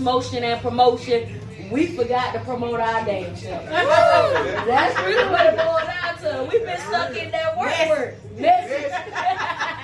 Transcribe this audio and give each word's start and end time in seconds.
motion 0.00 0.42
and 0.44 0.60
promotion. 0.60 1.40
We 1.70 1.86
forgot 1.88 2.32
to 2.32 2.40
promote 2.40 2.80
our 2.80 3.04
damn 3.04 3.36
show. 3.36 3.50
That's 3.68 4.98
really 5.06 5.30
what 5.30 5.46
it 5.46 5.56
boiled 5.56 5.86
down 5.86 6.18
to. 6.18 6.48
We've 6.50 6.64
been 6.64 6.80
stuck 6.80 7.16
in 7.16 7.30
that 7.30 7.56
work 7.56 7.88
work. 7.88 8.14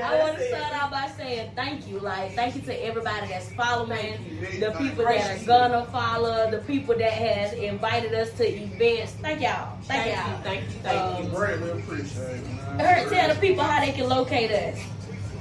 I 0.00 0.18
want 0.20 0.38
to 0.38 0.48
start 0.48 0.72
out 0.74 0.90
by 0.90 1.08
saying 1.16 1.50
thank 1.56 1.88
you. 1.88 1.98
Like, 1.98 2.32
thank 2.32 2.54
you 2.54 2.62
to 2.62 2.84
everybody 2.84 3.28
that's 3.28 3.50
following, 3.52 4.14
the 4.60 4.70
people 4.78 5.04
that 5.04 5.42
are 5.42 5.44
gonna 5.44 5.84
follow, 5.86 6.50
the 6.50 6.58
people 6.58 6.94
that 6.96 7.12
has 7.12 7.52
invited 7.54 8.14
us 8.14 8.30
to 8.34 8.44
events. 8.48 9.12
Thank 9.14 9.40
y'all. 9.42 9.76
Thank, 9.82 10.04
Thank 10.04 10.16
y'all. 10.16 10.36
you, 10.38 10.44
thank 10.44 10.62
you, 10.62 10.80
thank 10.82 11.18
you. 11.18 11.24
Um, 11.30 11.34
Greatly 11.34 11.70
appreciate 11.70 12.36
it. 12.36 12.76
man. 12.76 13.08
Tell 13.08 13.34
the 13.34 13.40
people 13.40 13.64
how 13.64 13.84
they 13.84 13.92
can 13.92 14.08
locate 14.08 14.50
us. 14.52 14.78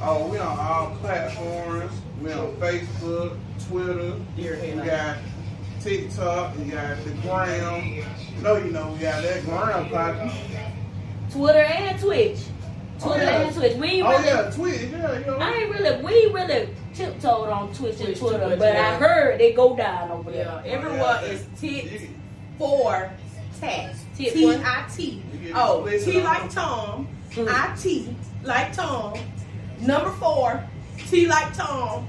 Oh, 0.01 0.27
we 0.27 0.37
on 0.39 0.57
all 0.59 0.95
platforms. 1.01 1.91
We 2.21 2.33
on 2.33 2.55
Facebook, 2.55 3.37
Twitter. 3.67 4.13
We 4.35 4.71
got 4.85 5.17
TikTok. 5.81 6.57
We 6.57 6.65
got 6.65 7.03
the 7.03 7.11
Gram. 7.21 7.85
You 7.85 8.41
know, 8.41 8.57
you 8.57 8.71
know, 8.71 8.91
we 8.93 8.99
got 8.99 9.21
that 9.21 9.45
Gram 9.45 9.89
popping. 9.89 10.31
Twitter 11.31 11.59
and 11.59 11.99
Twitch. 11.99 12.39
Oh, 13.01 13.09
Twitter 13.09 13.23
yeah. 13.23 13.41
and 13.41 13.55
Twitch. 13.55 13.75
We 13.77 13.87
ain't 13.87 14.07
Oh 14.07 14.11
really, 14.11 14.25
yeah, 14.25 14.49
Twitch. 14.49 14.81
Yeah, 14.91 15.19
you 15.19 15.25
know. 15.25 15.37
I 15.37 15.51
ain't 15.53 15.69
really, 15.71 16.03
we 16.03 16.33
really 16.33 16.69
tiptoed 16.95 17.49
on 17.49 17.71
Twitch 17.73 17.97
and 17.97 18.05
Twitch, 18.05 18.19
Twitter, 18.19 18.45
Twitch, 18.45 18.59
but 18.59 18.73
yeah. 18.73 18.89
I 18.89 18.95
heard 18.95 19.39
they 19.39 19.53
go 19.53 19.75
down 19.75 20.09
over 20.09 20.31
Yeah, 20.31 20.61
there. 20.63 20.77
everyone 20.77 21.23
is 21.25 21.45
tit 21.59 22.09
for 22.57 23.11
tat. 23.59 23.95
Tit 24.15 24.33
T 24.33 24.49
I 24.51 24.85
T. 24.95 25.21
Oh, 25.53 25.87
T 25.87 26.21
like. 26.21 26.49
Tom. 26.49 27.07
Hmm. 27.35 27.45
I 27.47 27.75
T 27.79 28.15
like 28.43 28.73
Tom. 28.73 29.13
Number 29.79 30.09
four. 30.11 30.63
T 30.97 31.27
like 31.27 31.53
Tom. 31.55 32.07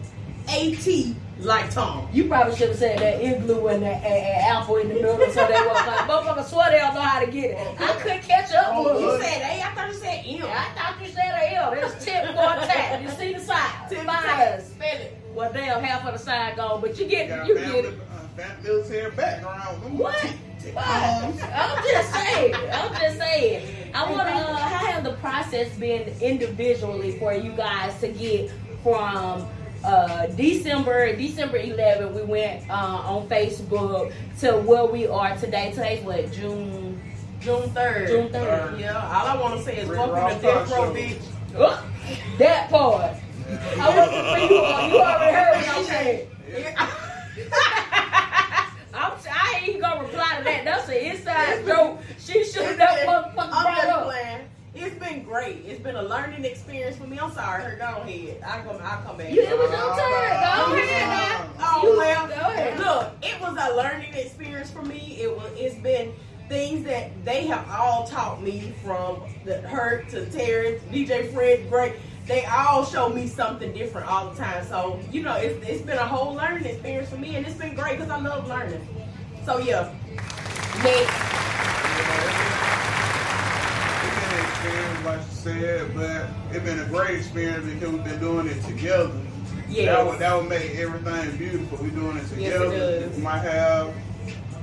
A 0.48 0.75
T 0.77 1.14
like 1.41 1.70
Tom. 1.70 2.08
You 2.12 2.27
probably 2.27 2.56
should 2.56 2.70
have 2.70 2.78
said 2.78 2.98
that 2.98 3.20
igloo 3.22 3.69
and 3.69 3.83
that 3.83 4.03
and, 4.03 4.06
and 4.06 4.47
apple 4.56 4.77
in 4.78 4.89
the 4.89 4.95
middle 4.95 5.17
so 5.30 5.47
they 5.47 5.53
was 5.55 5.86
like, 5.86 6.00
motherfucker 6.08 6.45
swear 6.45 6.70
they 6.72 6.78
don't 6.78 6.95
know 6.95 7.00
how 7.00 7.20
to 7.25 7.30
get 7.30 7.50
it. 7.50 7.80
I 7.80 7.92
couldn't 8.00 8.22
catch 8.22 8.53
up 8.55 8.67
Oh, 8.70 8.92
with 8.95 9.03
You 9.03 9.12
them. 9.12 9.20
said 9.22 9.42
A. 9.42 9.62
I 9.62 9.75
thought 9.75 9.89
you 9.89 9.95
said 9.95 10.25
M. 10.27 10.42
I 10.45 10.64
thought 10.75 10.97
you 11.00 11.08
said 11.12 11.30
a 11.39 11.55
L. 11.55 11.72
It's 11.75 12.05
tip 12.05 12.25
for 12.27 12.33
a 12.33 12.67
tap. 12.67 13.03
You 13.03 13.08
see 13.11 13.34
the 13.34 13.41
sign? 13.41 13.89
Tip 13.89 13.98
Find 14.05 14.27
us. 14.41 14.69
Spell 14.70 14.97
it. 14.97 15.17
Well, 15.34 15.52
damn, 15.52 15.83
half 15.84 16.05
of 16.05 16.12
the 16.14 16.19
side 16.19 16.56
gone, 16.56 16.80
but 16.80 16.98
you 16.98 17.06
get 17.06 17.30
it. 17.30 17.47
you 17.47 17.55
family, 17.56 17.83
get 17.83 17.84
it. 17.92 18.00
uh, 18.11 18.42
family 18.42 18.62
military 18.64 19.11
background. 19.12 19.83
Them 19.84 19.98
What? 19.98 20.17
tick- 20.20 20.33
tick 20.61 20.75
What? 20.75 20.84
bombs. 20.86 21.41
I'm 21.42 21.84
just 21.84 22.12
saying. 22.14 22.55
I'm 22.73 22.92
just 23.00 23.19
saying. 23.19 23.92
I 23.95 24.11
want 24.11 24.27
to. 24.28 24.34
Uh, 24.34 24.56
how 24.56 24.86
have 24.86 25.05
the 25.05 25.12
process 25.14 25.69
been 25.77 26.12
individually 26.20 27.17
for 27.20 27.33
you 27.33 27.52
guys 27.52 27.98
to 28.00 28.08
get 28.08 28.51
from 28.83 29.46
uh, 29.84 30.27
December 30.28 31.14
December 31.16 31.56
11? 31.58 32.14
We 32.14 32.22
went 32.22 32.68
uh, 32.70 33.02
on 33.05 33.28
Facebook 33.28 34.12
to 34.40 34.52
where 34.58 34.84
we 34.86 35.06
are 35.06 35.36
today. 35.36 35.70
Today's 35.72 36.05
what 36.05 36.30
June. 36.33 37.00
June 37.40 37.70
3rd. 37.70 38.08
June 38.08 38.28
3rd. 38.30 38.80
Yeah, 38.80 38.96
all 38.96 39.27
I 39.27 39.40
want 39.40 39.58
to 39.58 39.64
say 39.64 39.77
is 39.78 39.89
welcome 39.89 40.36
to 40.36 40.42
Death 40.42 40.70
Row, 40.72 40.92
bitch. 40.92 41.20
Uh, 41.56 41.83
that 42.39 42.68
part. 42.68 43.14
I 43.78 43.96
want 43.96 44.11
to 44.11 44.34
see 44.34 44.55
you. 44.55 44.61
You 44.61 45.00
already 45.00 45.33
heard 45.36 45.66
what 45.66 45.86
said. 45.86 46.28
I'm, 48.95 49.12
I 49.30 49.55
ain't 49.60 49.68
even 49.68 49.80
gonna 49.80 50.02
reply 50.02 50.39
to 50.39 50.45
that. 50.45 50.64
That's 50.64 50.89
an 50.89 50.95
inside 50.96 51.64
joke. 51.64 52.00
She 52.18 52.45
should 52.45 52.64
have 52.64 52.78
never 52.78 53.00
motherfucking 53.06 53.48
I'm 53.52 53.62
brought 53.62 53.77
just 53.77 53.89
up. 53.89 54.05
playing. 54.05 54.40
It's 54.74 54.95
been 54.96 55.17
great. 55.28 55.58
It's 55.66 55.80
been 55.83 55.94
a 55.96 56.02
learning 56.02 56.44
experience 56.46 56.96
for 56.96 57.06
me. 57.06 57.18
I'm 57.18 57.30
sorry, 57.33 57.62
her. 57.62 57.77
Go 57.77 58.00
ahead. 58.02 58.42
I 58.42 58.62
come. 58.62 58.80
I 58.83 59.02
come 59.05 59.18
back. 59.18 59.30
You, 59.30 59.42
it 59.42 59.58
was 59.58 59.70
your 59.70 59.80
turn. 59.80 59.98
Go 59.98 60.74
ahead 60.74 61.08
now. 61.08 61.50
Oh 61.61 61.83
You- 61.92 61.98
well, 61.98 62.27
go 62.27 62.34
ahead. 62.34 62.78
look, 62.78 63.12
it 63.22 63.40
was 63.40 63.56
a 63.61 63.77
learning 63.77 64.14
experience 64.14 64.70
for 64.70 64.83
me. 64.83 65.18
It 65.20 65.34
was. 65.36 65.50
It's 65.56 65.74
been 65.77 66.12
things 66.48 66.83
that 66.86 67.11
they 67.27 67.46
have 67.46 67.68
all 67.70 68.06
taught 68.06 68.42
me 68.42 68.72
from 68.83 69.20
the 69.44 69.61
hurt 69.62 70.08
to 70.08 70.24
Terrence, 70.30 70.83
DJ 70.90 71.30
Fred, 71.34 71.68
great. 71.68 71.92
They 72.27 72.46
all 72.46 72.84
show 72.86 73.10
me 73.10 73.27
something 73.27 73.72
different 73.74 74.06
all 74.10 74.30
the 74.30 74.36
time. 74.36 74.64
So 74.66 74.98
you 75.12 75.22
know, 75.22 75.36
it's 75.36 75.62
it's 75.68 75.83
been 75.83 75.98
a 75.98 76.06
whole 76.06 76.34
learning 76.34 76.64
experience 76.64 77.10
for 77.10 77.16
me, 77.16 77.36
and 77.36 77.46
it's 77.46 77.56
been 77.56 77.74
great 77.74 77.98
because 77.98 78.10
I 78.10 78.18
love 78.18 78.48
learning. 78.48 78.86
So 79.45 79.58
yeah, 79.58 79.92
Next. 80.83 81.12
It's 84.00 84.14
been 84.14 84.39
an 84.39 84.45
experience, 84.45 85.05
like 85.05 85.20
you 85.20 85.28
said, 85.39 85.95
but 85.95 86.27
it's 86.51 86.65
been 86.65 86.81
a 86.81 86.85
great 86.87 87.19
experience 87.19 87.65
because 87.73 87.91
we've 87.93 88.05
been 88.05 88.19
doing 88.21 88.47
it 88.49 88.63
together. 88.65 89.13
Yeah. 89.69 89.97
That 89.97 90.07
would 90.07 90.19
that 90.19 90.37
would 90.37 90.49
make 90.49 90.75
everything 90.77 91.37
beautiful. 91.37 91.79
We're 91.83 91.91
doing 91.91 92.17
it 92.17 92.25
Yes, 92.37 92.55
it 92.55 92.65
together. 92.65 93.01
does. 93.01 93.17
we 93.17 93.23
might 93.23 93.39
have 93.41 93.95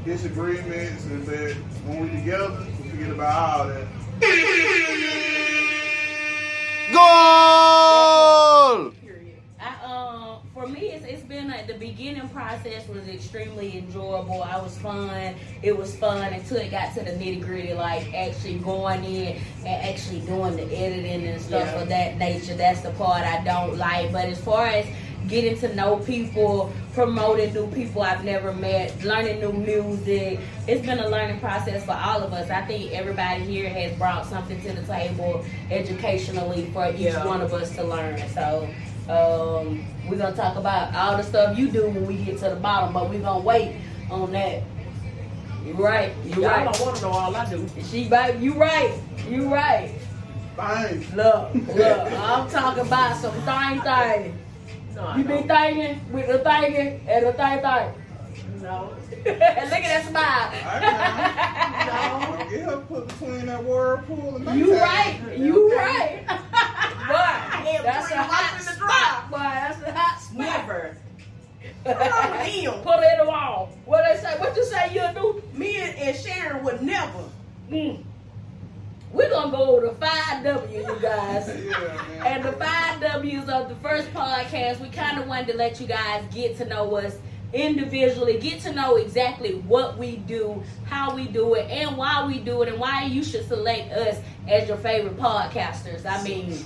disagreements, 0.03 1.06
and 1.06 1.25
but 1.25 1.53
when 1.86 2.00
we're 2.02 2.09
together, 2.19 2.66
we 2.84 2.90
forget 2.90 3.12
about 3.12 3.59
all 3.59 3.68
that. 3.68 3.88
Goal! 6.94 8.92
For 10.65 10.71
me, 10.71 10.87
it's, 10.91 11.05
it's 11.05 11.21
been 11.23 11.51
a, 11.51 11.65
the 11.67 11.75
beginning 11.75 12.27
process 12.29 12.87
was 12.87 13.07
extremely 13.07 13.77
enjoyable. 13.77 14.41
I 14.41 14.59
was 14.59 14.75
fun. 14.79 15.35
It 15.61 15.77
was 15.77 15.95
fun 15.95 16.33
until 16.33 16.57
it 16.57 16.71
got 16.71 16.93
to 16.95 17.03
the 17.03 17.11
nitty 17.11 17.41
gritty, 17.43 17.73
like 17.73 18.11
actually 18.13 18.55
going 18.59 19.03
in 19.03 19.37
and 19.65 19.67
actually 19.89 20.21
doing 20.21 20.55
the 20.55 20.63
editing 20.63 21.27
and 21.27 21.41
stuff 21.41 21.67
Yeah. 21.67 21.81
of 21.81 21.89
that 21.89 22.17
nature. 22.17 22.55
That's 22.55 22.81
the 22.81 22.91
part 22.91 23.23
I 23.23 23.43
don't 23.43 23.77
like. 23.77 24.11
But 24.11 24.25
as 24.25 24.41
far 24.41 24.65
as 24.67 24.87
getting 25.27 25.57
to 25.59 25.75
know 25.75 25.97
people, 25.97 26.71
promoting 26.93 27.53
new 27.53 27.67
people 27.71 28.01
I've 28.01 28.23
never 28.23 28.53
met, 28.53 29.03
learning 29.03 29.39
new 29.41 29.53
music, 29.53 30.39
it's 30.67 30.85
been 30.85 30.99
a 30.99 31.09
learning 31.09 31.39
process 31.39 31.83
for 31.85 31.93
all 31.93 32.23
of 32.23 32.31
us. 32.33 32.49
I 32.49 32.61
think 32.65 32.91
everybody 32.91 33.43
here 33.43 33.69
has 33.69 33.95
brought 33.97 34.25
something 34.27 34.59
to 34.61 34.73
the 34.73 34.83
table 34.83 35.43
educationally 35.71 36.69
for 36.73 36.89
each 36.89 36.99
Yeah. 36.99 37.25
one 37.25 37.41
of 37.41 37.53
us 37.53 37.75
to 37.75 37.83
learn. 37.83 38.17
So 38.33 38.67
um, 39.09 39.85
we're 40.09 40.17
gonna 40.17 40.35
talk 40.35 40.55
about 40.57 40.93
all 40.95 41.17
the 41.17 41.23
stuff 41.23 41.57
you 41.57 41.69
do 41.69 41.85
when 41.88 42.05
we 42.07 42.16
get 42.17 42.38
to 42.39 42.49
the 42.49 42.55
bottom, 42.55 42.93
but 42.93 43.09
we're 43.09 43.19
gonna 43.21 43.43
wait 43.43 43.77
on 44.09 44.31
that. 44.31 44.63
You 45.66 45.73
right, 45.73 46.13
you 46.25 46.33
Y'all 46.41 46.51
right. 46.51 46.63
don't 46.71 46.79
want 46.85 46.95
to 46.97 47.01
know 47.03 47.09
all 47.11 47.35
I 47.35 47.49
do. 47.49 47.67
She 47.83 48.07
right, 48.07 48.38
you 48.38 48.53
right, 48.53 48.99
you 49.27 49.51
right. 49.53 49.91
Fine. 50.55 51.05
Look, 51.15 51.53
look, 51.75 52.11
I'm 52.13 52.49
talking 52.49 52.85
about 52.85 53.17
some 53.17 53.33
thing 53.41 53.81
thing. 53.81 54.39
No, 54.95 55.05
I 55.07 55.17
You 55.17 55.23
be 55.23 55.29
don't. 55.33 55.47
thinking 55.47 56.11
with 56.13 56.27
the 56.27 56.39
thinking 56.39 57.01
and 57.07 57.25
the 57.25 57.33
thing 57.33 57.61
thing. 57.61 58.61
No. 58.61 58.94
And 59.25 59.69
look 59.71 59.79
at 59.79 60.03
that 60.03 60.05
smile. 60.07 60.51
I 60.63 62.38
Don't 62.38 62.50
get 62.50 62.62
her 62.65 62.77
put 62.81 63.07
between 63.07 63.47
that 63.47 63.63
whirlpool 63.63 64.35
and 64.38 64.59
You 64.59 64.69
that. 64.75 64.81
right, 64.83 65.38
you 65.38 65.75
right. 65.75 66.24
Boy, 67.07 67.13
Yeah, 67.13 67.81
that's 67.84 68.12
a 68.12 68.18
hot 68.24 68.60
in 68.60 68.66
the 68.66 68.72
spot. 68.74 69.31
Boy, 69.31 69.38
that's 69.38 69.81
a 69.81 69.92
hot 69.92 70.22
spot. 70.22 70.38
Never. 70.38 70.98
What's 71.84 72.00
wrong 72.12 72.31
with 72.31 72.42
him? 72.48 72.74
Put 72.81 73.00
it 73.04 73.12
in 73.13 73.25
the 73.25 73.30
wall. 73.30 73.69
What 73.86 74.04
they 74.10 74.19
say? 74.19 74.38
What 74.40 74.56
you 74.56 74.66
say 74.66 74.92
you'll 74.94 75.13
do? 75.13 75.44
Me 75.54 75.78
and, 75.78 75.96
and 75.98 76.18
Sharon 76.18 76.63
would 76.63 76.81
never. 76.81 77.24
Mm. 77.69 78.04
We're 79.12 79.30
gonna 79.30 79.52
go 79.52 79.78
over 79.78 79.88
the 79.88 79.94
five 79.96 80.44
W, 80.44 80.78
you 80.80 81.00
guys. 81.02 81.48
Yeah. 81.66 82.25
And 82.25 82.44
the 82.44 82.52
five 82.54 83.00
W's 83.02 83.48
of 83.50 83.69
the 83.69 83.75
first 83.75 84.12
podcast, 84.13 84.80
we 84.80 84.90
kind 84.90 85.19
of 85.19 85.28
wanted 85.28 85.52
to 85.52 85.57
let 85.57 85.80
you 85.80 85.88
guys 85.88 86.24
get 86.34 86.57
to 86.57 86.66
know 86.66 86.96
us 86.96 87.18
individually, 87.54 88.40
get 88.40 88.60
to 88.62 88.74
know 88.74 88.96
exactly 88.96 89.56
what 89.62 89.98
we 89.98 90.18
do, 90.18 90.62
how 90.86 91.16
we 91.16 91.25
do 91.25 91.54
it, 91.54 91.69
and 91.69 91.96
why 91.96 92.25
we 92.25 92.40
do 92.40 92.62
it, 92.62 92.69
and 92.69 92.80
why 92.80 93.04
you 93.06 93.24
should 93.24 93.48
select 93.48 93.92
us 93.94 94.18
as 94.48 94.68
your 94.68 94.78
favorite 94.78 95.18
podcasters. 95.18 96.06
I 96.06 96.22
mean, 96.24 96.57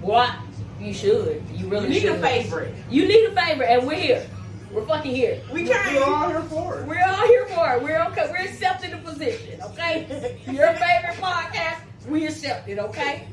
what? 0.00 0.34
You 0.80 0.94
should. 0.94 1.42
You 1.54 1.68
really 1.68 1.84
You 1.88 1.94
need 1.94 2.00
should. 2.00 2.12
a 2.12 2.20
favorite. 2.22 2.74
You 2.88 3.06
need 3.06 3.24
a 3.26 3.34
favorite, 3.34 3.66
and 3.66 3.86
we're 3.86 3.98
here. 4.00 4.26
We're 4.72 4.86
fucking 4.86 5.14
here. 5.14 5.40
We 5.52 5.64
We're 5.64 6.04
all 6.04 6.28
here 6.28 6.42
for 6.42 6.80
it. 6.80 6.86
We're 6.86 7.04
all 7.04 7.26
here 7.26 7.46
for 7.46 7.74
it. 7.74 7.82
We're 7.82 8.02
okay. 8.04 8.28
We're 8.30 8.44
accepting 8.48 8.92
the 8.92 8.98
position, 8.98 9.60
okay? 9.62 10.38
Your 10.46 10.68
favorite 10.74 11.16
podcast, 11.20 11.80
we 12.08 12.26
accept 12.26 12.68
it, 12.68 12.78
okay? 12.78 13.26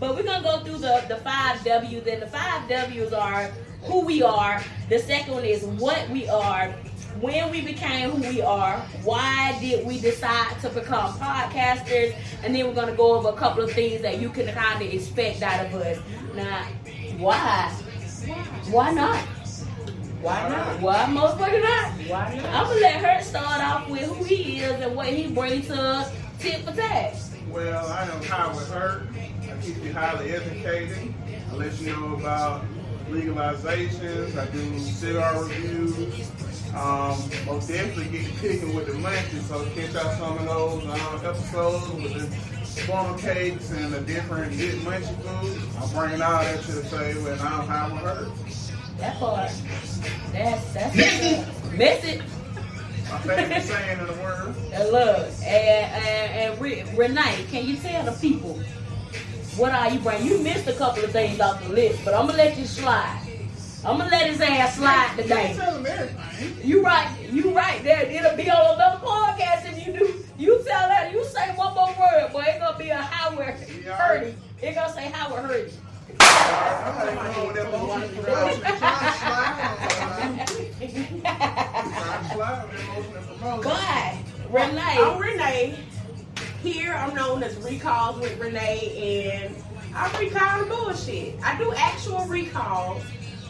But 0.00 0.16
we're 0.16 0.24
gonna 0.24 0.42
go 0.42 0.58
through 0.64 0.78
the, 0.78 1.04
the 1.08 1.16
five 1.18 1.62
W's, 1.64 2.06
and 2.06 2.22
the 2.22 2.26
five 2.26 2.68
W's 2.68 3.12
are 3.12 3.44
who 3.82 4.00
we 4.04 4.20
are. 4.22 4.60
The 4.88 4.98
second 4.98 5.34
one 5.34 5.44
is 5.44 5.62
what 5.64 6.08
we 6.10 6.28
are, 6.28 6.74
when 7.20 7.50
we 7.50 7.60
became 7.60 8.10
who 8.10 8.28
we 8.28 8.40
are, 8.40 8.78
why 9.02 9.56
did 9.60 9.86
we 9.86 10.00
decide 10.00 10.60
to 10.60 10.70
become 10.70 11.12
podcasters, 11.14 12.14
and 12.42 12.54
then 12.54 12.66
we're 12.66 12.74
gonna 12.74 12.96
go 12.96 13.16
over 13.16 13.30
a 13.30 13.36
couple 13.36 13.64
of 13.64 13.72
things 13.72 14.02
that 14.02 14.20
you 14.20 14.30
can 14.30 14.52
kind 14.54 14.82
of 14.82 14.92
expect 14.92 15.42
out 15.42 15.66
of 15.66 15.74
us. 15.74 15.98
Now, 16.34 16.64
why? 17.18 17.70
Why 18.70 18.92
not? 18.92 19.18
Why 20.22 20.48
not? 20.48 20.80
Why 20.80 21.04
motherfucker 21.06 21.62
not? 21.62 21.92
Why 22.08 22.34
not? 22.34 22.44
I'm 22.46 22.66
gonna 22.66 22.80
let 22.80 23.04
her 23.04 23.22
start 23.22 23.62
off 23.62 23.88
with 23.88 24.02
who 24.02 24.24
he 24.24 24.60
is 24.60 24.80
and 24.80 24.94
what 24.94 25.08
he 25.08 25.28
brings 25.28 25.66
to 25.68 26.10
tit 26.38 26.60
for 26.64 26.72
tat. 26.72 27.16
Well, 27.50 27.86
I 27.86 28.04
am 28.04 28.22
Howard 28.22 28.66
Hurt. 28.68 29.08
I 29.42 29.60
keep 29.62 29.82
you 29.82 29.92
highly 29.92 30.32
educated. 30.32 31.14
I 31.50 31.54
let 31.54 31.80
you 31.80 31.96
know 31.96 32.14
about 32.14 32.64
legalizations. 33.08 34.36
I 34.36 34.46
do 34.46 34.78
cigar 34.78 35.42
reviews. 35.44 36.30
Um, 36.74 37.18
most 37.46 37.68
definitely 37.68 38.18
get 38.18 38.30
kicking 38.38 38.74
with 38.74 38.86
the 38.86 38.92
munchies. 38.92 39.42
So 39.42 39.64
catch 39.74 39.94
out 39.96 40.16
some 40.18 40.38
of 40.38 40.46
those 40.46 40.84
um, 40.84 41.26
episodes 41.26 41.88
with 41.90 42.14
the 42.14 42.82
funnel 42.82 43.18
cakes 43.18 43.70
and 43.72 43.92
the 43.92 44.00
different 44.00 44.56
good 44.56 44.78
munchy 44.80 45.14
foods. 45.22 45.76
I'm 45.76 45.90
bringing 45.90 46.22
all 46.22 46.42
that 46.42 46.62
to 46.62 46.72
the 46.72 46.82
table, 46.88 47.26
and 47.26 47.40
I'm 47.40 47.66
Howard 47.66 48.02
Hurt. 48.02 48.28
That 48.98 49.18
part. 49.18 49.50
That's 50.32 50.72
that's 50.72 50.94
message. 50.94 51.72
Message. 51.76 52.22
My 53.10 53.18
favorite 53.18 53.62
saying 53.64 53.98
in 53.98 54.06
the 54.06 54.12
world. 54.14 54.54
And 54.72 54.90
look, 54.90 55.26
and, 55.42 55.44
and, 55.44 56.60
and 56.60 56.96
Renee, 56.96 57.46
can 57.50 57.66
you 57.66 57.76
tell 57.76 58.04
the 58.04 58.12
people 58.12 58.60
what 59.56 59.72
are 59.72 59.90
you 59.90 59.98
bringing? 59.98 60.26
You 60.28 60.38
missed 60.38 60.68
a 60.68 60.72
couple 60.74 61.04
of 61.04 61.10
things 61.10 61.40
off 61.40 61.62
the 61.62 61.70
list, 61.70 62.04
but 62.04 62.14
I'm 62.14 62.26
gonna 62.26 62.38
let 62.38 62.56
you 62.56 62.64
slide. 62.64 63.29
I'm 63.84 63.96
gonna 63.98 64.10
let 64.10 64.26
his 64.30 64.40
ass 64.40 64.76
slide 64.76 65.14
today. 65.16 65.54
Tell 65.56 65.80
them. 65.82 66.08
You 66.62 66.84
right, 66.84 67.08
you 67.30 67.50
right 67.54 67.82
there. 67.82 68.02
It'll 68.02 68.36
be 68.36 68.50
on 68.50 68.74
another 68.74 68.98
podcast 69.04 69.72
if 69.72 69.86
you 69.86 69.92
do. 69.98 70.24
You 70.38 70.56
tell 70.66 70.88
that. 70.88 71.12
You 71.12 71.24
say 71.24 71.50
one 71.56 71.74
more 71.74 71.86
word, 71.98 72.32
boy. 72.32 72.44
It's 72.46 72.58
gonna 72.58 72.78
be 72.78 72.90
a 72.90 72.96
Howard 72.96 73.54
Yeah. 73.84 73.96
Hurdy. 73.96 74.34
It's 74.60 74.76
gonna 74.76 74.92
say 74.92 75.10
Howard 75.10 75.44
Hurdy. 75.46 75.72
I'm 76.20 76.98
not 76.98 77.06
even 77.06 77.24
know 77.32 77.44
what 77.46 77.54
that 77.54 77.72
motion 77.72 78.22
promotion. 78.22 78.60
Trying 78.60 78.98
to 79.00 79.18
slide. 79.18 80.46
Trying 81.22 82.22
to 82.22 82.34
slide 82.34 82.64
with 82.68 82.76
that 82.76 82.86
motion 82.86 83.16
and 83.16 83.26
promotion. 83.38 83.62
Bye, 83.62 84.18
I'm 84.50 84.52
Renee. 84.52 84.96
Oh, 84.98 85.14
oh, 85.14 85.18
Renee. 85.18 85.78
Here 86.62 86.92
I'm 86.92 87.14
known 87.14 87.42
as 87.42 87.56
Recalls 87.56 88.20
with 88.20 88.38
Renee, 88.38 89.40
and 89.42 89.54
I 89.94 90.18
recall 90.18 90.58
the 90.60 90.66
bullshit. 90.66 91.36
I 91.42 91.56
do 91.56 91.72
actual 91.74 92.26
recalls, 92.26 93.02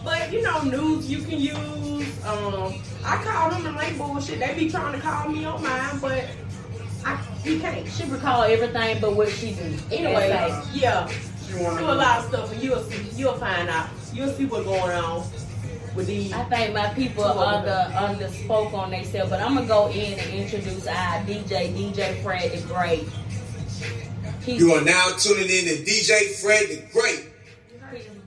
but 0.05 0.33
you 0.33 0.43
know, 0.43 0.63
news 0.63 1.11
you 1.11 1.19
can 1.23 1.39
use. 1.41 2.25
Um, 2.25 2.75
I 3.05 3.23
call 3.25 3.51
them 3.51 3.67
and 3.67 3.79
they 3.79 3.97
bullshit. 3.97 4.39
They 4.41 4.55
be 4.55 4.71
trying 4.71 4.95
to 4.95 5.01
call 5.01 5.29
me 5.29 5.45
on 5.45 5.63
mine, 5.63 5.99
but 6.01 6.25
I 7.05 7.19
you 7.45 7.59
can't. 7.61 7.87
She 7.89 8.05
recall 8.05 8.43
everything 8.43 9.01
but 9.01 9.15
what 9.17 9.29
she 9.31 9.53
do. 9.53 9.63
Anyway, 9.91 10.29
That's 10.29 10.67
like- 10.67 10.83
yeah, 10.83 11.09
She 11.09 11.53
do 11.53 11.65
wanna 11.65 11.83
a 11.83 11.95
lot 11.95 12.19
of 12.21 12.25
stuff, 12.27 12.53
and 12.53 12.63
you'll 12.63 12.83
see. 12.85 13.09
You'll 13.17 13.35
find 13.35 13.69
out. 13.69 13.89
You'll 14.13 14.33
see 14.33 14.45
what's 14.45 14.65
going 14.65 14.81
on 14.97 15.25
with 15.95 16.07
these. 16.07 16.33
I 16.33 16.45
think 16.45 16.75
my 16.75 16.89
people 16.95 17.25
under 17.25 17.93
under 17.97 18.29
spoke 18.29 18.73
on 18.75 18.91
themselves, 18.91 19.31
but 19.31 19.41
I'm 19.41 19.55
gonna 19.55 19.67
go 19.67 19.89
in 19.89 20.19
and 20.19 20.31
introduce 20.35 20.87
our 20.87 21.21
DJ, 21.25 21.73
DJ 21.73 22.23
Fred 22.23 22.53
the 22.53 22.61
Great. 22.73 23.09
He's, 24.45 24.61
You 24.61 24.73
are 24.75 24.81
now 24.81 25.09
tuning 25.19 25.49
in 25.51 25.65
to 25.67 25.85
DJ 25.85 26.35
Fred 26.41 26.69
the 26.69 26.83
Great. 26.93 27.30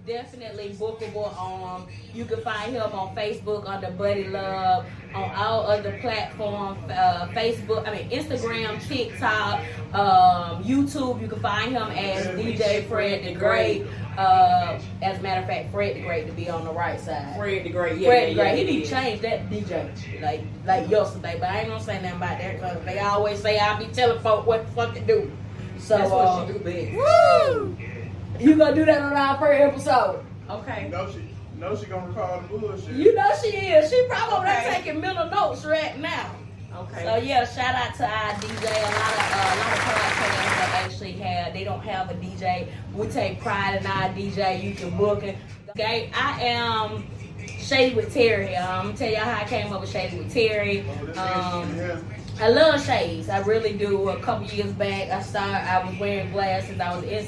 Definitely 0.05 0.69
bookable. 0.71 1.37
Um, 1.39 1.87
you 2.13 2.25
can 2.25 2.41
find 2.41 2.73
him 2.73 2.91
on 2.91 3.15
Facebook 3.15 3.67
under 3.67 3.91
Buddy 3.91 4.27
Love, 4.27 4.85
on 5.13 5.31
all 5.35 5.65
other 5.65 5.97
platforms, 6.01 6.79
uh, 6.91 7.27
Facebook, 7.33 7.87
I 7.87 7.93
mean 7.93 8.09
Instagram, 8.09 8.85
TikTok, 8.87 9.61
um, 9.93 10.63
YouTube. 10.63 11.21
You 11.21 11.27
can 11.27 11.39
find 11.39 11.71
him 11.71 11.89
as 11.91 12.27
DJ 12.27 12.87
Fred 12.87 13.23
the 13.25 13.33
Great. 13.33 13.85
Uh, 14.17 14.79
as 15.01 15.17
a 15.17 15.21
matter 15.21 15.41
of 15.41 15.47
fact, 15.47 15.71
Fred 15.71 15.95
the 15.95 16.01
Great 16.01 16.27
to 16.27 16.33
be 16.33 16.49
on 16.49 16.65
the 16.65 16.73
right 16.73 16.99
side. 16.99 17.35
Fred 17.37 17.65
the 17.65 17.69
Great. 17.69 17.97
Yeah, 17.97 18.09
Fred 18.09 18.35
yeah, 18.35 18.43
Gray, 18.43 18.57
he 18.57 18.63
need 18.63 18.85
to 18.85 18.89
change 18.89 19.21
that 19.21 19.49
DJ 19.49 20.21
like 20.21 20.41
like 20.65 20.89
yesterday, 20.89 21.37
but 21.39 21.49
I 21.49 21.59
ain't 21.59 21.69
gonna 21.69 21.83
say 21.83 22.01
nothing 22.01 22.17
about 22.17 22.39
that 22.39 22.55
because 22.55 22.85
they 22.85 22.99
always 22.99 23.41
say 23.41 23.57
I 23.59 23.79
be 23.79 23.87
telling 23.87 24.21
folk 24.21 24.45
what 24.45 24.65
the 24.65 24.71
fuck 24.73 24.93
to 24.95 25.01
do. 25.01 25.31
So 25.79 25.97
That's 25.97 26.11
uh, 26.11 26.15
what 26.15 26.47
she 26.47 26.53
do 26.53 26.59
best. 26.59 26.93
woo! 26.93 27.92
You 28.43 28.57
gonna 28.57 28.75
do 28.75 28.83
that 28.85 29.01
on 29.01 29.13
our 29.13 29.37
first 29.37 29.61
episode? 29.61 30.25
Okay. 30.49 30.89
No, 30.91 31.09
she 31.09 31.29
know 31.57 31.75
she 31.77 31.85
gonna 31.85 32.07
recall 32.07 32.41
the 32.41 32.47
bullshit. 32.59 32.93
You 32.95 33.15
know 33.15 33.31
she 33.41 33.47
is. 33.55 33.89
She 33.89 34.05
probably 34.09 34.49
Okay. 34.49 34.81
taking 34.83 34.99
mental 34.99 35.29
notes 35.29 35.63
right 35.63 35.97
now. 35.97 36.29
Okay. 36.75 37.03
So 37.05 37.15
yeah, 37.17 37.45
shout 37.45 37.73
out 37.75 37.95
to 37.95 38.05
our 38.05 38.33
DJ. 38.33 38.65
A 38.65 38.83
lot 38.83 39.13
of 39.13 39.31
uh, 39.31 39.55
a 39.55 39.57
lot 39.59 39.73
of 39.73 39.79
podcasts 39.79 40.57
that 40.57 40.81
actually 40.85 41.11
have 41.13 41.53
they 41.53 41.63
don't 41.63 41.79
have 41.83 42.11
a 42.11 42.15
DJ. 42.15 42.67
We 42.93 43.07
take 43.07 43.39
pride 43.39 43.79
in 43.79 43.87
our 43.87 44.09
DJ. 44.09 44.61
You 44.61 44.75
can 44.75 44.97
book 44.97 45.23
it. 45.23 45.37
Okay, 45.69 46.11
I 46.13 46.41
am 46.41 47.05
Shady 47.59 47.95
with 47.95 48.13
Terry. 48.13 48.55
Um, 48.57 48.69
I'm 48.79 48.85
gonna 48.87 48.97
tell 48.97 49.09
y'all 49.09 49.19
how 49.21 49.41
I 49.41 49.45
came 49.45 49.71
up 49.71 49.79
with 49.81 49.89
Shady 49.91 50.17
with 50.17 50.33
Terry. 50.33 50.83
Oh, 51.01 51.05
this 51.05 51.17
Um, 51.17 51.69
is, 51.69 51.77
yeah. 51.77 51.99
I 52.45 52.49
love 52.49 52.83
shades. 52.83 53.29
I 53.29 53.37
really 53.39 53.73
do. 53.73 54.09
A 54.09 54.19
couple 54.19 54.45
years 54.47 54.71
back, 54.73 55.11
I 55.11 55.21
started. 55.21 55.69
I 55.69 55.85
was 55.87 55.97
wearing 55.99 56.31
glasses. 56.31 56.79
I 56.79 56.95
was 56.95 57.05
in, 57.05 57.25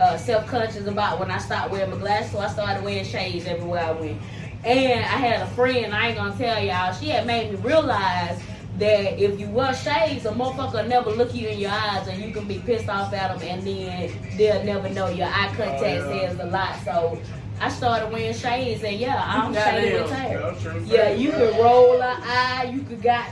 uh, 0.00 0.16
self 0.16 0.46
conscious 0.46 0.86
about 0.86 1.18
when 1.20 1.30
I 1.30 1.38
stopped 1.38 1.70
wearing 1.70 1.90
my 1.90 1.96
glasses, 1.98 2.32
so 2.32 2.38
I 2.38 2.48
started 2.48 2.82
wearing 2.84 3.04
shades 3.04 3.46
everywhere 3.46 3.84
I 3.84 3.90
went. 3.92 4.20
And 4.64 5.00
I 5.00 5.18
had 5.18 5.42
a 5.42 5.46
friend. 5.48 5.94
I 5.94 6.08
ain't 6.08 6.16
gonna 6.16 6.36
tell 6.36 6.62
y'all. 6.62 6.92
She 6.92 7.08
had 7.08 7.26
made 7.26 7.50
me 7.52 7.56
realize 7.58 8.40
that 8.78 9.20
if 9.20 9.38
you 9.40 9.48
wear 9.50 9.74
shades, 9.74 10.24
a 10.26 10.30
motherfucker 10.30 10.74
will 10.82 10.88
never 10.88 11.10
look 11.10 11.34
you 11.34 11.48
in 11.48 11.58
your 11.58 11.70
eyes, 11.70 12.06
and 12.08 12.22
you 12.22 12.32
can 12.32 12.46
be 12.46 12.58
pissed 12.60 12.88
off 12.88 13.12
at 13.12 13.38
them, 13.38 13.48
and 13.48 13.66
then 13.66 14.36
they'll 14.36 14.62
never 14.64 14.88
know. 14.88 15.08
Your 15.08 15.26
eye 15.28 15.52
contact 15.56 15.82
Oh, 15.82 16.12
yeah. 16.14 16.28
says 16.30 16.38
a 16.40 16.46
lot. 16.46 16.76
So. 16.84 17.18
I 17.60 17.68
started 17.70 18.12
wearing 18.12 18.32
shades, 18.36 18.84
and 18.84 19.00
yeah, 19.00 19.20
I'm 19.20 19.52
shaded 19.52 20.00
with 20.02 20.10
Yeah, 20.12 20.16
hair. 20.16 20.78
Yeah, 20.86 21.10
you 21.10 21.32
can 21.32 21.58
roll 21.60 22.00
an 22.00 22.16
eye. 22.22 22.70
You 22.72 22.82
could 22.82 23.02
got 23.02 23.26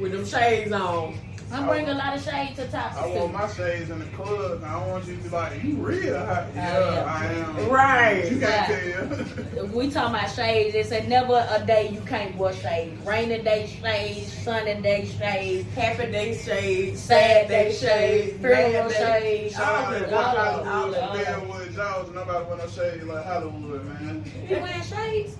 With 0.00 0.12
them 0.12 0.24
shades 0.24 0.72
on. 0.72 1.18
I 1.54 1.66
bring 1.68 1.88
a 1.88 1.94
lot 1.94 2.16
of 2.16 2.22
shade 2.24 2.54
to 2.56 2.66
top 2.68 2.96
I 2.96 3.12
too. 3.12 3.18
want 3.20 3.32
my 3.32 3.48
shades 3.48 3.90
in 3.90 3.98
the 4.00 4.04
club. 4.06 4.62
I 4.64 4.72
don't 4.72 4.88
want 4.90 5.06
you 5.06 5.16
to 5.16 5.22
be 5.22 5.28
like, 5.28 5.62
you 5.62 5.74
real 5.76 6.18
hot. 6.18 6.44
Oh, 6.48 6.52
yeah, 6.54 6.94
yeah. 6.94 7.04
I 7.04 7.24
am. 7.60 7.68
Right. 7.70 8.30
You 8.32 8.38
can't 8.40 8.68
Right. 8.68 9.52
tell. 9.54 9.66
we 9.68 9.90
talking 9.90 10.14
about 10.16 10.30
shades. 10.30 10.74
It's 10.74 10.90
a 10.90 11.06
never 11.06 11.46
a 11.50 11.64
day 11.64 11.88
you 11.90 12.00
can't 12.00 12.36
wear 12.36 12.52
shades. 12.52 13.04
Rainy 13.06 13.42
day 13.42 13.66
shades, 13.80 14.32
sunny 14.32 14.74
day 14.82 15.06
shades, 15.06 15.72
Happy 15.74 16.10
day 16.10 16.36
shades. 16.36 17.00
sad 17.00 17.48
day 17.48 17.72
shades, 17.72 18.32
funeral 18.38 18.72
mad 18.72 18.88
day- 18.90 19.20
shades. 19.50 19.54
Shout 19.54 19.92
out 19.92 19.98
to 19.98 20.16
All 20.16 20.22
what 20.24 20.36
of 20.36 20.66
it, 20.66 20.68
all 20.68 20.92
Hollywood, 20.92 20.98
of 20.98 21.20
it. 21.20 21.24
Bellwood, 21.26 21.74
Jaws. 21.74 22.10
Nobody 22.14 22.44
want 22.46 22.58
no 22.58 22.66
shades 22.68 23.04
like 23.04 23.24
Hollywood, 23.24 23.84
man. 23.84 24.24
You 24.48 24.56
wearing 24.56 24.82
shades? 24.82 25.36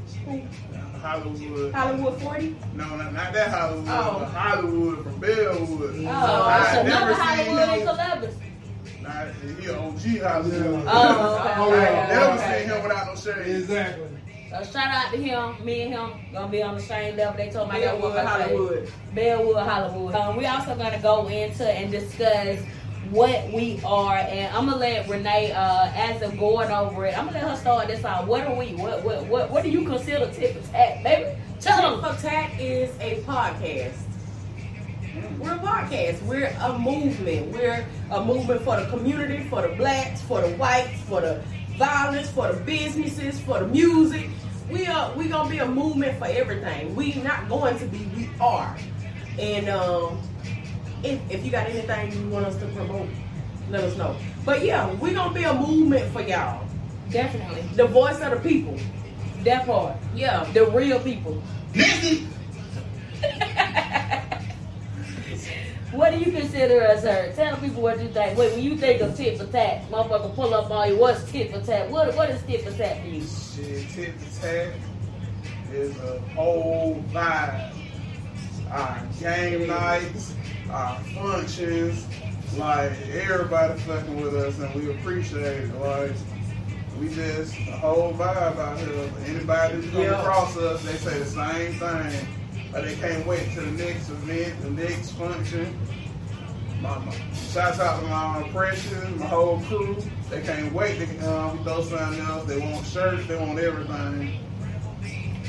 Hollywood. 1.04 1.74
Hollywood 1.74 2.22
40? 2.22 2.56
No, 2.74 2.96
not, 2.96 3.12
not 3.12 3.32
that 3.34 3.48
Hollywood. 3.50 3.88
Oh. 3.88 4.16
but 4.20 4.28
Hollywood 4.30 5.04
from 5.04 5.20
Bellwood. 5.20 6.04
Oh, 6.06 6.08
I 6.08 6.64
it's 6.64 6.78
another 6.78 7.14
Hollywood 7.14 7.62
in 7.62 7.68
him. 7.68 7.86
Columbus. 7.86 8.34
Nah, 9.02 9.24
he 9.60 9.70
OG 9.70 10.22
Hollywood. 10.22 10.84
Oh, 10.88 11.68
okay. 11.68 11.86
I 11.86 12.04
okay, 12.04 12.14
never 12.14 12.32
okay. 12.32 12.60
seen 12.60 12.70
him 12.70 12.82
without 12.82 13.06
no 13.06 13.14
shades. 13.16 13.60
Exactly. 13.60 14.08
So 14.48 14.62
shout 14.72 14.88
out 14.88 15.12
to 15.12 15.18
him. 15.18 15.64
Me 15.64 15.82
and 15.82 15.92
him 15.92 16.10
gonna 16.32 16.48
be 16.48 16.62
on 16.62 16.76
the 16.76 16.80
same 16.80 17.16
level. 17.16 17.36
They 17.36 17.50
told 17.50 17.70
me 17.70 17.76
I 17.76 17.80
got 17.80 18.00
Bellwood, 18.00 18.14
one 18.14 18.26
Hollywood. 18.26 18.92
Bellwood, 19.14 19.56
Hollywood. 19.56 20.14
Um, 20.14 20.36
we 20.36 20.46
also 20.46 20.74
gonna 20.74 20.98
go 21.00 21.26
into 21.26 21.68
and 21.68 21.90
discuss 21.90 22.60
what 23.10 23.52
we 23.52 23.80
are, 23.84 24.16
and 24.16 24.54
I'm 24.54 24.66
gonna 24.66 24.76
let 24.78 25.08
Renee, 25.08 25.52
uh, 25.52 25.90
as 25.94 26.22
of 26.22 26.38
going 26.38 26.70
over 26.70 27.06
it, 27.06 27.16
I'm 27.16 27.26
gonna 27.26 27.38
let 27.38 27.48
her 27.48 27.56
start 27.56 27.88
this 27.88 28.04
out. 28.04 28.26
What 28.26 28.46
are 28.46 28.54
we? 28.54 28.74
What 28.74 29.04
what 29.04 29.26
what, 29.26 29.50
what 29.50 29.62
do 29.62 29.70
you 29.70 29.84
consider 29.84 30.30
tip 30.32 30.56
for 30.60 30.72
tat, 30.72 31.02
baby? 31.02 31.36
Tell 31.60 31.80
Tip 31.92 32.02
them. 32.02 32.14
for 32.16 32.20
Tat 32.22 32.60
is 32.60 32.90
a 33.00 33.22
podcast. 33.22 33.94
We're 35.38 35.54
a 35.54 35.58
podcast. 35.58 36.22
We're 36.22 36.54
a 36.60 36.78
movement. 36.78 37.52
We're 37.52 37.86
a 38.10 38.24
movement 38.24 38.62
for 38.62 38.80
the 38.80 38.86
community, 38.86 39.44
for 39.48 39.62
the 39.62 39.74
blacks, 39.76 40.20
for 40.22 40.40
the 40.40 40.56
whites, 40.56 41.00
for 41.02 41.20
the 41.20 41.42
violence, 41.78 42.30
for 42.30 42.52
the 42.52 42.60
businesses, 42.60 43.40
for 43.40 43.60
the 43.60 43.66
music. 43.66 44.28
We 44.70 44.86
are 44.86 45.12
we 45.14 45.28
gonna 45.28 45.50
be 45.50 45.58
a 45.58 45.66
movement 45.68 46.18
for 46.18 46.26
everything. 46.26 46.94
We 46.96 47.14
not 47.16 47.48
going 47.48 47.78
to 47.78 47.86
be, 47.86 47.98
we 48.16 48.28
are. 48.40 48.76
And 49.38 49.68
um 49.68 50.20
if, 51.04 51.20
if 51.30 51.44
you 51.44 51.50
got 51.50 51.68
anything 51.68 52.12
you 52.12 52.28
want 52.30 52.46
us 52.46 52.56
to 52.58 52.66
promote, 52.66 53.08
let 53.70 53.84
us 53.84 53.96
know. 53.96 54.16
But 54.44 54.64
yeah, 54.64 54.92
we're 54.94 55.14
gonna 55.14 55.34
be 55.34 55.44
a 55.44 55.54
movement 55.54 56.12
for 56.12 56.22
y'all. 56.22 56.66
Definitely, 57.10 57.62
The 57.74 57.86
voice 57.86 58.20
of 58.20 58.30
the 58.30 58.48
people. 58.48 58.78
that 59.44 59.66
part, 59.66 59.96
Yeah. 60.14 60.44
the 60.52 60.66
real 60.66 60.98
people. 61.00 61.42
What 65.92 66.10
do 66.12 66.18
you 66.18 66.32
consider 66.32 66.82
us, 66.88 67.02
sir? 67.02 67.32
Tell 67.36 67.56
people 67.58 67.80
what 67.80 68.00
you 68.02 68.08
think. 68.08 68.36
Wait, 68.36 68.52
when 68.52 68.62
you 68.64 68.76
think 68.76 69.00
of 69.00 69.16
tit 69.16 69.38
for 69.38 69.46
tat, 69.46 69.88
motherfucker, 69.90 70.34
pull 70.34 70.52
up 70.52 70.68
on 70.68 70.88
you. 70.88 70.96
What's 70.98 71.30
tit 71.30 71.52
for 71.52 71.60
tat? 71.60 71.88
What 71.88 72.16
what 72.16 72.30
is 72.30 72.42
tit 72.42 72.62
for 72.64 72.72
tat 72.76 73.00
for 73.00 73.06
you? 73.06 73.20
Shit, 73.22 73.88
tit 73.90 74.14
for 74.20 74.40
tat 74.40 74.72
is 75.72 75.96
a 75.98 76.18
whole 76.34 77.00
vibe. 77.12 77.74
Our 78.72 79.02
game 79.20 79.68
nights, 79.68 80.34
our 80.74 80.98
functions, 81.14 82.04
like 82.56 82.90
everybody 83.08 83.78
fucking 83.80 84.20
with 84.20 84.34
us, 84.34 84.58
and 84.58 84.74
we 84.74 84.90
appreciate 84.90 85.64
it. 85.64 85.74
Like 85.76 86.12
we 86.98 87.08
just 87.14 87.54
a 87.54 87.78
whole 87.78 88.12
vibe 88.12 88.58
out 88.58 88.78
here. 88.78 89.10
Anybody 89.26 89.80
who 89.80 89.90
come 89.92 90.20
across 90.20 90.56
us, 90.56 90.84
they 90.84 90.94
say 90.94 91.18
the 91.18 91.24
same 91.24 91.74
thing. 91.74 92.28
But 92.72 92.84
they 92.84 92.96
can't 92.96 93.24
wait 93.24 93.52
to 93.54 93.60
the 93.60 93.70
next 93.84 94.08
event, 94.08 94.60
the 94.62 94.70
next 94.70 95.12
function. 95.12 95.78
my, 96.80 96.98
shouts 97.52 97.78
out 97.78 98.00
to 98.00 98.08
my 98.08 98.48
precious, 98.52 99.16
my 99.16 99.26
whole 99.26 99.60
crew. 99.60 99.96
They 100.28 100.42
can't 100.42 100.72
wait 100.72 100.98
to 100.98 101.32
um, 101.32 101.62
throw 101.62 101.82
something 101.82 102.20
else. 102.26 102.44
They 102.46 102.58
want 102.58 102.84
shirts, 102.84 103.28
they 103.28 103.38
want 103.38 103.60
everything. 103.60 104.40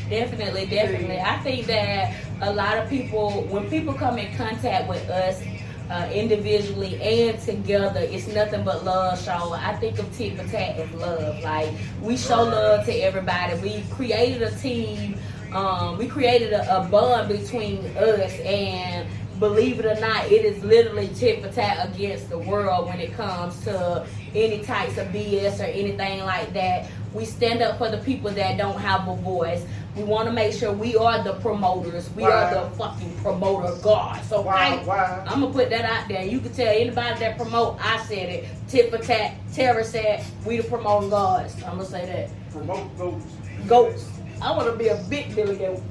Definitely, 0.09 0.67
definitely. 0.67 1.19
I 1.19 1.37
think 1.39 1.65
that 1.67 2.13
a 2.41 2.53
lot 2.53 2.77
of 2.77 2.89
people, 2.89 3.43
when 3.43 3.69
people 3.69 3.93
come 3.93 4.17
in 4.17 4.35
contact 4.37 4.87
with 4.87 5.09
us 5.09 5.41
uh, 5.89 6.09
individually 6.13 7.01
and 7.01 7.39
together, 7.39 8.01
it's 8.01 8.27
nothing 8.27 8.63
but 8.63 8.83
love 8.83 9.21
show. 9.23 9.53
I 9.53 9.75
think 9.75 9.97
of 9.99 10.15
Tit 10.15 10.37
for 10.37 10.47
Tat 10.47 10.77
as 10.77 10.91
love. 10.93 11.41
Like, 11.43 11.69
we 12.01 12.17
show 12.17 12.43
love 12.43 12.85
to 12.85 12.93
everybody. 12.93 13.59
We 13.59 13.83
created 13.91 14.43
a 14.43 14.51
team, 14.57 15.17
um, 15.53 15.97
we 15.97 16.07
created 16.07 16.53
a, 16.53 16.81
a 16.81 16.87
bond 16.87 17.29
between 17.29 17.79
us 17.97 18.39
and 18.41 19.07
believe 19.39 19.79
it 19.79 19.85
or 19.85 19.99
not, 19.99 20.31
it 20.31 20.45
is 20.45 20.63
literally 20.63 21.09
tit 21.09 21.41
for 21.41 21.51
tat 21.51 21.89
against 21.89 22.29
the 22.29 22.37
world 22.37 22.87
when 22.87 22.99
it 22.99 23.13
comes 23.13 23.61
to 23.65 24.05
any 24.33 24.63
types 24.63 24.97
of 24.97 25.07
BS 25.07 25.59
or 25.59 25.63
anything 25.63 26.21
like 26.21 26.53
that. 26.53 26.89
We 27.13 27.25
stand 27.25 27.61
up 27.61 27.77
for 27.77 27.89
the 27.89 27.97
people 27.99 28.31
that 28.31 28.57
don't 28.57 28.79
have 28.79 29.07
a 29.07 29.15
voice. 29.15 29.65
We 29.95 30.03
want 30.03 30.27
to 30.27 30.33
make 30.33 30.53
sure 30.53 30.73
we 30.73 30.97
are 30.97 31.23
the 31.23 31.33
promoters. 31.35 32.09
We 32.15 32.23
Why? 32.23 32.31
are 32.31 32.53
the 32.65 32.69
fucking 32.75 33.15
promoter 33.23 33.73
gods. 33.81 34.27
So 34.27 34.41
Why? 34.41 34.77
Why? 34.83 35.23
I'm 35.25 35.39
gonna 35.41 35.53
put 35.53 35.69
that 35.69 35.85
out 35.85 36.09
there. 36.09 36.23
You 36.23 36.41
can 36.41 36.51
tell 36.53 36.67
anybody 36.67 37.19
that 37.19 37.37
promote. 37.37 37.77
I 37.81 38.03
said 38.05 38.29
it. 38.29 38.45
Tit 38.67 38.91
for 38.91 38.97
tat. 38.97 39.35
Tara 39.53 39.85
said 39.85 40.25
we 40.45 40.57
the 40.57 40.63
promoting 40.63 41.09
gods. 41.09 41.55
I'm 41.63 41.77
gonna 41.77 41.85
say 41.85 42.05
that. 42.05 42.51
Promote 42.51 42.97
goats. 42.97 43.25
Goats. 43.67 44.09
I 44.41 44.51
want 44.51 44.69
to 44.69 44.75
be 44.77 44.89
a 44.89 44.97
big 45.09 45.33
Billy 45.33 45.55
Goat. 45.57 45.81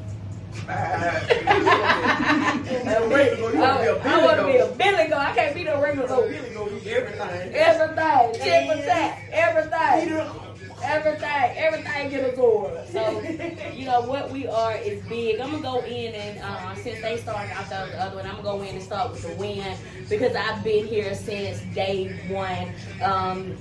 I, 0.69 1.21
wait, 3.11 3.41
wanna 3.41 3.53
be 3.53 3.59
a 3.59 3.65
I, 3.65 4.21
I 4.21 4.25
want 4.25 4.39
to 4.39 4.47
be 4.47 4.57
a 4.59 4.67
Billy 4.67 5.09
Goat. 5.09 5.19
I 5.19 5.35
can't 5.35 5.55
be 5.55 5.65
no 5.65 5.81
regular 5.83 6.07
goat. 6.07 6.21
goat. 6.21 6.31
Billy 6.31 6.51
go 6.55 6.69
do 6.69 6.77
everything. 6.89 7.55
Everything, 7.55 8.33
tit 8.35 8.69
for 8.69 8.77
tat, 8.87 9.19
everything, 9.33 10.44
everything, 10.85 11.57
everything 11.57 12.11
get 12.11 12.29
absorbed. 12.29 12.89
So, 12.91 13.21
you 13.73 13.87
know 13.87 14.03
what 14.03 14.31
we 14.31 14.47
are 14.47 14.77
is 14.77 15.03
big. 15.07 15.41
I'm 15.41 15.51
gonna 15.51 15.63
go 15.63 15.85
in 15.85 16.15
and 16.15 16.39
uh, 16.43 16.75
since 16.77 17.01
they 17.01 17.17
started 17.19 17.53
out 17.53 17.69
the 17.69 17.91
the 17.91 18.03
other 18.03 18.17
one, 18.17 18.27
I'm 18.27 18.37
gonna 18.37 18.59
go 18.59 18.63
in 18.63 18.75
and 18.75 18.83
start 18.83 19.11
with 19.11 19.23
the 19.23 19.35
win 19.37 19.77
because 20.09 20.35
I've 20.37 20.63
been 20.63 20.87
here 20.87 21.15
since 21.15 21.61
day 21.75 22.09
one. 22.29 22.73
Um, 23.03 23.57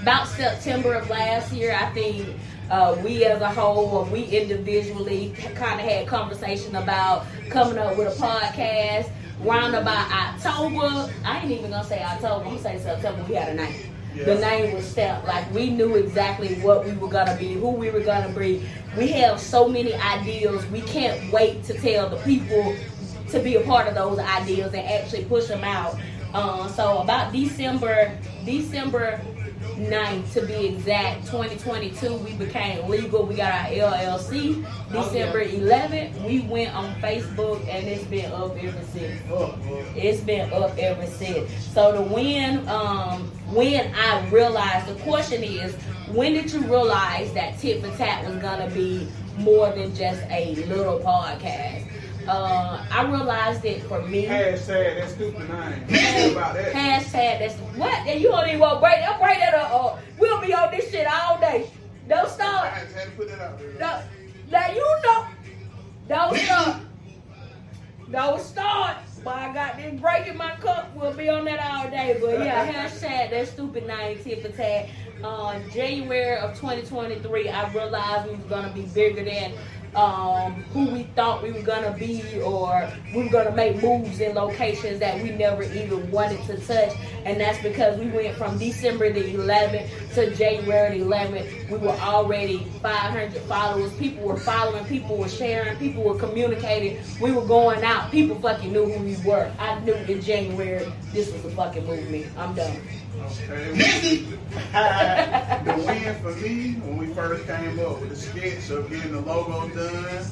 about 0.00 0.26
September 0.28 0.94
of 0.94 1.08
last 1.10 1.52
year, 1.52 1.76
I 1.78 1.90
think 1.92 2.28
uh, 2.70 2.98
we 3.04 3.24
as 3.24 3.40
a 3.40 3.48
whole, 3.48 3.86
or 3.88 4.04
we 4.06 4.24
individually, 4.24 5.34
kind 5.54 5.80
of 5.80 5.86
had 5.86 6.06
conversation 6.06 6.76
about 6.76 7.26
coming 7.50 7.78
up 7.78 7.96
with 7.96 8.18
a 8.18 8.22
podcast. 8.22 9.10
Round 9.40 9.74
about 9.74 10.08
October, 10.12 11.12
I 11.24 11.40
ain't 11.40 11.50
even 11.50 11.70
gonna 11.70 11.84
say 11.84 12.00
October. 12.00 12.44
I'm 12.44 12.50
gonna 12.50 12.62
say 12.62 12.78
September. 12.78 13.24
We 13.28 13.34
had 13.34 13.48
a 13.48 13.54
The 14.14 14.34
name 14.36 14.74
was 14.74 14.84
stamped. 14.84 15.26
Like 15.26 15.52
we 15.52 15.70
knew 15.70 15.96
exactly 15.96 16.54
what 16.56 16.84
we 16.84 16.92
were 16.92 17.08
gonna 17.08 17.36
be, 17.36 17.54
who 17.54 17.70
we 17.70 17.90
were 17.90 18.00
gonna 18.00 18.32
be. 18.38 18.66
We 18.96 19.08
have 19.08 19.40
so 19.40 19.68
many 19.68 19.94
ideas. 19.94 20.64
We 20.66 20.82
can't 20.82 21.32
wait 21.32 21.64
to 21.64 21.74
tell 21.74 22.08
the 22.10 22.16
people 22.18 22.76
to 23.30 23.40
be 23.40 23.56
a 23.56 23.62
part 23.62 23.88
of 23.88 23.94
those 23.94 24.18
ideas 24.18 24.74
and 24.74 24.86
actually 24.86 25.24
push 25.24 25.46
them 25.48 25.64
out. 25.64 25.98
Uh, 26.34 26.68
so 26.68 26.98
about 26.98 27.32
December, 27.32 28.16
December 28.44 29.20
9th 29.76 30.32
to 30.34 30.46
be 30.46 30.66
exact, 30.66 31.26
2022, 31.26 32.14
we 32.16 32.32
became 32.34 32.88
legal. 32.88 33.24
We 33.26 33.36
got 33.36 33.52
our 33.52 33.68
LLC. 33.72 34.64
December 34.90 35.44
11th, 35.44 36.24
we 36.26 36.40
went 36.40 36.74
on 36.74 36.94
Facebook 37.00 37.60
and 37.68 37.86
it's 37.86 38.04
been 38.04 38.30
up 38.32 38.56
ever 38.62 38.84
since. 38.92 39.20
Oh, 39.30 39.54
It's 39.96 40.20
been 40.20 40.52
up 40.52 40.76
ever 40.78 41.06
since. 41.06 41.50
So 41.72 41.92
the 41.92 42.02
when 42.02 42.68
um 42.68 43.22
when 43.52 43.92
I 43.94 44.28
realized 44.28 44.86
the 44.88 45.00
question 45.02 45.42
is 45.42 45.74
when 46.12 46.34
did 46.34 46.52
you 46.52 46.60
realize 46.60 47.32
that 47.32 47.58
Tit 47.58 47.82
for 47.82 47.90
Tat 47.96 48.26
was 48.26 48.36
gonna 48.42 48.68
be 48.70 49.08
more 49.38 49.70
than 49.70 49.94
just 49.94 50.20
a 50.30 50.54
little 50.68 50.98
podcast? 51.00 51.81
Uh, 52.28 52.86
I 52.90 53.04
realized 53.04 53.64
it 53.64 53.82
for 53.84 54.02
me. 54.02 54.26
Hashtag 54.26 55.00
that 55.00 55.10
stupid. 55.10 55.46
Think 55.88 56.32
about 56.32 56.54
that. 56.54 56.72
Hashtag 56.72 57.38
that's 57.38 57.54
what 57.76 58.06
and 58.06 58.20
you 58.20 58.28
don't 58.28 58.46
even 58.48 58.60
want 58.60 58.74
to 58.74 58.80
break 58.80 59.00
that 59.00 59.20
break 59.20 59.38
that 59.38 59.54
up. 59.54 59.72
Uh, 59.72 59.98
we'll 60.18 60.40
be 60.40 60.54
on 60.54 60.70
this 60.70 60.90
shit 60.90 61.06
all 61.06 61.38
day. 61.40 61.70
Don't 62.08 62.40
I 62.40 62.68
had 62.68 63.04
to 63.04 63.10
put 63.12 63.28
that 63.28 63.40
out 63.40 63.58
there. 63.58 63.72
Don't, 63.72 64.04
now 64.50 64.72
you 64.72 64.96
know. 65.04 65.26
Don't 66.08 66.36
stop. 66.36 66.80
Don't 68.10 68.40
start. 68.40 68.96
But 69.24 69.36
I 69.36 69.54
got 69.54 69.76
this 69.76 70.00
break 70.00 70.26
in 70.26 70.36
my 70.36 70.56
cup. 70.56 70.94
We'll 70.96 71.14
be 71.14 71.28
on 71.28 71.44
that 71.44 71.60
all 71.60 71.88
day. 71.90 72.18
But 72.20 72.40
yeah, 72.40 72.70
hashtag 72.88 73.30
that 73.30 73.48
stupid 73.48 73.86
name 73.86 74.18
tip 74.22 74.42
for 74.42 74.48
tat. 74.50 74.88
Uh, 75.22 75.60
January 75.72 76.38
of 76.38 76.54
2023, 76.56 77.48
I 77.48 77.72
realized 77.72 78.28
we 78.28 78.34
was 78.34 78.44
gonna 78.46 78.72
be 78.72 78.82
bigger 78.82 79.24
than 79.24 79.52
um, 79.94 80.54
who 80.72 80.86
we 80.86 81.02
thought 81.14 81.42
we 81.42 81.52
were 81.52 81.62
gonna 81.62 81.96
be, 81.96 82.22
or 82.40 82.88
we 83.14 83.24
were 83.24 83.28
gonna 83.28 83.54
make 83.54 83.82
moves 83.82 84.20
in 84.20 84.34
locations 84.34 84.98
that 85.00 85.22
we 85.22 85.30
never 85.30 85.62
even 85.62 86.10
wanted 86.10 86.42
to 86.46 86.56
touch. 86.66 86.96
And 87.24 87.40
that's 87.40 87.62
because 87.62 87.98
we 87.98 88.06
went 88.08 88.36
from 88.36 88.58
December 88.58 89.12
the 89.12 89.34
11th 89.34 90.14
to 90.14 90.34
January 90.34 90.98
the 90.98 91.04
11th. 91.04 91.70
We 91.70 91.78
were 91.78 91.90
already 91.90 92.66
500 92.82 93.32
followers. 93.42 93.92
People 93.94 94.24
were 94.24 94.38
following. 94.38 94.84
People 94.86 95.16
were 95.16 95.28
sharing. 95.28 95.76
People 95.76 96.02
were 96.02 96.18
communicating. 96.18 96.98
We 97.20 97.32
were 97.32 97.46
going 97.46 97.84
out. 97.84 98.10
People 98.10 98.40
fucking 98.40 98.72
knew 98.72 98.86
who 98.86 99.04
we 99.04 99.16
were. 99.28 99.52
I 99.58 99.78
knew 99.80 99.94
in 99.94 100.20
January 100.20 100.90
this 101.12 101.32
was 101.32 101.44
a 101.44 101.50
fucking 101.50 101.86
movement. 101.86 102.26
I'm 102.36 102.54
done. 102.54 102.76
The 105.64 105.84
win 105.86 106.14
for 106.22 106.32
me 106.40 106.72
when 106.80 106.98
we 106.98 107.06
first 107.14 107.46
came 107.46 107.78
up 107.80 108.00
with 108.00 108.10
the 108.10 108.16
sketch 108.16 108.70
of 108.70 108.90
getting 108.90 109.12
the 109.12 109.20
logo 109.20 109.68
done 109.74 110.24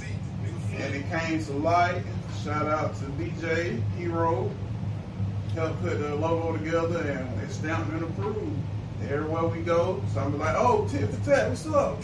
and 0.75 0.95
it 0.95 1.09
came 1.11 1.45
to 1.45 1.53
light. 1.53 2.03
Shout 2.43 2.67
out 2.67 2.95
to 2.97 3.05
DJ 3.05 3.83
Hero. 3.97 4.51
Helped 5.55 5.81
put 5.83 5.99
the 5.99 6.15
logo 6.15 6.57
together 6.57 7.01
and 7.01 7.43
it's 7.43 7.55
stamped 7.55 7.93
and 7.93 8.03
approved. 8.03 8.57
Everywhere 9.03 9.47
we 9.47 9.61
go, 9.63 10.03
somebody 10.13 10.45
like, 10.45 10.57
oh, 10.57 10.87
tit 10.89 11.09
for 11.11 11.25
tat, 11.25 11.49
what's 11.49 11.67
up? 11.67 11.99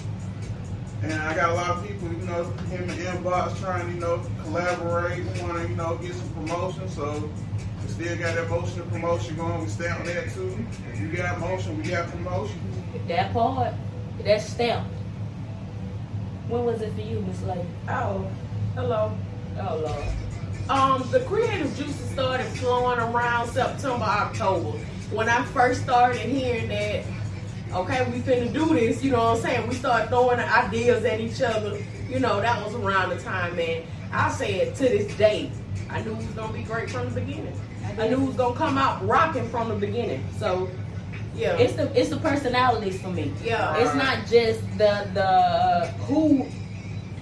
And 1.03 1.13
I 1.13 1.35
got 1.35 1.51
a 1.51 1.55
lot 1.55 1.71
of 1.71 1.87
people, 1.87 2.09
you 2.09 2.27
know, 2.27 2.43
in 2.73 2.87
the 2.87 2.95
inbox 2.95 3.59
trying, 3.61 3.89
you 3.95 4.01
know, 4.01 4.23
collaborate, 4.43 5.25
want 5.43 5.63
to, 5.63 5.69
you 5.69 5.77
know, 5.77 5.97
get 5.97 6.15
some 6.15 6.29
promotion. 6.31 6.89
So 6.89 7.31
still 7.97 8.19
got 8.19 8.35
that 8.35 8.51
motion 8.51 8.81
of 8.81 8.91
promotion 8.91 9.37
going. 9.37 9.63
We 9.63 9.69
stamp 9.69 10.05
that 10.05 10.31
too. 10.35 10.55
If 10.93 11.01
you 11.01 11.09
got 11.09 11.41
motion, 11.41 11.79
we 11.79 11.85
got 11.85 12.11
promotion. 12.11 12.61
That 13.09 13.33
part, 13.33 13.73
that 14.23 14.43
stamp. 14.43 14.87
When 16.49 16.65
was 16.67 16.83
it 16.83 16.93
for 16.93 17.01
you, 17.01 17.21
Miss 17.21 17.43
Lady? 17.45 17.67
Oh, 17.89 18.31
hello. 18.75 19.17
Oh 19.59 19.77
Lord. 19.79 20.05
Um, 20.69 21.09
the 21.11 21.21
creative 21.21 21.75
juices 21.75 22.11
started 22.11 22.45
flowing 22.59 22.99
around 22.99 23.49
September, 23.49 24.05
October. 24.05 24.77
When 25.11 25.31
I 25.31 25.43
first 25.47 25.83
started 25.83 26.21
hearing 26.21 26.69
that, 26.69 27.03
okay, 27.73 28.11
we 28.11 28.19
finna 28.19 28.53
do 28.53 28.75
this, 28.75 29.03
you 29.03 29.13
know 29.13 29.25
what 29.25 29.37
I'm 29.39 29.43
saying? 29.43 29.69
We 29.69 29.75
started 29.75 30.09
throwing 30.09 30.39
ideas 30.39 31.03
at 31.07 31.19
each 31.19 31.41
other. 31.41 31.83
You 32.11 32.19
know, 32.19 32.43
that 32.43 32.63
was 32.63 32.75
around 32.75 33.09
the 33.09 33.21
time, 33.23 33.57
man. 33.57 33.85
I 34.13 34.31
said 34.31 34.75
to 34.77 34.83
this 34.83 35.17
day, 35.17 35.51
I 35.89 36.03
knew 36.03 36.13
it 36.13 36.19
was 36.19 36.27
gonna 36.27 36.53
be 36.53 36.63
great 36.63 36.91
from 36.91 37.09
the 37.09 37.21
beginning. 37.21 37.59
I 37.99 38.09
knew 38.09 38.23
it 38.23 38.27
was 38.27 38.37
gonna 38.37 38.55
come 38.57 38.79
out 38.79 39.07
rocking 39.07 39.49
from 39.49 39.69
the 39.69 39.75
beginning. 39.75 40.25
So, 40.39 40.69
yeah. 41.35 41.57
It's 41.57 41.75
the 41.75 41.91
it's 41.99 42.11
the 42.11 42.17
personalities 42.19 43.01
for 43.01 43.09
me. 43.09 43.33
yeah. 43.45 43.77
It's 43.77 43.95
not 43.95 44.27
just 44.27 44.61
the 44.79 45.09
the 45.15 45.25
uh, 45.25 45.87
who 46.09 46.47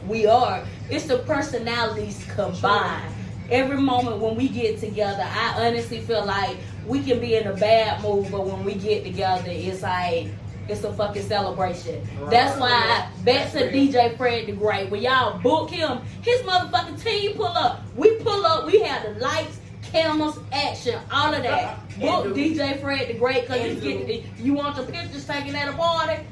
we 0.06 0.26
are. 0.26 0.64
It's 0.90 1.06
the 1.06 1.18
personalities 1.18 2.24
combined. 2.34 3.12
Every 3.50 3.76
moment 3.76 4.18
when 4.18 4.36
we 4.36 4.48
get 4.48 4.78
together, 4.80 5.22
I 5.26 5.66
honestly 5.66 6.00
feel 6.00 6.24
like 6.24 6.56
we 6.86 7.02
can 7.02 7.20
be 7.20 7.34
in 7.36 7.46
a 7.46 7.54
bad 7.54 8.02
mood, 8.02 8.30
but 8.30 8.46
when 8.46 8.64
we 8.64 8.74
get 8.74 9.04
together, 9.04 9.44
it's 9.48 9.82
like 9.82 10.28
it's 10.68 10.82
a 10.84 10.92
fucking 10.92 11.22
celebration. 11.22 12.06
That's 12.30 12.58
why 12.58 13.08
back 13.24 13.52
to 13.52 13.70
DJ 13.70 14.16
Fred 14.16 14.46
the 14.46 14.52
Great. 14.52 14.90
When 14.90 15.02
y'all 15.02 15.38
book 15.40 15.70
him, 15.70 15.98
his 16.22 16.40
motherfucking 16.42 17.02
team 17.02 17.34
pull 17.36 17.46
up. 17.46 17.82
We 17.96 18.14
pull 18.16 18.46
up. 18.46 18.64
We 18.66 18.80
have 18.80 19.02
the 19.02 19.20
lights, 19.20 19.58
cameras, 19.98 20.36
action, 20.52 20.98
all 21.12 21.32
of 21.32 21.42
that. 21.44 21.78
Book 22.00 22.34
DJ 22.34 22.80
Fred 22.80 23.08
the 23.08 23.14
Great 23.14 23.42
because 23.42 23.62
you 23.62 23.70
And 23.98 24.06
get 24.06 24.36
do. 24.36 24.42
you 24.42 24.54
want 24.54 24.76
your 24.76 24.86
pictures 24.86 25.24
taken 25.24 25.54
at 25.54 25.68
a 25.68 25.72
party. 25.72 26.24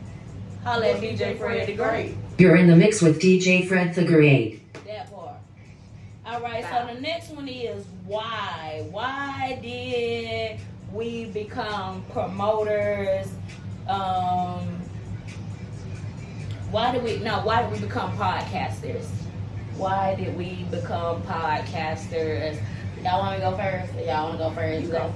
Holla 0.65 0.89
at 0.89 1.01
DJ 1.01 1.39
Fred 1.39 1.69
the 1.69 1.75
Great. 1.77 2.17
You're 2.39 2.57
in 2.57 2.67
the 2.67 2.75
mix 2.75 3.01
with 3.01 3.21
DJ 3.21 3.67
Fred 3.69 3.95
the 3.95 4.05
Great. 4.05 4.61
That 4.85 5.13
part. 5.13 5.37
All 6.27 6.41
right. 6.41 6.65
So 6.65 6.93
the 6.93 7.01
next 7.01 7.31
one 7.31 7.47
is 7.47 7.85
why? 8.05 8.85
Why 8.91 9.59
did 9.63 10.59
we 10.93 11.27
become 11.27 12.05
promoters? 12.11 13.29
Um, 13.89 14.67
why 16.73 16.91
did 16.91 17.05
we? 17.05 17.19
No. 17.19 17.41
Why 17.45 17.63
did 17.63 17.71
we 17.73 17.87
become 17.87 18.17
podcasters? 18.17 19.07
Why 19.77 20.17
did 20.17 20.37
we 20.37 20.65
become 20.71 21.23
podcasters? 21.23 22.59
Y'all 23.03 23.19
want 23.19 23.39
me 23.39 23.45
to 23.45 23.51
go 23.51 23.57
first? 23.57 23.95
Y'all 24.07 24.29
want 24.29 24.39
to 24.39 24.45
go 24.45 24.51
first? 24.51 24.83
You 24.83 24.89
go. 24.89 25.15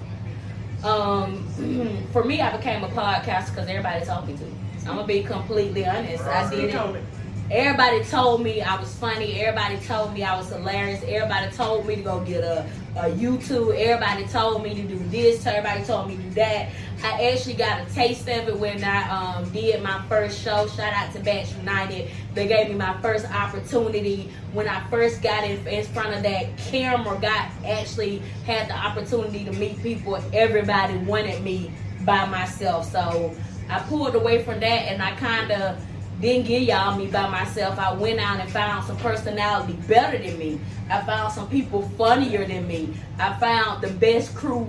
Um, 0.88 2.08
for 2.12 2.24
me, 2.24 2.40
I 2.40 2.56
became 2.56 2.82
a 2.82 2.88
podcaster 2.88 3.50
because 3.50 3.68
everybody 3.68 4.04
told 4.04 4.26
me 4.26 4.36
to. 4.36 4.44
I'm 4.88 4.96
gonna 4.96 5.06
be 5.06 5.22
completely 5.22 5.86
honest. 5.86 6.24
I 6.24 6.48
did 6.50 6.64
it. 6.64 6.74
it. 6.74 7.04
Everybody 7.50 8.02
told 8.04 8.42
me 8.42 8.60
I 8.60 8.78
was 8.78 8.92
funny. 8.96 9.40
Everybody 9.40 9.78
told 9.84 10.14
me 10.14 10.24
I 10.24 10.36
was 10.36 10.48
hilarious. 10.48 11.02
Everybody 11.06 11.54
told 11.54 11.86
me 11.86 11.96
to 11.96 12.02
go 12.02 12.20
get 12.20 12.42
a, 12.42 12.68
YouTube. 13.04 13.76
Everybody 13.76 14.26
told 14.26 14.62
me 14.62 14.74
to 14.74 14.82
do 14.82 14.98
this. 15.08 15.46
Everybody 15.46 15.84
told 15.84 16.08
me 16.08 16.16
to 16.16 16.22
do 16.22 16.30
that. 16.30 16.70
I 17.02 17.30
actually 17.30 17.54
got 17.54 17.86
a 17.86 17.94
taste 17.94 18.22
of 18.22 18.48
it 18.48 18.58
when 18.58 18.82
I 18.82 19.08
um, 19.08 19.48
did 19.50 19.82
my 19.82 20.02
first 20.08 20.42
show. 20.42 20.66
Shout 20.68 20.92
out 20.92 21.12
to 21.12 21.20
Batch 21.20 21.54
United. 21.54 22.10
They 22.34 22.46
gave 22.46 22.68
me 22.68 22.74
my 22.74 23.00
first 23.00 23.30
opportunity 23.30 24.30
when 24.52 24.68
I 24.68 24.88
first 24.88 25.22
got 25.22 25.44
in, 25.44 25.66
in 25.66 25.84
front 25.84 26.14
of 26.14 26.22
that 26.22 26.56
camera. 26.56 27.18
Got 27.20 27.50
actually 27.64 28.18
had 28.44 28.68
the 28.68 28.74
opportunity 28.74 29.44
to 29.44 29.52
meet 29.52 29.82
people. 29.82 30.16
Everybody 30.32 30.96
wanted 30.98 31.42
me 31.42 31.70
by 32.00 32.24
myself. 32.26 32.90
So 32.90 33.34
I 33.68 33.80
pulled 33.80 34.14
away 34.14 34.42
from 34.42 34.60
that 34.60 34.66
and 34.90 35.02
I 35.02 35.14
kind 35.16 35.52
of 35.52 35.78
didn't 36.20 36.46
get 36.46 36.62
y'all 36.62 36.96
me 36.96 37.06
by 37.08 37.28
myself. 37.28 37.78
I 37.78 37.92
went 37.92 38.20
out 38.20 38.40
and 38.40 38.50
found 38.50 38.86
some 38.86 38.96
personality 38.96 39.74
better 39.86 40.16
than 40.18 40.38
me. 40.38 40.60
I 40.90 41.02
found 41.02 41.32
some 41.32 41.48
people 41.48 41.82
funnier 41.98 42.46
than 42.46 42.66
me. 42.66 42.94
I 43.18 43.34
found 43.38 43.82
the 43.82 43.90
best 43.90 44.34
crew 44.34 44.68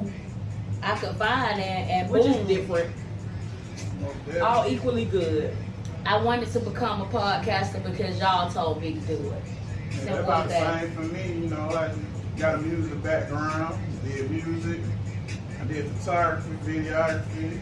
I 0.81 0.95
could 0.97 1.15
find 1.15 1.59
and, 1.59 1.89
and 1.89 2.11
Which 2.11 2.25
is 2.25 2.35
boom. 2.35 2.47
different. 2.47 2.95
Most. 4.01 4.39
All 4.39 4.67
equally 4.67 5.05
good. 5.05 5.55
I 6.05 6.21
wanted 6.21 6.51
to 6.53 6.59
become 6.59 7.01
a 7.01 7.05
podcaster 7.05 7.83
because 7.83 8.17
y'all 8.19 8.49
told 8.49 8.81
me 8.81 8.93
to 8.93 8.99
do 9.01 9.13
it. 9.13 9.43
Yeah, 9.91 9.97
Simple 9.97 10.15
that's 10.15 10.23
about 10.23 10.51
as 10.51 10.51
the 10.51 10.79
same 10.79 10.91
for 10.95 11.13
me, 11.13 11.27
you 11.43 11.49
know, 11.49 11.69
I 11.69 11.93
got 12.37 12.55
a 12.55 12.57
music 12.59 13.03
background, 13.03 13.79
did 14.05 14.29
music, 14.31 14.81
I 15.59 15.63
did 15.65 15.89
photography, 15.91 16.49
videography, 16.63 17.59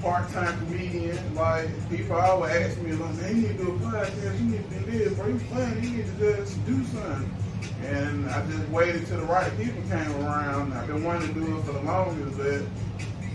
part-time 0.00 0.58
comedian, 0.58 1.34
like, 1.34 1.68
people 1.90 2.16
always 2.16 2.52
ask 2.52 2.78
me, 2.78 2.92
like, 2.92 3.14
man, 3.16 3.36
you 3.36 3.42
need 3.48 3.58
to 3.58 3.64
do 3.64 3.70
a 3.72 3.78
podcast, 3.78 4.38
you 4.38 4.44
need 4.46 4.70
to 4.70 4.78
do 4.80 4.98
this, 4.98 5.14
bro, 5.14 5.26
you 5.28 5.38
funny, 5.38 5.80
you 5.80 5.96
need 5.96 6.06
to 6.18 6.36
just 6.36 6.66
do 6.66 6.84
something. 6.84 7.34
And 7.84 8.28
I 8.30 8.44
just 8.46 8.68
waited 8.68 9.06
till 9.06 9.18
the 9.20 9.26
right 9.26 9.50
people 9.58 9.82
came 9.82 10.24
around. 10.24 10.72
I've 10.72 10.86
been 10.86 11.04
wanting 11.04 11.28
to 11.28 11.34
do 11.34 11.58
it 11.58 11.62
for 11.64 11.72
the 11.72 11.82
longest, 11.82 12.36
but 12.36 12.62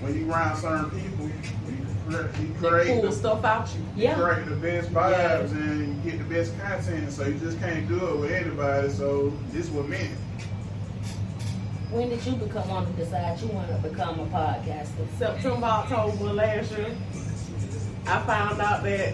when 0.01 0.17
you 0.17 0.31
around 0.31 0.57
certain 0.57 0.89
people, 0.91 1.27
you 1.27 2.53
create, 2.59 2.87
you 2.87 2.93
Pull 2.93 3.01
the 3.03 3.11
stuff 3.11 3.43
out 3.45 3.69
you. 3.73 3.81
you 3.95 4.09
Yeah. 4.09 4.15
create 4.15 4.45
the 4.47 4.55
best 4.55 4.89
vibes 4.91 5.51
and 5.51 6.03
you 6.03 6.11
get 6.11 6.19
the 6.19 6.25
best 6.33 6.57
content, 6.59 7.11
so 7.11 7.25
you 7.25 7.35
just 7.35 7.59
can't 7.59 7.87
do 7.87 7.95
it 8.09 8.17
with 8.17 8.31
anybody. 8.31 8.89
So 8.89 9.31
this 9.51 9.69
was 9.69 9.87
meant. 9.87 10.09
When 11.91 12.07
did 12.07 12.25
you 12.25 12.33
become 12.33 12.69
want 12.69 12.87
to 12.87 13.03
decide 13.03 13.39
you 13.41 13.47
want 13.49 13.67
to 13.67 13.75
become 13.89 14.17
a 14.21 14.25
podcaster? 14.27 15.05
September, 15.17 15.65
October 15.65 16.31
last 16.31 16.71
year, 16.71 16.95
I 18.07 18.19
found 18.21 18.61
out 18.61 18.83
that 18.83 19.13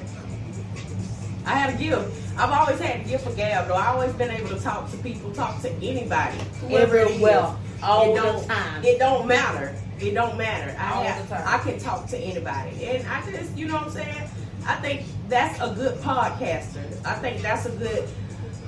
I 1.43 1.49
had 1.55 1.73
a 1.73 1.77
gift. 1.77 2.37
I've 2.37 2.51
always 2.51 2.79
had 2.79 3.01
a 3.01 3.03
gift 3.03 3.23
for 3.23 3.33
gab, 3.33 3.67
though. 3.67 3.73
I've 3.73 3.95
always 3.95 4.13
been 4.13 4.29
able 4.29 4.49
to 4.49 4.59
talk 4.59 4.91
to 4.91 4.97
people, 4.97 5.31
talk 5.31 5.59
to 5.63 5.71
anybody, 5.71 6.37
whoever 6.61 6.97
it 6.97 7.07
is. 7.07 7.11
Everywhere, 7.13 7.55
all 7.81 8.13
the 8.13 8.45
time. 8.45 8.83
It 8.83 8.99
don't 8.99 9.27
matter. 9.27 9.73
It 9.99 10.11
don't 10.13 10.37
matter. 10.37 10.77
I 10.79 10.93
All 10.93 11.03
have, 11.03 11.27
the 11.27 11.35
time. 11.35 11.43
I 11.47 11.57
can 11.63 11.79
talk 11.79 12.07
to 12.09 12.17
anybody, 12.17 12.85
and 12.85 13.07
I 13.07 13.25
just, 13.31 13.57
you 13.57 13.67
know 13.67 13.75
what 13.75 13.87
I'm 13.87 13.91
saying. 13.91 14.29
I 14.67 14.75
think 14.75 15.03
that's 15.29 15.59
a 15.59 15.73
good 15.73 15.97
podcaster. 16.01 16.83
I 17.05 17.15
think 17.15 17.41
that's 17.41 17.65
a 17.65 17.71
good 17.71 18.07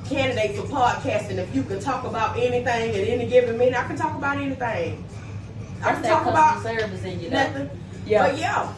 candidate 0.10 0.56
for 0.58 0.63
podcasting. 0.63 1.38
If 1.38 1.54
you 1.56 1.63
can 1.63 1.80
talk 1.80 2.04
about 2.06 2.38
anything 2.38 2.65
at 2.95 3.08
any 3.08 3.28
given 3.28 3.58
minute, 3.58 3.76
I 3.80 3.86
can 3.88 3.95
talk 3.95 4.15
about 4.17 4.38
anything. 4.38 5.04
I 5.84 5.93
can 5.93 6.04
talk 6.04 6.24
about 6.26 6.56
customer 6.56 6.80
service 6.80 7.04
in 7.06 7.19
you. 7.22 7.30
though. 7.30 7.36
nothing. 7.38 7.69
Yeah. 8.06 8.28
But 8.28 8.38
yeah, 8.38 8.74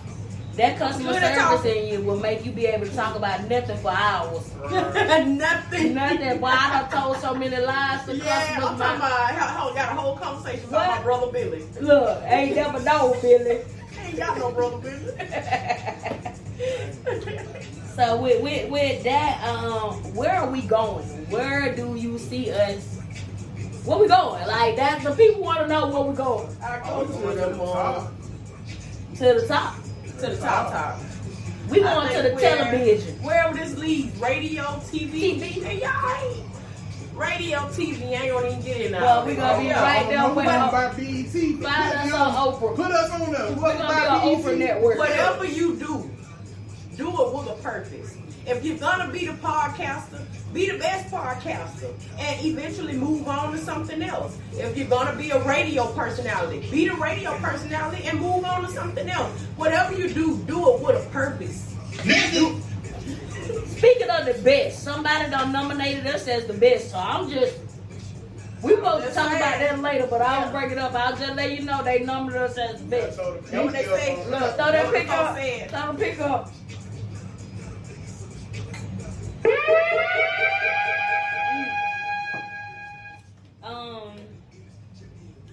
That 0.57 0.77
customer 0.77 1.13
service 1.13 1.37
talking. 1.37 1.75
in 1.75 1.87
you 1.87 2.01
will 2.05 2.19
make 2.19 2.45
you 2.45 2.51
be 2.51 2.65
able 2.67 2.85
to 2.85 2.93
talk 2.95 3.15
about 3.15 3.49
nothing 3.49 3.77
for 3.77 3.91
hours. 3.91 4.53
nothing. 4.71 5.93
Nothing. 5.95 6.41
Why 6.41 6.51
I 6.51 6.55
have 6.77 6.91
told 6.91 7.17
so 7.17 7.33
many 7.33 7.57
lies 7.57 8.05
to 8.05 8.15
Yeah, 8.17 8.55
I'm 8.57 8.61
talking 8.61 8.77
my- 8.79 8.95
about. 8.97 9.11
I 9.11 9.35
got 9.73 9.91
a 9.91 9.95
whole 9.99 10.17
conversation 10.17 10.67
about 10.69 10.97
my 10.97 11.01
brother 11.01 11.31
Billy. 11.31 11.63
Look, 11.79 12.21
ain't 12.25 12.55
never 12.55 12.79
know, 12.81 13.15
Billy. 13.21 13.61
ain't 13.99 14.17
got 14.17 14.37
no 14.37 14.51
brother 14.51 14.77
Billy. 14.77 15.13
So 18.01 18.19
with, 18.19 18.41
with 18.41 18.67
with 18.71 19.03
that, 19.03 19.43
um, 19.43 19.93
where 20.15 20.31
are 20.37 20.49
we 20.49 20.61
going? 20.63 21.05
Where 21.29 21.75
do 21.75 21.93
you 21.95 22.17
see 22.17 22.49
us? 22.49 22.97
Where 23.85 23.99
we 23.99 24.07
going? 24.07 24.47
Like 24.47 24.75
that, 24.77 25.03
the 25.03 25.11
people 25.11 25.43
want 25.43 25.59
to 25.59 25.67
know 25.67 25.87
where 25.87 26.09
we 26.09 26.15
going. 26.15 26.49
I 26.63 26.79
go 26.79 27.05
to 27.05 27.13
going 27.13 27.35
the 27.37 27.43
to 27.45 27.49
the 27.51 27.57
top. 27.63 28.11
To 29.17 29.23
the 29.41 29.47
top. 29.47 29.75
To 30.19 30.27
the 30.27 30.37
top, 30.37 30.71
top. 30.71 30.99
We 31.69 31.81
going 31.81 32.07
to 32.07 32.13
think 32.13 32.23
the 32.23 32.35
where- 32.43 32.57
television. 32.57 33.13
Wherever 33.23 33.55
this 33.55 33.77
leads, 33.77 34.17
radio, 34.19 34.63
TV, 34.63 35.39
TV. 35.39 35.63
and 35.69 35.79
y'all 35.79 36.15
ain't. 36.23 36.47
Radio, 37.13 37.59
TV, 37.67 38.01
ain't 38.19 38.31
gonna 38.31 38.47
even 38.47 38.61
get 38.63 38.81
in 38.81 38.91
there. 38.93 39.01
Well, 39.01 39.25
we 39.27 39.35
gonna 39.35 39.59
be 39.59 39.65
Yeah. 39.65 39.83
right 39.83 40.09
there 40.09 40.33
with 40.33 40.45
talking 40.45 40.69
about 40.69 40.97
BET. 40.97 41.59
Put 41.59 41.63
Find 41.69 41.93
us 41.93 42.05
me 42.05 42.11
on 42.13 42.33
Oprah. 42.33 42.75
Put 42.75 42.91
us 42.91 43.11
on 43.11 43.31
there. 43.31 43.51
We're 43.51 43.61
What 43.61 43.77
gonna 43.77 43.93
be 43.93 44.07
on 44.07 44.19
BET? 44.41 44.43
Oprah 44.43 44.57
Network. 44.57 44.97
Whatever 44.97 45.45
you 45.45 45.75
do, 45.75 46.09
do 46.97 47.07
it 47.09 47.33
with 47.33 47.47
a 47.47 47.57
purpose. 47.61 48.15
If 48.45 48.65
you're 48.65 48.77
gonna 48.77 49.11
be 49.11 49.25
the 49.27 49.33
podcaster, 49.33 50.19
be 50.51 50.69
the 50.69 50.77
best 50.77 51.13
podcaster, 51.13 51.93
and 52.17 52.45
eventually 52.45 52.93
move 52.93 53.27
on 53.27 53.51
to 53.53 53.57
something 53.59 54.01
else. 54.01 54.37
If 54.53 54.75
you're 54.75 54.87
gonna 54.87 55.15
be 55.15 55.29
a 55.29 55.41
radio 55.43 55.85
personality, 55.93 56.67
be 56.71 56.87
the 56.89 56.95
radio 56.95 57.37
personality 57.37 58.03
and 58.05 58.19
move 58.19 58.43
on 58.43 58.63
to 58.63 58.71
something 58.71 59.07
else. 59.09 59.29
Whatever 59.57 59.93
you 59.95 60.09
do, 60.09 60.37
do 60.47 60.73
it 60.75 60.81
with 60.81 61.05
a 61.05 61.09
purpose. 61.11 61.67
Speaking 63.77 64.09
of 64.09 64.25
the 64.25 64.39
best, 64.43 64.83
somebody 64.83 65.29
done 65.29 65.51
nominated 65.51 66.07
us 66.07 66.27
as 66.27 66.45
the 66.47 66.53
best. 66.53 66.91
So 66.91 66.97
I'm 66.97 67.29
just. 67.29 67.57
We 68.61 68.75
supposed 68.75 69.07
to 69.07 69.11
That's 69.11 69.15
talk 69.15 69.35
about 69.35 69.57
that 69.59 69.79
later, 69.79 70.05
but 70.07 70.21
I'll 70.21 70.41
Yeah. 70.41 70.51
break 70.51 70.71
it 70.71 70.77
up. 70.77 70.93
I'll 70.93 71.15
just 71.15 71.33
let 71.33 71.51
you 71.51 71.63
know 71.65 71.81
they 71.83 71.99
nominated 71.99 72.43
us 72.43 72.57
as 72.59 72.77
the 72.79 72.85
best. 72.85 73.15
So 73.17 73.33
the 73.49 73.67
they 73.71 73.85
say? 73.85 74.23
Look, 74.29 74.55
throw 74.55 74.71
that 74.71 74.93
pick 74.93 75.09
up. 75.09 75.35
Throw 75.35 75.93
the 75.93 75.97
pick 75.97 76.19
up. 76.21 76.51
Um, 83.63 84.11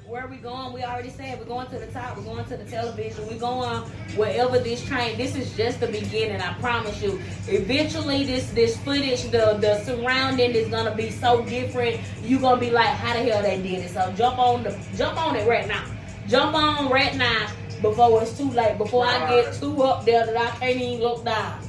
where 0.07 0.25
are 0.25 0.29
we 0.29 0.37
going? 0.37 0.73
We 0.73 0.83
already 0.83 1.11
said 1.11 1.39
we're 1.39 1.45
going 1.45 1.69
to 1.69 1.79
the 1.79 1.87
top. 1.89 2.17
We're 2.17 2.25
going 2.25 2.45
to 2.47 2.57
the 2.57 2.65
television. 2.65 3.27
We're 3.27 3.39
going 3.39 3.83
wherever 4.17 4.59
this 4.59 4.85
train. 4.85 5.17
This 5.17 5.37
is 5.37 5.55
just 5.57 5.81
the 5.81 5.87
beginning. 5.87 6.41
I 6.41 6.55
promise 6.55 7.03
you. 7.03 7.21
Eventually, 7.47 8.25
this 8.25 8.51
this 8.51 8.77
footage, 8.79 9.25
the 9.25 9.59
the 9.61 9.83
surrounding 9.85 10.53
is 10.53 10.69
gonna 10.69 10.95
be 10.95 11.11
so 11.11 11.45
different. 11.45 12.01
You're 12.23 12.41
gonna 12.41 12.61
be 12.61 12.71
like, 12.71 12.89
how 12.89 13.15
the 13.15 13.31
hell 13.31 13.43
they 13.43 13.61
did 13.63 13.85
it? 13.85 13.91
So 13.91 14.13
jump 14.17 14.39
on 14.39 14.63
the 14.65 14.79
jump 14.97 15.19
on 15.19 15.37
it 15.37 15.47
right 15.49 15.69
now. 15.69 15.85
Jump 16.29 16.55
on 16.55 16.91
right 16.91 17.15
now 17.17 17.49
before 17.81 18.23
it's 18.23 18.37
too 18.37 18.51
late. 18.51 18.77
Before 18.79 19.07
I 19.07 19.29
get 19.29 19.55
too 19.55 19.83
up 19.83 20.05
there 20.05 20.27
that 20.27 20.37
I 20.37 20.51
can't 20.59 20.81
even 20.81 21.01
look 21.01 21.25
down. 21.25 21.61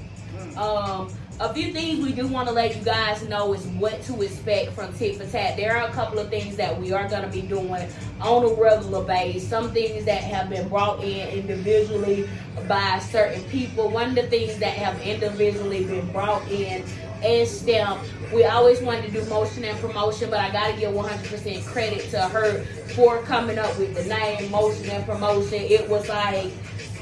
Um, 0.57 1.09
a 1.39 1.53
few 1.53 1.71
things 1.71 2.03
we 2.03 2.11
do 2.11 2.27
want 2.27 2.49
to 2.49 2.53
let 2.53 2.75
you 2.75 2.83
guys 2.83 3.25
know 3.29 3.53
is 3.53 3.65
what 3.67 4.01
to 4.03 4.21
expect 4.21 4.73
from 4.73 4.91
Tit 4.93 5.15
for 5.15 5.25
Tat. 5.25 5.55
There 5.55 5.75
are 5.77 5.87
a 5.87 5.91
couple 5.91 6.19
of 6.19 6.29
things 6.29 6.57
that 6.57 6.77
we 6.77 6.91
are 6.91 7.07
going 7.07 7.21
to 7.21 7.29
be 7.29 7.41
doing 7.41 7.87
on 8.19 8.43
a 8.43 8.53
regular 8.61 9.03
basis. 9.05 9.47
Some 9.47 9.71
things 9.71 10.03
that 10.03 10.21
have 10.21 10.49
been 10.49 10.67
brought 10.67 11.01
in 11.01 11.29
individually 11.29 12.29
by 12.67 12.99
certain 12.99 13.41
people. 13.45 13.89
One 13.89 14.09
of 14.09 14.15
the 14.15 14.23
things 14.23 14.57
that 14.59 14.73
have 14.73 14.99
individually 15.01 15.85
been 15.85 16.11
brought 16.11 16.45
in 16.51 16.83
and 17.23 17.47
stamped. 17.47 18.05
We 18.33 18.43
always 18.43 18.81
wanted 18.81 19.05
to 19.05 19.11
do 19.21 19.29
motion 19.29 19.63
and 19.63 19.79
promotion, 19.79 20.29
but 20.29 20.39
I 20.39 20.51
got 20.51 20.73
to 20.73 20.79
give 20.79 20.93
100% 20.93 21.65
credit 21.67 22.09
to 22.11 22.19
her 22.19 22.63
for 22.95 23.21
coming 23.23 23.57
up 23.57 23.77
with 23.79 23.95
the 23.95 24.03
name 24.03 24.51
motion 24.51 24.89
and 24.89 25.05
promotion. 25.05 25.61
It 25.61 25.87
was 25.89 26.07
like 26.09 26.51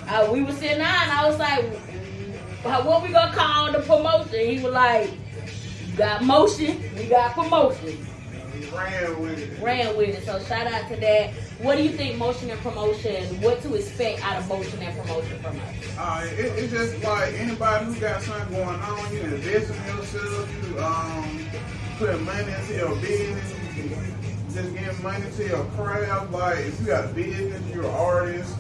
uh, 0.10 0.30
we 0.32 0.42
were 0.42 0.54
sitting 0.54 0.78
down, 0.78 1.10
I 1.10 1.28
was 1.28 1.38
like, 1.38 1.66
"How- 1.66 1.87
what 2.64 3.04
we 3.04 3.10
gonna 3.10 3.34
call 3.34 3.72
the 3.72 3.80
promotion? 3.80 4.48
He 4.48 4.64
was 4.64 4.74
like, 4.74 5.12
you 5.86 5.98
got 5.98 6.24
motion, 6.24 6.82
we 6.96 7.08
got 7.08 7.34
promotion. 7.34 8.06
Ran 8.74 9.22
with 9.22 9.40
it. 9.40 9.62
Ran 9.62 9.98
with 9.98 10.10
it. 10.10 10.26
So 10.26 10.40
shout 10.44 10.68
out 10.68 10.90
to 10.90 10.96
that. 10.98 11.34
What 11.62 11.78
do 11.78 11.84
you 11.84 11.92
think 11.92 12.18
motion 12.18 12.50
and 12.50 12.60
promotion, 12.62 13.42
what 13.42 13.62
to 13.62 13.74
expect 13.76 14.24
out 14.24 14.38
of 14.38 14.48
motion 14.48 14.80
and 14.82 15.00
promotion 15.00 15.40
from 15.40 15.60
us? 15.60 15.98
Uh, 15.98 16.28
it, 16.34 16.46
it's 16.64 16.74
just 16.74 17.04
like 17.04 17.34
anybody 17.34 17.86
who 17.86 18.00
got 18.00 18.22
something 18.22 18.56
going 18.56 18.80
on, 18.80 19.14
you 19.14 19.22
invest 19.22 19.72
in 19.72 19.96
yourself, 19.96 20.68
you 20.70 20.80
um, 20.80 21.46
put 21.98 22.22
money 22.24 22.52
into 22.52 22.76
your 22.76 22.96
business, 22.98 23.54
you 23.76 23.90
just 24.54 24.74
give 24.74 25.04
money 25.04 25.26
to 25.36 25.48
your 25.48 25.64
craft. 25.76 26.32
Like 26.32 26.60
if 26.60 26.80
you 26.80 26.88
got 26.88 27.06
a 27.06 27.08
business, 27.10 27.62
you're 27.74 27.86
an 27.86 27.92
artist, 27.92 28.56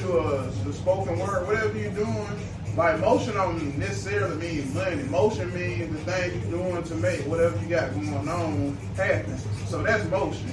you're 0.00 0.18
a, 0.18 0.50
the 0.64 0.72
spoken 0.72 1.18
word, 1.18 1.46
whatever 1.46 1.78
you're 1.78 1.90
doing. 1.92 2.38
Like 2.76 3.00
motion 3.00 3.34
don't 3.34 3.76
necessarily 3.78 4.36
mean 4.36 4.74
money. 4.74 5.02
Motion 5.04 5.52
means 5.52 5.92
the 5.92 6.10
thing 6.10 6.40
you're 6.40 6.58
doing 6.58 6.82
to 6.82 6.94
make 6.94 7.20
whatever 7.26 7.58
you 7.62 7.68
got 7.68 7.92
going 7.92 8.28
on 8.28 8.76
happen. 8.96 9.36
So 9.66 9.82
that's 9.82 10.08
motion. 10.08 10.50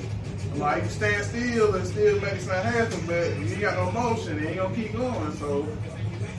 Like 0.55 0.84
you 0.84 0.89
stand 0.89 1.23
still 1.25 1.75
and 1.75 1.88
still 1.88 2.19
make 2.19 2.41
something 2.41 2.71
happen, 2.71 3.05
but 3.08 3.38
you 3.39 3.55
got 3.55 3.75
no 3.75 3.91
motion, 3.91 4.38
it 4.39 4.47
ain't 4.47 4.58
gonna 4.58 4.75
keep 4.75 4.91
going. 4.91 5.34
So 5.38 5.65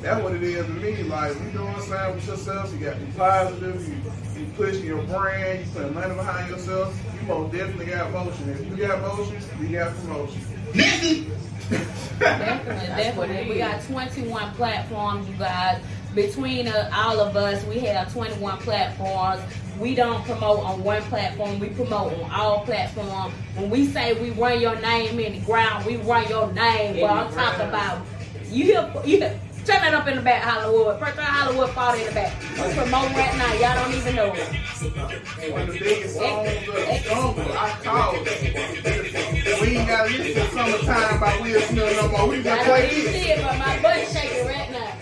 that's 0.02 0.22
what 0.22 0.34
it 0.34 0.42
is 0.42 0.66
to 0.66 0.72
me. 0.72 1.02
Like 1.04 1.34
you 1.34 1.50
doing 1.50 1.80
something 1.80 2.14
with 2.14 2.26
yourself, 2.26 2.72
you 2.72 2.78
got 2.78 2.94
to 2.94 3.00
be 3.00 3.12
positive, 3.12 3.88
you, 3.88 4.40
you 4.40 4.52
pushing 4.52 4.84
your 4.84 5.02
brand, 5.04 5.64
you 5.64 5.72
putting 5.72 5.94
money 5.94 6.14
behind 6.14 6.50
yourself, 6.50 6.94
you 7.18 7.26
most 7.26 7.52
definitely 7.52 7.86
got 7.86 8.12
motion. 8.12 8.50
If 8.50 8.66
you 8.66 8.76
got 8.76 9.00
motion, 9.00 9.40
you 9.60 9.68
got 9.68 9.94
promotion. 9.96 11.36
Definitely, 11.70 12.86
definitely. 12.86 13.50
We 13.50 13.58
got 13.58 13.82
21 13.84 14.54
platforms, 14.54 15.28
you 15.28 15.34
guys. 15.36 15.82
Between 16.14 16.66
uh, 16.66 16.90
all 16.92 17.20
of 17.20 17.36
us, 17.36 17.64
we 17.66 17.78
have 17.80 18.12
21 18.12 18.58
platforms. 18.58 19.40
We 19.78 19.94
don't 19.94 20.22
promote 20.24 20.60
on 20.60 20.82
one 20.82 21.02
platform. 21.02 21.60
We 21.60 21.68
promote 21.68 22.12
on 22.12 22.30
all 22.32 22.64
platforms. 22.64 23.32
When 23.56 23.70
we 23.70 23.86
say 23.86 24.20
we 24.20 24.30
run 24.30 24.60
your 24.60 24.78
name 24.80 25.20
in 25.20 25.34
the 25.34 25.40
ground, 25.46 25.86
we 25.86 25.96
run 25.98 26.28
your 26.28 26.52
name. 26.52 26.96
The 26.96 27.04
I'm 27.04 27.32
talking 27.32 27.68
about 27.68 28.04
you 28.48 28.64
hear 28.64 28.92
you 29.06 29.18
hear, 29.18 29.40
turn 29.70 29.82
that 29.82 29.94
up 29.94 30.08
in 30.08 30.16
the 30.16 30.22
back, 30.22 30.42
Hollywood. 30.42 30.98
First 30.98 31.16
time 31.16 31.26
Hollywood 31.26 31.70
fought 31.70 31.98
in 31.98 32.06
the 32.06 32.12
back. 32.12 32.34
We 32.40 32.74
promoting 32.74 33.16
right 33.16 33.36
now. 33.38 33.52
Y'all 33.54 33.84
don't 33.84 33.94
even 33.94 34.16
know 34.16 34.32
it. 34.34 35.52
One 35.52 35.62
of 35.62 35.72
the 35.72 35.78
biggest 35.78 36.16
songs 36.16 36.48
of 36.48 36.54
the 36.66 37.00
jungle, 37.04 37.52
I 37.52 37.70
called 37.82 38.26
it. 38.26 39.60
We 39.60 39.76
ain't 39.76 39.88
got 39.88 40.08
to 40.08 40.16
listen 40.16 40.42
to 40.42 40.50
Summertime 40.50 41.20
by 41.20 41.38
Will 41.40 41.60
Smith 41.62 41.96
no 41.96 42.08
more. 42.08 42.28
We 42.28 42.38
I 42.38 42.42
just 42.42 42.64
play 42.66 42.88
this. 42.88 43.12
see 43.12 43.30
it, 43.30 43.42
but 43.42 43.58
my 43.58 43.78
butt's 43.82 44.12
shaking 44.12 44.46
right 44.46 44.70
now. 44.72 44.92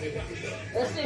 That's 0.73 0.97
it. 0.97 1.05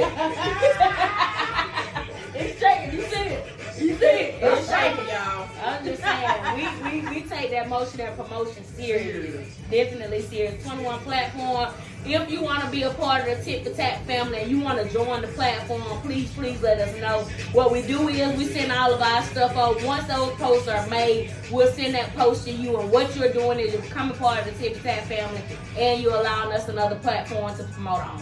it's 2.35 2.59
shaking. 2.59 2.99
You 2.99 3.05
see 3.05 3.15
it? 3.15 3.52
You 3.77 3.95
see 3.97 4.05
it? 4.05 4.43
It's 4.43 4.69
shaking. 4.69 5.07
y'all. 5.07 5.49
I'm 5.63 5.83
just 5.83 6.03
saying, 6.03 6.81
we, 6.83 7.01
we, 7.01 7.09
we 7.09 7.21
take 7.23 7.49
that 7.51 7.67
motion 7.69 8.01
and 8.01 8.15
promotion 8.15 8.63
serious. 8.63 9.55
Definitely 9.71 10.21
serious. 10.21 10.63
21 10.63 10.99
platform. 10.99 11.73
If 12.05 12.29
you 12.29 12.43
want 12.43 12.63
to 12.63 12.69
be 12.69 12.83
a 12.83 12.91
part 12.91 13.27
of 13.27 13.37
the 13.37 13.43
Tip 13.43 13.63
the 13.63 13.71
Tap 13.71 14.05
family 14.05 14.39
and 14.39 14.51
you 14.51 14.59
want 14.59 14.77
to 14.77 14.93
join 14.93 15.21
the 15.21 15.27
platform, 15.29 15.81
please, 16.01 16.31
please 16.33 16.61
let 16.61 16.77
us 16.79 16.95
know. 16.99 17.21
What 17.53 17.71
we 17.71 17.81
do 17.81 18.09
is 18.09 18.37
we 18.37 18.45
send 18.45 18.71
all 18.71 18.93
of 18.93 19.01
our 19.01 19.23
stuff 19.23 19.55
out. 19.55 19.81
Once 19.83 20.05
those 20.07 20.33
posts 20.33 20.67
are 20.67 20.85
made, 20.87 21.33
we'll 21.49 21.71
send 21.71 21.95
that 21.95 22.13
post 22.15 22.45
to 22.45 22.51
you. 22.51 22.77
And 22.77 22.91
what 22.91 23.15
you're 23.15 23.33
doing 23.33 23.59
is 23.59 23.73
you're 23.73 23.81
becoming 23.81 24.15
part 24.17 24.39
of 24.39 24.45
the 24.45 24.51
Tip 24.63 24.75
the 24.75 24.81
Tap 24.81 25.05
family 25.05 25.41
and 25.77 26.01
you're 26.01 26.15
allowing 26.15 26.53
us 26.53 26.67
another 26.67 26.97
platform 26.97 27.55
to 27.57 27.63
promote 27.63 28.01
on. 28.01 28.19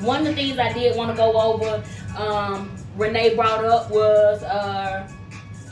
One 0.00 0.20
of 0.20 0.28
the 0.28 0.34
things 0.34 0.58
I 0.58 0.72
did 0.72 0.96
want 0.96 1.10
to 1.10 1.16
go 1.16 1.38
over, 1.38 1.84
um, 2.16 2.70
Renee 3.00 3.34
brought 3.34 3.64
up 3.64 3.90
was 3.90 4.42
uh, 4.42 5.08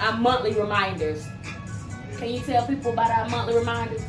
our 0.00 0.16
monthly 0.16 0.54
reminders. 0.54 1.26
Can 2.16 2.30
you 2.30 2.40
tell 2.40 2.66
people 2.66 2.94
about 2.94 3.10
our 3.10 3.28
monthly 3.28 3.54
reminders? 3.54 4.00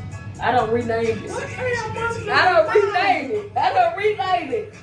I 0.42 0.54
don't 0.54 0.72
rename 0.72 1.06
it. 1.26 1.30
What 1.30 1.42
damn 1.50 1.94
monthly 1.96 2.30
I 2.32 2.46
don't 2.54 2.74
rename 2.74 3.32
it. 3.32 3.58
I 3.58 3.74
don't 3.74 3.98
rename 3.98 4.54
it. 4.54 4.74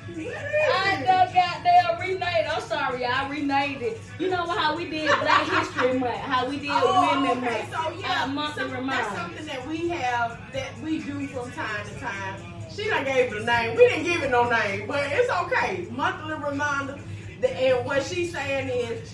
I 0.71 1.03
done 1.03 1.33
goddamn 1.33 1.99
renamed. 1.99 2.21
It. 2.21 2.55
I'm 2.55 2.61
sorry, 2.61 3.05
I 3.05 3.27
renamed 3.27 3.81
it. 3.81 3.99
You 4.19 4.29
know 4.29 4.45
how 4.45 4.77
we 4.77 4.87
did 4.87 5.07
Black 5.07 5.49
History 5.49 5.97
Month, 5.97 6.17
how 6.17 6.47
we 6.47 6.59
did 6.59 6.69
Oh, 6.73 7.17
Women 7.19 7.43
okay, 7.43 7.61
Month, 7.63 7.73
so 7.73 7.99
yeah, 7.99 8.21
our 8.21 8.27
monthly 8.27 8.69
some- 8.69 8.85
that's 8.87 9.15
something 9.15 9.45
that 9.47 9.67
we 9.67 9.89
have 9.89 10.39
that 10.53 10.79
we 10.83 10.99
do 10.99 11.25
from 11.25 11.51
time 11.53 11.87
to 11.87 11.99
time. 11.99 12.53
She 12.69 12.87
done 12.87 13.03
gave 13.03 13.33
it 13.33 13.41
a 13.41 13.45
name. 13.45 13.75
We 13.75 13.87
didn't 13.87 14.03
give 14.03 14.21
it 14.21 14.29
no 14.29 14.47
name, 14.47 14.85
but 14.85 15.11
it's 15.11 15.31
okay. 15.31 15.87
Monthly 15.89 16.35
reminder. 16.35 16.99
The- 17.41 17.51
And 17.53 17.85
what 17.85 18.03
she's 18.03 18.31
saying 18.31 18.69
is 18.69 19.13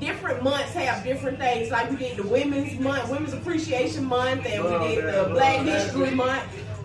different 0.00 0.42
months 0.42 0.72
have 0.74 1.02
different 1.04 1.38
things. 1.38 1.70
Like 1.70 1.90
we 1.90 1.96
did 1.96 2.16
the 2.18 2.22
Women's 2.26 2.78
Month, 2.78 3.10
Women's 3.10 3.32
Appreciation 3.32 4.04
Month, 4.04 4.46
and 4.46 4.64
we 4.64 4.88
did 4.94 5.04
that, 5.04 5.28
the 5.28 5.34
Black 5.34 5.64
that. 5.64 5.66
History 5.66 6.10
Month. 6.10 6.42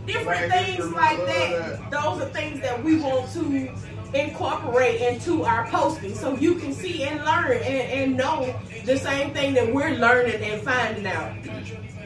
Different 0.08 0.26
Black 0.50 0.65
things 0.65 0.78
History 0.78 0.91
like 0.96 1.17
Month, 1.20 1.30
that. 1.30 1.91
Those 1.91 2.22
are 2.22 2.30
things 2.30 2.60
that 2.62 2.84
we 2.84 3.00
want 3.00 3.32
to 3.34 3.72
incorporate 4.13 5.00
into 5.02 5.44
our 5.44 5.67
posting 5.67 6.13
so 6.15 6.36
you 6.36 6.56
can 6.56 6.74
see 6.74 7.04
and 7.04 7.24
learn 7.24 7.54
and, 7.58 7.63
and 7.63 8.17
know 8.17 8.54
the 8.86 8.98
same 8.98 9.32
thing 9.34 9.54
that 9.54 9.74
we're 9.74 9.91
learning 9.91 10.44
and 10.44 10.62
finding 10.63 11.06
out. 11.08 11.34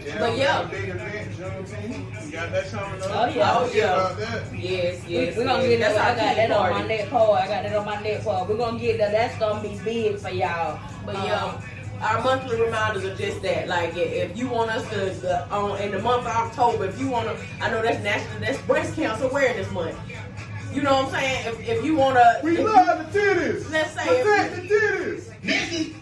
Yeah, 0.06 0.20
But 0.20 0.34
we 0.34 0.40
yeah. 0.40 0.46
got 0.46 0.66
a 0.66 0.68
big 0.68 0.90
event, 0.90 1.32
Juneteenth. 1.34 2.26
You 2.26 2.32
got 2.32 2.52
that 2.52 2.66
coming 2.68 3.02
up. 3.02 3.10
Oh, 3.12 3.26
yeah. 3.26 3.58
Oh, 3.58 3.72
yeah. 3.74 3.94
About 3.94 4.18
that. 4.20 4.56
Yes, 4.60 5.08
yes. 5.08 5.36
we're 5.38 5.46
gonna 5.46 5.64
yes. 5.64 5.80
get 5.80 5.80
that. 5.80 5.98
I 5.98 6.16
got 6.16 6.30
key 6.30 6.36
that 6.36 6.52
on 6.52 6.64
my 6.64 6.72
party. 6.74 6.88
net 6.88 7.10
poll. 7.10 7.32
I 7.34 7.48
got 7.48 7.64
that 7.64 7.76
on 7.76 7.86
my 7.86 8.02
net 8.04 8.24
poll. 8.24 8.46
We're 8.48 8.58
gonna 8.58 8.80
get 8.80 8.98
that. 9.00 9.12
That's 9.12 9.38
gonna 9.40 9.62
be 9.68 9.80
big 9.84 10.18
for 10.20 10.30
y'all. 10.30 10.80
But 11.06 11.16
Um, 11.16 11.26
yeah, 11.26 11.62
our 12.02 12.22
monthly 12.24 12.62
reminders 12.62 13.04
are 13.06 13.16
just 13.16 13.42
that. 13.42 13.68
Like, 13.68 13.96
if 13.98 14.38
you 14.38 14.48
want 14.48 14.70
us 14.72 14.88
to, 14.90 14.98
the, 15.22 15.50
on 15.50 15.82
in 15.82 15.92
the 15.92 16.00
month 16.00 16.28
of 16.28 16.36
October, 16.36 16.86
if 16.86 17.00
you 17.00 17.10
want 17.10 17.28
to, 17.28 17.38
I 17.62 17.72
know 17.72 17.82
that's 17.82 18.04
national, 18.04 18.40
that's 18.42 18.62
breast 18.64 18.96
cancer 18.96 19.26
awareness 19.26 19.72
month. 19.72 19.98
You 20.72 20.84
know 20.84 20.94
what 21.04 21.06
I'm 21.06 21.12
saying? 21.22 21.48
If, 21.48 21.70
if 21.70 21.86
you 21.86 21.96
want 21.96 22.18
to, 22.18 22.42
We 22.44 22.58
love 22.58 23.12
the 23.12 23.20
titties. 23.20 23.72
Let's 23.72 23.92
say 23.94 24.22
Protect 24.24 24.58
if 24.58 25.34
the 25.42 25.50
titties. 25.50 25.94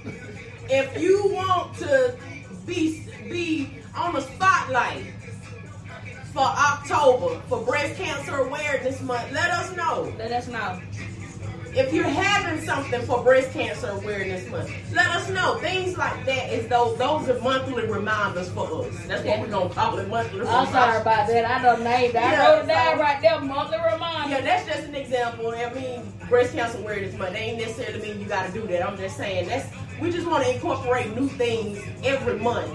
if 0.70 1.02
you 1.02 1.32
want 1.32 1.76
to 1.78 2.16
be 2.66 3.06
be 3.30 3.70
on 3.96 4.14
the 4.14 4.22
spotlight 4.22 5.06
for 6.34 6.42
October 6.42 7.40
for 7.48 7.62
breast 7.64 7.96
cancer 7.96 8.38
awareness 8.38 9.02
month, 9.02 9.32
let 9.32 9.50
us 9.52 9.76
know. 9.76 10.14
let 10.18 10.32
us 10.32 10.48
know. 10.48 10.82
If 11.76 11.92
you're 11.92 12.04
having 12.04 12.64
something 12.64 13.02
for 13.02 13.24
breast 13.24 13.52
cancer 13.52 13.88
awareness 13.88 14.48
month, 14.52 14.70
let 14.94 15.08
us 15.08 15.28
know. 15.30 15.58
Things 15.60 15.98
like 15.98 16.24
that 16.26 16.54
is 16.54 16.68
those 16.68 16.98
those 17.00 17.28
are 17.30 17.40
monthly 17.42 17.88
reminders 17.88 18.50
for 18.50 18.86
us. 18.86 18.96
That's 19.08 19.24
what 19.26 19.40
we're 19.40 19.48
gonna 19.48 19.74
call 19.74 19.98
it 19.98 20.08
monthly 20.08 20.42
I'm 20.42 20.46
reminders. 20.46 20.72
sorry 20.74 21.02
about 21.02 21.28
that. 21.30 21.46
I 21.46 21.62
don't 21.64 21.84
named 21.84 22.14
it. 22.14 22.22
I 22.22 22.32
Yeah, 22.32 22.52
wrote 22.52 22.64
it 22.64 22.68
down 22.68 23.00
right 23.00 23.22
there. 23.24 23.40
Monthly 23.40 23.78
reminder. 23.92 24.36
Yeah, 24.36 24.42
that's 24.42 24.68
just 24.68 24.88
an 24.88 24.94
example. 24.96 25.50
I 25.50 25.74
mean, 25.74 26.14
breast 26.30 26.54
cancer 26.54 26.78
awareness 26.78 27.16
month. 27.18 27.34
They 27.34 27.40
ain't 27.40 27.58
necessarily 27.60 28.08
mean 28.08 28.20
you 28.22 28.28
got 28.28 28.46
to 28.46 28.52
do 28.54 28.68
that. 28.68 28.88
I'm 28.88 28.98
just 28.98 29.18
saying 29.18 29.48
that's 29.50 29.68
we 30.00 30.12
just 30.12 30.28
want 30.28 30.44
to 30.46 30.54
incorporate 30.54 31.16
new 31.16 31.28
things 31.28 31.80
every 32.04 32.38
month. 32.38 32.72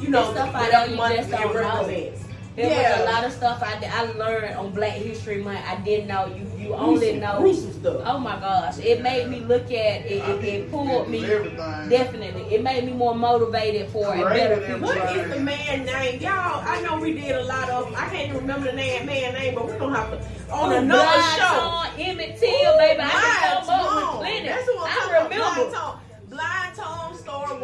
You 0.00 0.08
know, 0.10 0.32
Stuff 0.32 0.54
I 0.54 0.62
whatever 0.62 0.86
know 0.86 0.92
you 0.92 0.96
month 0.98 1.16
just 1.16 1.30
don't 1.30 1.54
know. 1.54 1.60
represents. 1.60 2.20
There 2.56 2.70
Yeah. 2.70 3.00
was 3.00 3.08
a 3.08 3.12
lot 3.12 3.24
of 3.24 3.32
stuff 3.32 3.62
I, 3.64 3.80
did- 3.80 3.90
I 3.90 4.02
learned 4.12 4.54
on 4.56 4.70
Black 4.70 4.92
History 4.92 5.42
Month. 5.42 5.58
I 5.68 5.74
didn't 5.76 6.06
know. 6.06 6.26
You 6.26 6.46
you 6.56 6.72
only 6.74 6.98
Gruesome- 7.00 7.20
know. 7.20 7.38
gruesome 7.40 7.72
stuff. 7.74 8.00
Oh 8.06 8.18
my 8.18 8.38
gosh! 8.40 8.78
It 8.78 9.02
made 9.02 9.28
me 9.28 9.40
look 9.40 9.64
at 9.64 10.06
it. 10.06 10.12
It, 10.12 10.44
it 10.44 10.70
pulled 10.70 11.08
me. 11.10 11.22
Everything. 11.30 11.88
Definitely, 11.90 12.54
it 12.54 12.62
made 12.62 12.84
me 12.86 12.92
more 12.92 13.14
motivated 13.14 13.90
for 13.90 14.14
a 14.14 14.16
better 14.16 14.56
Creative. 14.56 14.64
future. 14.64 14.78
What 14.80 15.16
is 15.16 15.34
the 15.34 15.40
man 15.40 15.84
name? 15.84 16.20
Y'all, 16.22 16.62
I 16.64 16.80
know 16.82 16.98
we 16.98 17.12
did 17.12 17.34
a 17.36 17.42
lot 17.44 17.68
of. 17.68 17.92
I 17.94 18.08
can't 18.08 18.28
even 18.30 18.36
remember 18.42 18.70
the 18.70 18.76
name, 18.76 19.04
man 19.04 19.34
name, 19.34 19.54
but 19.56 19.66
we're 19.66 19.78
gonna 19.78 19.96
have 19.96 20.10
to 20.12 20.52
on 20.54 20.72
another 20.72 21.02
Blind 21.04 21.40
show. 21.40 21.58
Tone, 21.58 21.86
Emmett 22.08 22.38
Till, 22.40 22.78
baby. 22.78 23.00
I 23.02 23.10
can 23.10 23.64
Blind 23.64 23.66
come 23.66 23.80
up 23.80 23.88
Tone. 23.90 23.96
with 23.96 24.16
plenty. 24.20 24.46
That's 24.48 24.66
what 24.68 24.76
I'm 24.78 24.84
I 24.86 24.94
talking 24.94 25.38
about. 25.38 25.56
Remember. 25.58 25.98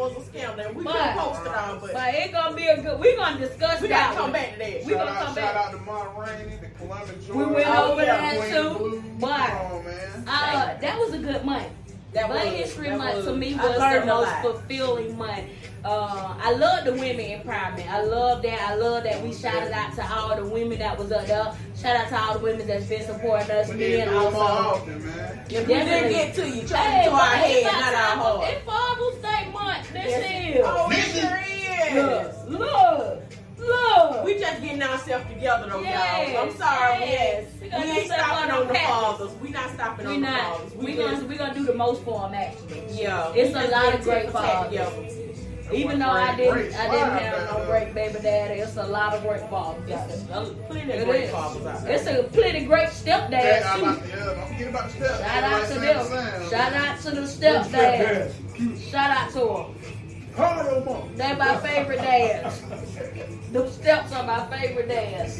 Was 0.01 0.17
a 0.17 0.25
scandal. 0.25 0.73
We 0.73 0.83
But- 0.83 0.93
couldn't 0.93 1.17
post 1.17 1.41
it 1.41 1.47
all, 1.47 1.75
but, 1.77 1.93
But 1.93 2.13
it's 2.15 2.33
gonna 2.33 2.55
be 2.55 2.67
a 2.67 2.81
good. 2.81 2.99
We're 2.99 3.15
gonna 3.17 3.37
discuss 3.39 3.81
we 3.81 3.87
that 3.89 3.99
gotta 3.99 4.13
come 4.15 4.23
one. 4.23 4.31
back 4.33 4.53
to 4.53 4.57
that. 4.59 4.67
We 4.85 4.93
shout 4.93 5.05
gonna 5.05 5.11
out, 5.11 5.25
come 5.25 5.35
shout 5.35 5.53
back. 5.53 5.55
out 5.55 5.71
to 5.71 5.77
Ma 5.77 6.01
Rainey, 6.19 6.55
the 6.57 6.67
Columbus, 6.79 7.25
Georgia. 7.27 7.33
We 7.33 7.45
went 7.55 7.67
Oh, 7.69 7.91
over 7.91 8.01
yeah, 8.03 8.21
that 8.21 8.37
Queen 8.39 8.51
too. 8.51 8.77
Blue. 8.79 9.03
But 9.19 9.29
on, 9.51 9.85
man. 9.85 10.23
uh, 10.27 10.77
that 10.81 10.97
was 10.97 11.13
a 11.13 11.17
good 11.19 11.45
month. 11.45 11.67
That 12.13 12.27
Black 12.27 12.43
was- 12.45 12.53
History 12.53 12.89
that 12.89 12.97
Month 12.97 13.15
was- 13.17 13.25
to 13.25 13.33
me 13.35 13.55
was 13.55 13.75
the 13.99 14.05
most 14.05 14.31
fulfilling 14.41 15.17
month. 15.17 15.45
Uh, 15.83 16.35
I 16.43 16.51
love 16.53 16.85
the 16.85 16.91
women 16.91 17.41
empowerment. 17.41 17.89
I 17.89 18.03
love 18.03 18.43
that. 18.43 18.61
I 18.61 18.75
love 18.75 19.03
that 19.03 19.21
we 19.23 19.33
shouted 19.33 19.71
out 19.71 19.95
to 19.95 20.05
all 20.13 20.35
the 20.35 20.43
women 20.45 20.77
that 20.79 20.95
was 20.97 21.11
up 21.11 21.25
there. 21.25 21.51
Shout 21.81 21.95
out 21.95 22.09
to 22.09 22.19
all 22.21 22.33
the 22.33 22.39
women 22.39 22.67
that's 22.67 22.85
been 22.85 23.03
supporting 23.03 23.49
us. 23.49 23.69
We 23.69 23.75
Me 23.75 23.99
and 24.01 24.11
do 24.11 24.17
it 24.17 24.31
more 24.33 24.43
also. 24.43 24.79
often, 24.81 25.05
man. 25.07 25.45
If 25.49 25.67
we 25.67 25.73
didn't 25.73 26.09
get 26.11 26.35
to 26.35 26.47
you, 26.49 26.67
try 26.67 26.77
Hey, 26.77 27.05
to 27.05 27.11
our 27.11 27.17
but 27.19 27.27
head, 27.29 27.57
it's 27.57 27.71
not 27.71 27.93
our 27.95 28.15
heart. 28.17 28.49
It's 28.51 28.65
Father's 28.65 29.15
Day 29.23 29.51
month 29.51 29.93
this 29.93 30.05
Yes. 30.05 30.43
year. 30.55 30.63
Oh, 30.65 30.89
it 30.91 31.19
sure 31.19 31.39
is. 31.97 32.49
look, 32.49 32.59
look. 32.59 33.23
We 34.25 34.39
just 34.39 34.61
getting 34.61 34.81
ourselves 34.81 35.25
together 35.27 35.69
though, 35.69 35.81
Yes, 35.81 36.33
y'all. 36.33 36.43
I'm 36.49 36.57
sorry. 36.57 36.99
yes. 36.99 37.45
We 37.61 37.67
We 37.69 37.73
ain't, 37.75 37.85
we 37.85 37.91
ain't 37.91 38.05
stopping 38.11 38.51
on 38.51 38.61
on 38.61 38.67
the 38.67 38.73
fathers. 38.75 39.31
We 39.41 39.49
not 39.49 39.69
stopping 39.71 40.07
we 40.07 40.13
on 40.15 40.21
the 40.21 40.27
fathers. 40.27 40.73
We 40.75 40.95
just- 40.95 41.11
gonna 41.11 41.25
we 41.27 41.35
gonna 41.37 41.53
do 41.53 41.65
the 41.65 41.73
most 41.75 42.03
for 42.03 42.19
them 42.21 42.33
actually. 42.33 42.83
yeah. 42.91 43.31
It's 43.35 43.55
a 43.55 43.67
lot 43.71 43.93
of 43.93 44.01
great 44.03 44.23
tit 44.23 44.31
for 44.31 44.41
tat 44.41 44.53
fathers. 44.53 44.71
together. 44.71 45.17
Even 45.73 45.99
though 45.99 46.09
I 46.09 46.35
didn't 46.35 46.75
I 46.75 46.89
didn't 46.91 47.17
have 47.17 47.53
no 47.59 47.65
great 47.65 47.93
baby 47.93 48.19
daddy, 48.19 48.59
it's 48.59 48.75
a 48.75 48.83
lot 48.83 49.13
of 49.13 49.21
great 49.23 49.49
fathers 49.49 49.89
out 49.91 50.09
there. 50.09 50.45
Plenty 50.67 50.91
of 50.99 51.05
great 51.07 51.29
fathers 51.29 51.65
out 51.65 51.83
there. 51.83 51.93
It's 51.95 52.07
a 52.07 52.23
plenty 52.23 52.65
great 52.65 52.89
Yeah, 53.05 53.21
stepdads 53.29 53.75
too. 53.75 53.81
about- 53.83 54.07
yeah, 54.09 54.25
don't 54.25 54.47
forget 54.49 54.67
about 54.69 54.89
the 54.89 54.95
steps. 54.95 55.19
Shout 55.21 55.43
out 55.43 55.67
to 55.67 55.73
them. 55.73 55.81
saying 55.81 55.97
the 55.97 56.39
same. 56.39 56.49
Shout 56.49 56.73
out 56.73 56.99
to 57.01 57.11
the 57.11 57.21
stepdads. 57.21 58.91
Shout 58.91 59.11
out 59.11 59.29
to 59.31 59.39
them. 59.39 59.75
Call 60.35 60.63
your 60.63 60.85
mom. 60.85 61.15
They're 61.15 61.35
my 61.37 61.57
favorite 61.57 61.97
dads. 61.97 62.61
The 63.51 63.69
steps 63.69 64.13
are 64.13 64.23
my 64.23 64.45
favorite 64.47 64.87
dads. 64.87 65.37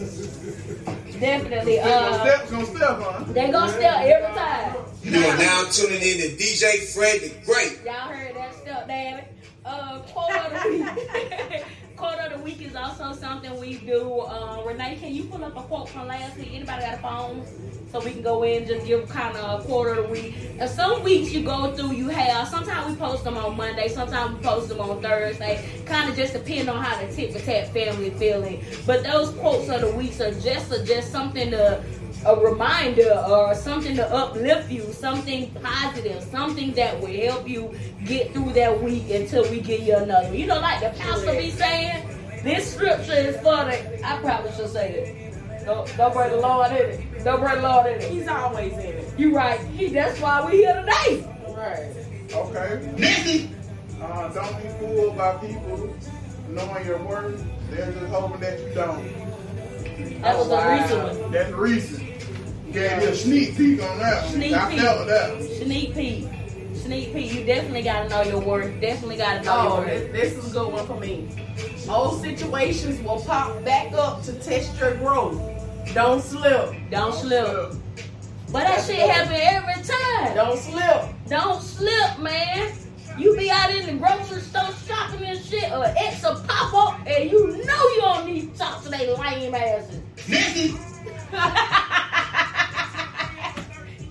Definitely. 1.19 1.77
Them 1.77 1.87
Uh, 2.13 2.23
steps 2.23 2.51
gonna 2.51 2.65
step, 2.65 2.97
huh? 2.99 3.23
they 3.29 3.51
gonna 3.51 3.71
step 3.71 3.95
every 4.01 4.35
time. 4.37 4.75
You 5.03 5.17
are 5.25 5.37
now 5.37 5.63
tuning 5.71 6.01
in 6.01 6.17
to 6.17 6.35
DJ 6.35 6.77
Fred 6.93 7.21
the 7.21 7.29
Great. 7.45 7.79
Y'all 7.85 7.93
heard 7.93 8.35
that 8.35 8.53
step, 8.55 8.87
daddy. 8.87 9.23
Uh, 9.63 9.99
quote 9.99 10.31
of 10.35 10.63
the 10.63 10.69
week. 10.69 11.63
Quote 12.01 12.17
of 12.17 12.35
the 12.35 12.43
week 12.43 12.59
is 12.63 12.75
also 12.75 13.13
something 13.13 13.59
we 13.59 13.75
do. 13.75 14.21
Uh, 14.21 14.63
Renee, 14.65 14.97
can 14.99 15.13
you 15.13 15.25
pull 15.25 15.45
up 15.45 15.55
a 15.55 15.61
quote 15.61 15.87
from 15.87 16.07
last 16.07 16.35
week? 16.35 16.49
Anybody 16.51 16.81
got 16.81 16.95
a 16.95 16.97
phone? 16.97 17.45
So 17.91 17.99
we 18.03 18.11
can 18.11 18.23
go 18.23 18.41
in 18.41 18.65
just 18.65 18.87
give 18.87 19.07
kind 19.07 19.37
of 19.37 19.63
a 19.63 19.67
quarter 19.67 19.91
of 19.91 20.07
the 20.07 20.11
week. 20.11 20.33
And 20.57 20.67
some 20.67 21.03
weeks 21.03 21.31
you 21.31 21.43
go 21.43 21.71
through, 21.75 21.91
you 21.91 22.07
have, 22.09 22.47
sometimes 22.47 22.89
we 22.89 22.95
post 22.95 23.23
them 23.23 23.37
on 23.37 23.55
Monday, 23.55 23.87
sometimes 23.87 24.35
we 24.35 24.43
post 24.43 24.69
them 24.69 24.79
on 24.79 24.99
Thursday. 24.99 25.63
Kind 25.85 26.09
of 26.09 26.15
just 26.15 26.33
depend 26.33 26.69
on 26.69 26.83
how 26.83 26.99
the 27.05 27.13
tip 27.13 27.33
for 27.33 27.39
tat 27.39 27.71
family 27.71 28.09
feeling. 28.11 28.63
But 28.87 29.03
those 29.03 29.29
quotes 29.35 29.69
of 29.69 29.81
the 29.81 29.91
weeks 29.91 30.19
are 30.21 30.33
just, 30.39 30.71
are 30.71 30.83
just 30.83 31.11
something 31.11 31.51
to 31.51 31.83
a 32.25 32.35
reminder 32.35 33.11
or 33.27 33.55
something 33.55 33.95
to 33.95 34.05
uplift 34.13 34.69
you, 34.69 34.83
something 34.93 35.49
positive, 35.55 36.21
something 36.23 36.71
that 36.73 36.99
will 36.99 37.07
help 37.07 37.47
you 37.49 37.73
get 38.05 38.31
through 38.33 38.53
that 38.53 38.81
week 38.83 39.09
until 39.09 39.49
we 39.49 39.59
give 39.59 39.81
you 39.81 39.95
another. 39.95 40.33
You 40.33 40.45
know, 40.47 40.59
like 40.59 40.81
the 40.81 40.89
pastor 40.99 41.31
be 41.33 41.49
saying, 41.51 42.07
this 42.43 42.73
scripture 42.75 43.13
is 43.13 43.35
for 43.37 43.55
the. 43.65 44.05
I 44.05 44.17
probably 44.19 44.51
should 44.53 44.69
say 44.69 44.91
it. 44.91 45.65
Don't, 45.65 45.95
don't 45.97 46.13
bring 46.13 46.31
the 46.31 46.37
Lord 46.37 46.71
in 46.71 46.77
it. 46.77 47.23
Don't 47.23 47.39
bring 47.39 47.55
the 47.55 47.61
Lord 47.67 47.85
in 47.87 48.01
it. 48.01 48.11
He's 48.11 48.27
always 48.27 48.73
in 48.73 48.79
it. 48.79 49.19
You 49.19 49.35
right. 49.35 49.59
He, 49.67 49.87
that's 49.89 50.19
why 50.19 50.41
we're 50.43 50.51
here 50.51 50.75
today. 50.75 51.27
Right. 51.55 51.95
Okay. 52.33 53.49
Uh, 54.01 54.29
don't 54.29 54.57
be 54.63 54.67
fooled 54.79 55.15
by 55.15 55.37
people 55.37 55.95
knowing 56.49 56.85
your 56.85 56.97
worth. 57.03 57.45
They're 57.69 57.91
just 57.91 58.05
hoping 58.07 58.39
that 58.41 58.59
you 58.59 58.73
don't. 58.73 59.03
That 60.23 60.37
was 60.37 60.47
Oh, 60.47 60.51
wow. 60.51 60.67
a 60.67 60.81
recent. 60.81 61.31
That's 61.31 61.49
the 61.51 61.55
reason. 61.55 62.07
Gave 62.73 62.97
me 62.99 63.03
a 63.05 63.15
sneak 63.15 63.57
peek 63.57 63.81
on 63.83 63.97
that 63.99 64.23
one. 64.23 64.33
Sneak 64.33 64.53
I 64.53 64.69
peek. 64.71 64.79
felt 64.79 65.07
that. 65.07 65.41
Sneak 65.61 65.93
peek. 65.93 66.27
Sneak 66.75 67.13
peek. 67.13 67.33
You 67.33 67.43
definitely 67.45 67.81
gotta 67.83 68.09
know 68.09 68.21
your 68.23 68.39
worth. 68.39 68.79
Definitely 68.81 69.17
gotta 69.17 69.43
know 69.43 69.53
Oh, 69.53 69.63
your 69.63 69.87
worth. 69.87 70.11
this, 70.13 70.33
this 70.35 70.45
is 70.45 70.51
a 70.51 70.59
good 70.59 70.71
one 70.73 70.87
for 70.87 70.99
me. 70.99 71.27
Old 71.89 72.21
situations 72.21 73.01
will 73.03 73.19
pop 73.21 73.63
back 73.65 73.91
up 73.93 74.23
to 74.23 74.33
test 74.33 74.79
your 74.79 74.95
growth. 74.95 75.39
Don't 75.93 76.21
slip. 76.21 76.73
Don't 76.89 77.13
slip. 77.13 77.73
But 78.51 78.63
that 78.67 78.85
shit 78.85 79.09
happen 79.09 79.33
every 79.33 79.83
time. 79.83 80.35
Don't 80.35 80.57
slip. 80.57 81.05
Don't 81.27 81.61
slip, 81.61 82.19
man. 82.19 82.71
You 83.17 83.35
be 83.37 83.49
out 83.51 83.71
in 83.75 83.85
the 83.85 83.93
grocery 83.93 84.41
store 84.41 84.69
shopping 84.87 85.23
and 85.25 85.39
shit, 85.43 85.69
or 85.71 85.83
it's 85.97 86.23
a 86.23 86.35
pop 86.47 86.73
up, 86.73 87.07
and 87.07 87.29
you 87.29 87.47
know 87.65 87.87
you 87.89 88.01
don't 88.01 88.25
need 88.25 88.53
to 88.53 88.57
talk 88.59 88.81
to 88.83 88.89
they 88.89 89.13
lame 89.15 89.53
asses. 89.53 89.99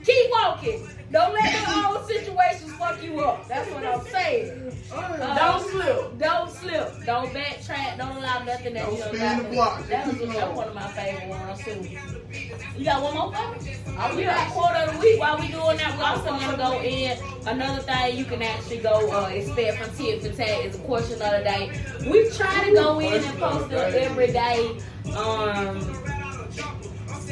Keep 0.04 0.30
walking. 0.30 0.88
Don't 1.12 1.32
let 1.34 1.52
the 1.52 1.88
old 1.88 2.06
situations 2.06 2.72
fuck 2.74 3.02
you 3.02 3.18
up. 3.20 3.46
That's 3.48 3.68
what 3.72 3.84
I'm 3.84 4.04
saying. 4.06 4.72
Uh, 4.92 5.34
Don't 5.36 5.68
slip. 5.70 6.18
Don't 6.18 6.50
slip. 6.50 7.04
Don't 7.04 7.30
backtrack. 7.32 7.98
Don't 7.98 8.16
allow 8.16 8.44
nothing 8.44 8.74
that 8.74 8.86
Don't 8.86 8.94
you 8.96 9.02
don't 9.02 9.14
spin 9.16 9.38
the 9.42 9.48
block. 9.50 9.86
That 9.88 10.06
was, 10.06 10.18
that 10.18 10.48
was 10.48 10.56
one 10.56 10.68
of 10.68 10.74
my 10.74 10.88
favorite 10.92 11.28
ones 11.28 11.64
too. 11.64 12.78
You 12.78 12.84
got 12.84 13.02
one 13.02 13.14
more 13.14 13.32
for 13.32 13.64
me? 13.64 13.76
Oh, 13.98 14.16
We 14.16 14.22
yeah. 14.22 14.44
got 14.46 14.52
quarter 14.52 14.78
of 14.78 14.92
the 14.94 14.98
week. 15.00 15.18
While 15.20 15.38
we 15.38 15.48
doing 15.48 15.76
that, 15.78 15.96
we 15.98 16.04
also 16.04 16.30
want 16.30 16.50
to 16.52 16.56
go 16.56 16.80
in. 16.80 17.18
Another 17.46 17.82
thing 17.82 18.16
you 18.16 18.24
can 18.24 18.42
actually 18.42 18.78
go 18.78 19.10
uh, 19.12 19.26
expect 19.26 19.78
from 19.82 19.96
Tip 19.96 20.22
to 20.22 20.32
Tag 20.32 20.64
is 20.66 20.76
a 20.76 20.78
question 20.78 21.14
of 21.14 21.30
the 21.32 21.42
day. 21.42 21.72
We 22.08 22.30
try 22.30 22.68
to 22.68 22.72
go 22.74 23.00
in 23.00 23.24
and 23.24 23.38
post 23.38 23.72
it 23.72 23.94
every 23.94 24.28
day. 24.28 24.78
Um, 25.16 25.80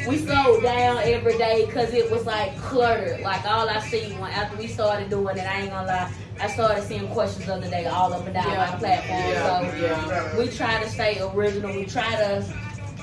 we 0.07 0.17
slowed 0.17 0.63
down 0.63 0.97
every 1.03 1.37
day 1.37 1.65
because 1.65 1.93
it 1.93 2.09
was 2.11 2.25
like 2.25 2.55
cluttered. 2.57 3.21
Like 3.21 3.45
all 3.45 3.69
I 3.69 3.79
see 3.79 4.11
when 4.13 4.31
after 4.31 4.57
we 4.57 4.67
started 4.67 5.09
doing 5.09 5.37
it, 5.37 5.45
I 5.45 5.61
ain't 5.61 5.71
gonna 5.71 5.87
lie, 5.87 6.11
I 6.41 6.47
started 6.47 6.83
seeing 6.83 7.07
questions 7.09 7.49
of 7.49 7.61
the 7.63 7.69
day 7.69 7.85
all 7.85 8.13
up 8.13 8.25
and 8.25 8.33
down 8.33 8.47
Yeah. 8.47 8.71
my 8.71 8.77
platform. 8.77 9.19
Yeah. 9.19 9.69
So 9.69 9.75
Yeah. 10.11 10.37
we 10.37 10.47
try 10.49 10.81
to 10.83 10.89
stay 10.89 11.19
original. 11.33 11.73
We 11.75 11.85
try 11.85 12.11
to 12.15 12.43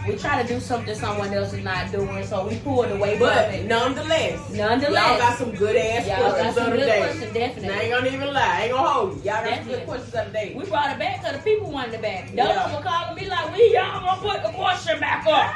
we 0.07 0.15
try 0.17 0.41
to 0.41 0.47
do 0.47 0.61
something 0.61 0.95
someone 0.95 1.35
else 1.35 1.53
is 1.53 1.65
not 1.65 1.91
doing. 1.91 2.25
So 2.25 2.47
we 2.47 2.57
pulled 2.59 2.93
away 2.93 3.19
from 3.19 3.27
But 3.27 3.53
it. 3.55 3.65
nonetheless, 3.67 4.39
Nonetheless. 4.51 5.05
y'all 5.09 5.19
got 5.19 5.37
some 5.39 5.51
good 5.53 5.75
ass 5.75 6.07
Y'all 6.07 6.17
got 6.19 6.31
questions 6.31 6.55
some 6.55 6.71
good 6.71 6.77
day. 6.87 6.99
questions, 7.01 7.65
And 7.65 7.73
I 7.73 7.81
ain't 7.81 7.91
gonna 7.93 8.07
even 8.17 8.33
lie. 8.33 8.41
I 8.41 8.63
ain't 8.67 8.73
gonna 8.73 8.89
hold 8.89 9.17
you. 9.17 9.23
Y'all 9.25 9.25
got 9.25 9.43
some 9.43 9.51
Definitely. 9.51 9.75
good 9.79 9.87
questions 9.89 10.15
of 10.15 10.27
the 10.27 10.33
day. 10.33 10.55
We 10.57 10.65
brought 10.67 10.91
it 10.93 10.99
back 11.01 11.21
because 11.23 11.37
the 11.39 11.43
people 11.43 11.73
wanted 11.73 11.95
it 11.95 12.03
back. 12.03 12.27
Those 12.29 12.37
Yeah. 12.37 12.77
were 12.77 12.83
calling 12.85 13.17
me 13.17 13.29
like, 13.29 13.53
we 13.57 13.75
y'all 13.75 14.01
gonna 14.01 14.21
put 14.23 14.43
the 14.45 14.51
question 14.57 15.01
back 15.01 15.27
up. 15.27 15.53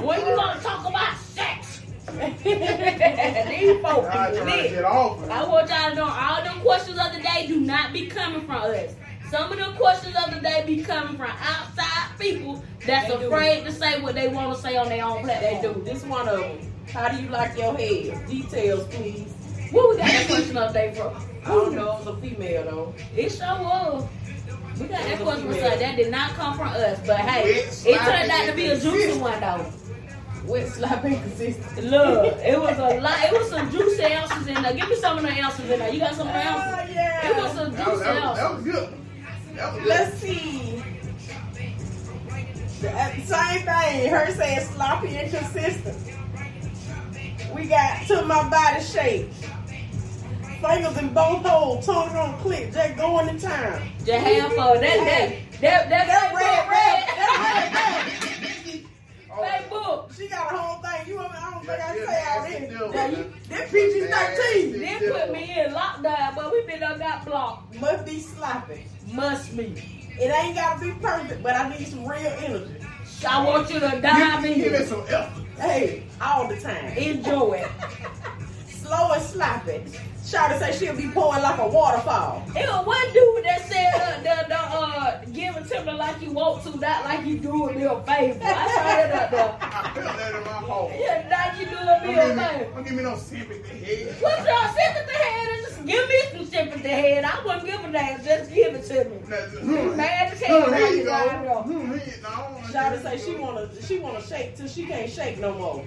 When 0.00 0.20
you 0.20 0.36
gonna 0.36 0.60
talk 0.60 0.88
about 0.88 1.16
sex? 1.18 1.80
These 2.42 3.80
folks 3.82 4.06
I 4.08 4.30
be 4.30 4.36
trying 4.36 4.36
to 4.36 4.44
lit. 4.44 4.70
get 4.70 4.84
off. 4.84 5.28
I 5.30 5.44
want 5.46 5.68
y'all 5.70 5.90
to 5.90 5.96
know 5.96 6.04
all 6.08 6.42
them 6.42 6.60
questions 6.60 6.98
of 6.98 7.12
the 7.14 7.20
day 7.20 7.46
do 7.46 7.60
not 7.60 7.92
be 7.92 8.06
coming 8.06 8.40
from 8.46 8.62
us. 8.62 8.94
Some 9.30 9.50
of 9.52 9.58
the 9.58 9.72
questions 9.78 10.14
of 10.16 10.34
the 10.34 10.40
day 10.40 10.62
be 10.66 10.82
coming 10.82 11.16
from 11.16 11.30
outside 11.30 12.18
people 12.18 12.62
that's 12.86 13.08
They 13.10 13.18
do. 13.18 13.26
afraid 13.26 13.64
to 13.64 13.72
say 13.72 14.00
what 14.02 14.14
they 14.14 14.28
want 14.28 14.54
to 14.56 14.60
say 14.62 14.76
on 14.76 14.88
their 14.88 15.04
own 15.04 15.24
They 15.26 15.38
platform. 15.38 15.74
do. 15.74 15.82
This 15.84 16.04
one 16.04 16.28
of 16.28 16.40
them. 16.40 16.72
How 16.92 17.08
do 17.08 17.22
you 17.22 17.28
like 17.30 17.56
your 17.56 17.74
head? 17.76 18.26
Details, 18.26 18.84
please. 18.94 19.32
What 19.70 19.90
we 19.90 19.96
got 19.96 20.08
that 20.08 20.26
question 20.26 20.56
of 20.58 20.72
the 20.72 20.78
day 20.78 20.94
from? 20.94 21.14
I 21.44 21.48
don't 21.48 21.74
know. 21.74 21.92
It 21.98 22.04
was 22.04 22.06
a 22.08 22.20
female 22.20 22.64
though. 22.64 22.94
It 23.16 23.30
sure 23.30 23.46
was. 23.58 24.06
We 24.78 24.86
got 24.88 25.02
that 25.02 25.20
It 25.20 25.24
was 25.24 25.38
a 25.38 25.42
question 25.42 25.48
from 25.70 25.78
that 25.80 25.96
did 25.96 26.10
not 26.10 26.30
come 26.32 26.56
from 26.56 26.68
us, 26.68 26.98
but 27.06 27.16
hey, 27.18 27.64
it 27.64 27.98
turned 28.00 28.30
out 28.30 28.46
to 28.46 28.52
be 28.54 28.66
a 28.66 28.78
juicy 28.78 29.18
one 29.18 29.40
though. 29.40 29.64
Wet 30.44 30.68
slap 30.68 31.04
inconsistent. 31.04 31.84
Look, 31.86 32.36
it 32.38 32.58
was 32.58 32.76
a 32.78 33.00
lot. 33.00 33.18
It 33.24 33.32
was 33.32 33.48
some 33.50 33.70
juicy 33.70 34.04
ounces 34.04 34.46
in 34.48 34.54
there. 34.54 34.74
Give 34.74 34.88
me 34.88 34.96
some 34.96 35.16
of 35.18 35.22
the 35.24 35.30
ounces 35.40 35.70
in 35.70 35.78
there. 35.78 35.92
You 35.92 36.00
got 36.00 36.14
some 36.14 36.26
of 36.26 36.34
the 36.34 36.40
ounces? 36.46 36.74
Oh, 36.90 36.92
yeah. 36.94 37.28
It 37.30 37.36
was 37.36 37.52
some 37.52 37.72
That 37.72 37.86
was, 37.88 38.00
that, 38.00 38.24
was, 38.24 38.36
that 38.38 38.54
was 38.54 38.64
good. 38.64 38.94
That 39.56 39.72
was 39.72 39.78
good. 39.80 39.88
Let's 39.88 40.18
see. 40.18 40.82
The- 42.80 42.90
uh, 42.90 43.12
Same 43.24 43.62
thing. 43.64 44.10
Her 44.10 44.32
saying 44.34 44.66
sloppy 44.72 45.16
and 45.16 45.30
consistent. 45.32 45.96
We 47.54 47.66
got 47.66 48.06
to 48.08 48.24
my 48.24 48.48
body 48.48 48.82
shape. 48.82 49.30
Fingers 50.60 50.96
in 50.96 51.12
both 51.12 51.44
holes, 51.44 51.84
tongue 51.86 52.08
on 52.16 52.38
clip, 52.40 52.72
just 52.72 52.96
going 52.96 53.26
to 53.36 53.46
town. 53.46 53.82
Just 54.04 54.10
half 54.26 54.50
of 54.52 54.80
that. 54.80 54.80
That 54.80 55.88
that 55.88 55.88
that 55.88 55.90
That 55.90 56.06
that 56.06 56.34
red, 56.34 56.68
red 56.68 56.68
red, 56.68 57.08
that 57.16 57.32
red, 57.74 58.82
Oh, 59.34 59.42
Facebook. 59.42 60.16
She 60.16 60.28
got 60.28 60.52
a 60.52 60.56
whole 60.56 60.82
thing. 60.82 61.08
You 61.08 61.16
want 61.16 61.32
me? 61.32 61.38
I 61.80 61.94
don't 61.94 62.06
think 62.06 62.08
I 62.08 62.14
Yeah, 62.14 62.44
say 62.44 62.76
all 62.76 62.92
nasty 62.92 62.92
That, 62.92 63.12
man. 63.12 63.32
that 63.48 63.70
PG 63.70 64.00
thirteen 64.06 64.80
They 64.80 65.10
put 65.10 65.32
me 65.32 65.60
in 65.60 65.72
lockdown, 65.72 66.34
but 66.36 66.52
we 66.52 66.66
been 66.66 66.80
done 66.80 66.98
got 66.98 67.24
blocked. 67.24 67.74
must 67.80 68.04
be 68.06 68.18
sloppy. 68.20 68.86
Must 69.12 69.56
be. 69.56 69.74
It 70.20 70.30
ain't 70.30 70.54
gotta 70.54 70.80
be 70.80 70.92
perfect, 71.00 71.42
but 71.42 71.54
I 71.56 71.68
need 71.70 71.86
some 71.88 72.06
real 72.06 72.32
energy. 72.38 72.74
I 73.26 73.44
want 73.46 73.70
you 73.70 73.80
to 73.80 74.00
dive 74.00 74.42
Give, 74.42 74.56
give 74.56 74.72
it 74.74 74.80
in. 74.82 74.86
some 74.86 75.04
effort. 75.08 75.42
Hey, 75.58 76.04
all 76.20 76.48
the 76.48 76.56
time. 76.60 76.96
Enjoy 76.96 77.52
it. 77.54 77.68
Slow 78.92 79.12
and 79.12 79.22
sloppy. 79.22 79.80
Shawty 80.22 80.58
say 80.58 80.72
she'll 80.78 80.94
be 80.96 81.08
pouring 81.08 81.42
like 81.42 81.58
a 81.58 81.66
waterfall. 81.66 82.42
It 82.54 82.68
was 82.68 82.86
one 82.86 83.12
dude 83.14 83.42
that 83.44 83.62
said 83.66 83.94
uh, 83.94 84.20
the, 84.20 84.48
the 84.48 84.58
uh, 84.58 85.24
give 85.32 85.56
it 85.56 85.66
to 85.70 85.84
me 85.84 85.92
like 85.92 86.20
you 86.20 86.32
want 86.32 86.62
to, 86.64 86.76
not 86.78 87.04
like 87.06 87.24
you 87.24 87.38
doing 87.38 87.76
me 87.78 87.84
a 87.84 88.00
favor. 88.02 88.38
I 88.42 88.68
saw 88.68 88.84
that 88.84 89.12
up 89.12 89.30
there. 89.30 89.58
I 89.62 89.92
felt 89.94 90.16
that 90.18 90.34
in 90.34 90.44
my 90.44 90.50
heart. 90.50 90.92
Yeah, 90.94 91.26
not 91.30 91.58
you 91.58 91.64
doing 91.66 91.86
Don't 91.86 92.06
me 92.06 92.20
a 92.20 92.36
me, 92.36 92.42
favor. 92.42 92.74
don't 92.74 92.84
give 92.84 92.92
me 92.94 93.02
no 93.02 93.16
sympathy 93.16 93.78
head. 93.78 94.14
What 94.22 94.38
y'all 94.46 94.74
sympathy 94.74 95.16
head 95.16 95.48
and 95.48 95.66
just 95.66 95.86
give 95.86 96.08
me 96.08 96.20
some 96.32 96.46
sympathy 96.46 96.88
head. 96.88 97.24
I 97.24 97.44
wouldn't 97.44 97.64
give 97.64 97.84
a 97.84 97.92
damn, 97.92 98.22
just 98.24 98.52
give 98.52 98.74
it 98.74 98.84
to 98.88 99.04
me. 99.08 99.96
Mad 99.96 100.32
as 100.34 100.40
hell 100.42 100.70
Here 100.72 100.86
you 100.88 100.96
you 100.98 101.04
go. 101.04 101.10
down 101.10 101.44
there. 101.44 101.62
Here 101.64 102.14
you- 102.14 102.22
no, 102.22 102.28
I 102.28 102.42
don't 102.42 102.54
wanna 102.54 102.68
Shawty 102.68 103.02
say 103.02 103.18
she 103.18 103.36
wanna 103.38 103.82
she 103.82 103.98
wanna 104.00 104.22
shake 104.22 104.56
till 104.56 104.68
she 104.68 104.84
can't 104.84 105.10
shake 105.10 105.38
no 105.38 105.54
more. 105.54 105.84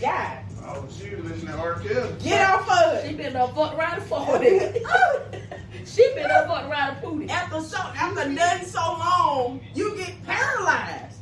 God, 0.00 0.38
Oh, 0.66 0.86
she 0.90 1.14
was 1.14 1.24
listening 1.24 1.52
to 1.52 1.58
R. 1.58 1.74
Kelly. 1.80 2.14
get 2.22 2.50
off 2.50 2.68
of 2.70 3.06
She 3.06 3.14
been 3.14 3.36
up 3.36 3.54
fucked 3.54 3.78
around 3.78 4.00
the 4.00 4.06
40. 4.06 5.84
she 5.84 6.12
been 6.14 6.30
up 6.30 6.46
fucked 6.48 6.70
around 6.70 6.96
the 6.96 7.06
booty. 7.08 7.28
After 7.30 7.60
so 7.60 7.76
after 7.78 8.28
nothing 8.28 8.66
so 8.68 8.80
long, 8.80 9.60
you 9.74 9.94
get 9.96 10.22
paralyzed. 10.24 11.18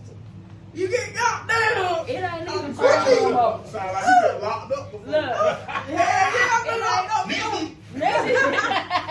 You 0.74 0.88
get 0.88 1.12
got 1.14 1.48
down. 1.48 2.08
It 2.08 2.22
ain't 2.22 2.48
even 2.48 2.74
Sound 2.74 2.76
funny 2.76 3.16
no 3.16 3.30
more. 3.30 3.58
like, 3.58 3.66
sound 3.66 3.92
like 3.92 4.04
you 4.06 4.32
been 4.32 4.42
locked 4.42 4.72
up 4.72 4.92
before. 4.92 5.06
Look. 5.06 5.12
Yeah, 5.12 5.90
yeah, 5.90 6.48
I've 6.52 6.64
been 6.64 6.80
locked 6.80 7.10
up 7.12 7.28
too. 7.28 7.76
Look, 7.94 8.02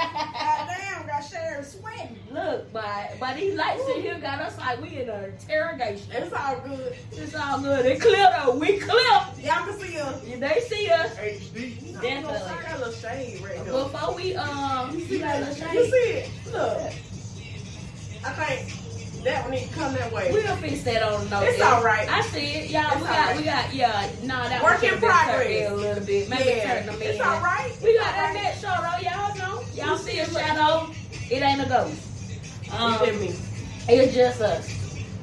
Goddamn, 0.02 1.06
got 1.08 1.24
Sharon 1.30 1.64
sweating. 1.64 2.18
Look, 2.32 2.74
but 2.74 3.12
but 3.20 3.36
these 3.36 3.54
lights 3.56 3.84
in 3.96 4.02
here 4.02 4.18
got 4.20 4.40
us 4.42 4.58
like 4.58 4.82
we 4.82 4.98
in 5.02 5.10
an 5.10 5.26
interrogation. 5.26 6.08
It's 6.14 6.34
all 6.34 6.60
good. 6.62 6.96
It's 7.12 7.36
all 7.36 7.60
good. 7.62 7.86
It 7.86 8.02
clear 8.02 8.28
though. 8.44 8.56
We 8.58 8.80
clear. 8.80 9.22
Y'all 9.38 9.66
can 9.68 9.80
see 9.80 10.00
us. 10.00 10.24
They 10.42 10.60
see 10.62 10.90
us. 10.90 11.14
HD. 11.18 11.98
I 11.98 12.02
Definitely. 12.02 12.64
got 12.64 12.76
a 12.76 12.78
little 12.80 12.94
shade 12.94 13.42
right. 13.44 13.64
Before 13.64 14.16
we 14.16 14.36
um, 14.36 14.98
you 14.98 15.20
got 15.20 15.36
a 15.44 15.46
You 15.72 15.86
see 15.86 15.98
it? 16.18 16.30
Look. 16.52 16.82
I 18.26 18.32
think 18.34 19.24
that 19.24 19.44
one 19.44 19.52
need 19.52 19.68
to 19.68 19.74
come 19.76 19.94
that 19.94 20.12
way. 20.12 20.32
We'll 20.34 20.56
fix 20.56 20.82
that 20.82 21.04
on 21.04 21.26
the 21.26 21.30
note. 21.30 21.44
It's 21.44 21.62
all 21.62 21.84
right. 21.84 22.10
I 22.12 22.22
see 22.22 22.40
it. 22.54 22.72
Y'all, 22.72 22.86
It's 22.92 23.02
we 23.02 23.08
got, 23.08 23.28
right. 23.28 23.38
we 23.38 23.44
got, 23.44 23.74
yeah. 23.76 24.10
Nah, 24.24 24.50
that 24.50 24.64
Work 24.64 24.82
in 24.82 24.98
progress. 24.98 25.70
a 25.72 25.76
little 25.76 26.04
bit. 26.04 26.28
Maybe 26.28 26.44
yeah, 26.50 26.74
turn 26.74 26.86
them 26.88 26.96
in. 26.96 27.02
it's 27.04 27.22
all 27.22 27.40
right. 27.42 27.72
We 27.84 27.96
got 28.00 28.16
that 28.16 28.58
show 28.60 28.74
though. 28.82 28.98
Y'all 29.08 29.38
know. 29.38 29.64
Y'all 29.76 29.98
see 30.00 30.18
a 30.22 30.26
shadow. 30.28 30.90
It 31.30 31.44
ain't 31.44 31.62
a 31.62 31.70
ghost. 31.70 32.02
Um, 32.74 32.94
Um, 32.96 33.00
it's 33.88 34.16
just 34.16 34.42
us. 34.42 34.81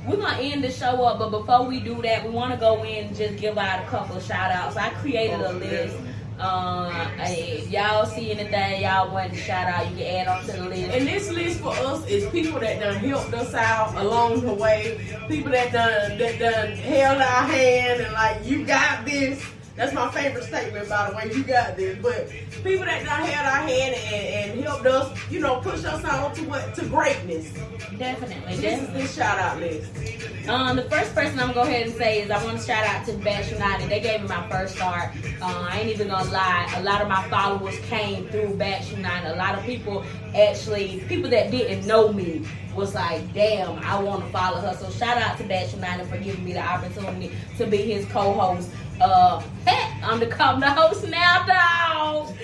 We're 0.09 0.16
gonna 0.16 0.38
end 0.38 0.64
the 0.64 0.71
show 0.71 1.05
up, 1.05 1.18
but 1.18 1.31
before 1.31 1.64
we 1.64 1.81
do 1.81 2.01
that, 2.03 2.25
we 2.25 2.31
want 2.31 2.53
to 2.53 2.59
go 2.59 2.83
in 2.83 3.07
and 3.07 3.16
just 3.16 3.37
give 3.37 3.59
out 3.59 3.85
a 3.85 3.87
couple 3.88 4.16
of 4.16 4.23
shout 4.23 4.51
outs. 4.51 4.77
I 4.77 4.90
created 4.90 5.40
a 5.40 5.53
list. 5.53 5.97
Uh, 6.40 7.11
if 7.18 7.68
y'all 7.68 8.07
see 8.07 8.31
anything 8.31 8.83
y'all 8.83 9.12
want 9.12 9.33
to 9.33 9.37
shout 9.37 9.66
out, 9.66 9.90
you 9.90 9.97
can 9.97 10.27
add 10.27 10.29
on 10.29 10.44
to 10.47 10.53
the 10.53 10.68
list. 10.68 10.90
And 10.94 11.07
this 11.07 11.31
list 11.31 11.61
for 11.61 11.73
us 11.73 12.07
is 12.07 12.31
people 12.31 12.61
that 12.61 12.79
done 12.79 12.97
helped 12.97 13.35
us 13.35 13.55
out 13.55 13.94
along 13.97 14.42
the 14.42 14.55
way. 14.55 15.01
People 15.29 15.51
that 15.51 15.73
done 15.73 16.16
that 16.16 16.38
done 16.38 16.73
held 16.77 17.21
our 17.21 17.42
hand 17.42 18.03
and 18.03 18.12
like 18.12 18.44
you 18.47 18.64
got 18.64 19.05
this. 19.05 19.44
That's 19.78 19.92
my 19.94 20.10
favorite 20.10 20.42
statement, 20.42 20.88
by 20.88 21.08
the 21.08 21.16
way. 21.16 21.30
You 21.32 21.44
got 21.44 21.76
this, 21.76 21.96
but 22.02 22.28
people 22.64 22.84
that 22.84 23.04
done 23.04 23.20
held 23.22 23.46
our 23.46 23.66
hand 23.68 23.94
and, 23.94 24.50
and 24.50 24.60
helped 24.64 24.84
us, 24.86 25.16
you 25.30 25.38
know, 25.38 25.60
push 25.60 25.84
us 25.84 26.04
on 26.04 26.34
to 26.34 26.42
what 26.42 26.74
to 26.74 26.84
greatness. 26.86 27.52
Definitely, 27.96 28.56
This 28.56 28.58
is 28.58 28.62
definitely. 28.62 29.02
this 29.02 29.14
shout 29.14 29.38
out 29.38 29.60
list. 29.60 30.48
Um, 30.48 30.76
the 30.76 30.82
first 30.90 31.14
person 31.14 31.38
I'm 31.38 31.52
gonna 31.52 31.54
go 31.54 31.62
ahead 31.62 31.86
and 31.86 31.94
say 31.94 32.22
is 32.22 32.30
I 32.30 32.42
want 32.44 32.58
to 32.58 32.66
shout 32.66 32.84
out 32.86 33.06
to 33.06 33.12
Bash 33.18 33.52
United. 33.52 33.88
They 33.88 34.00
gave 34.00 34.20
me 34.22 34.26
my 34.28 34.48
first 34.48 34.74
start. 34.74 35.10
Uh, 35.40 35.68
I 35.70 35.78
ain't 35.80 35.90
even 35.90 36.08
gonna 36.08 36.28
lie. 36.32 36.72
A 36.76 36.82
lot 36.82 37.00
of 37.00 37.08
my 37.08 37.22
followers 37.28 37.78
came 37.88 38.26
through 38.30 38.56
Bash 38.56 38.90
United. 38.90 39.32
A 39.32 39.36
lot 39.36 39.56
of 39.56 39.64
people 39.64 40.04
actually, 40.34 41.04
people 41.06 41.30
that 41.30 41.52
didn't 41.52 41.86
know 41.86 42.12
me, 42.12 42.44
was 42.74 42.94
like, 42.94 43.32
"Damn, 43.32 43.78
I 43.80 44.00
want 44.02 44.24
to 44.24 44.30
follow 44.32 44.60
her." 44.60 44.74
So 44.80 44.90
shout 44.90 45.18
out 45.18 45.36
to 45.38 45.44
Bash 45.44 45.72
United 45.74 46.06
for 46.08 46.18
giving 46.18 46.44
me 46.44 46.52
the 46.54 46.62
opportunity 46.64 47.30
to 47.58 47.66
be 47.66 47.76
his 47.78 48.04
co-host. 48.06 48.70
Uh, 49.00 49.40
heck, 49.64 50.02
I'm 50.02 50.18
the 50.20 50.26
come 50.26 50.61
the 50.61 50.70
host 50.70 51.06
now, 51.08 51.44
dog. 51.46 52.34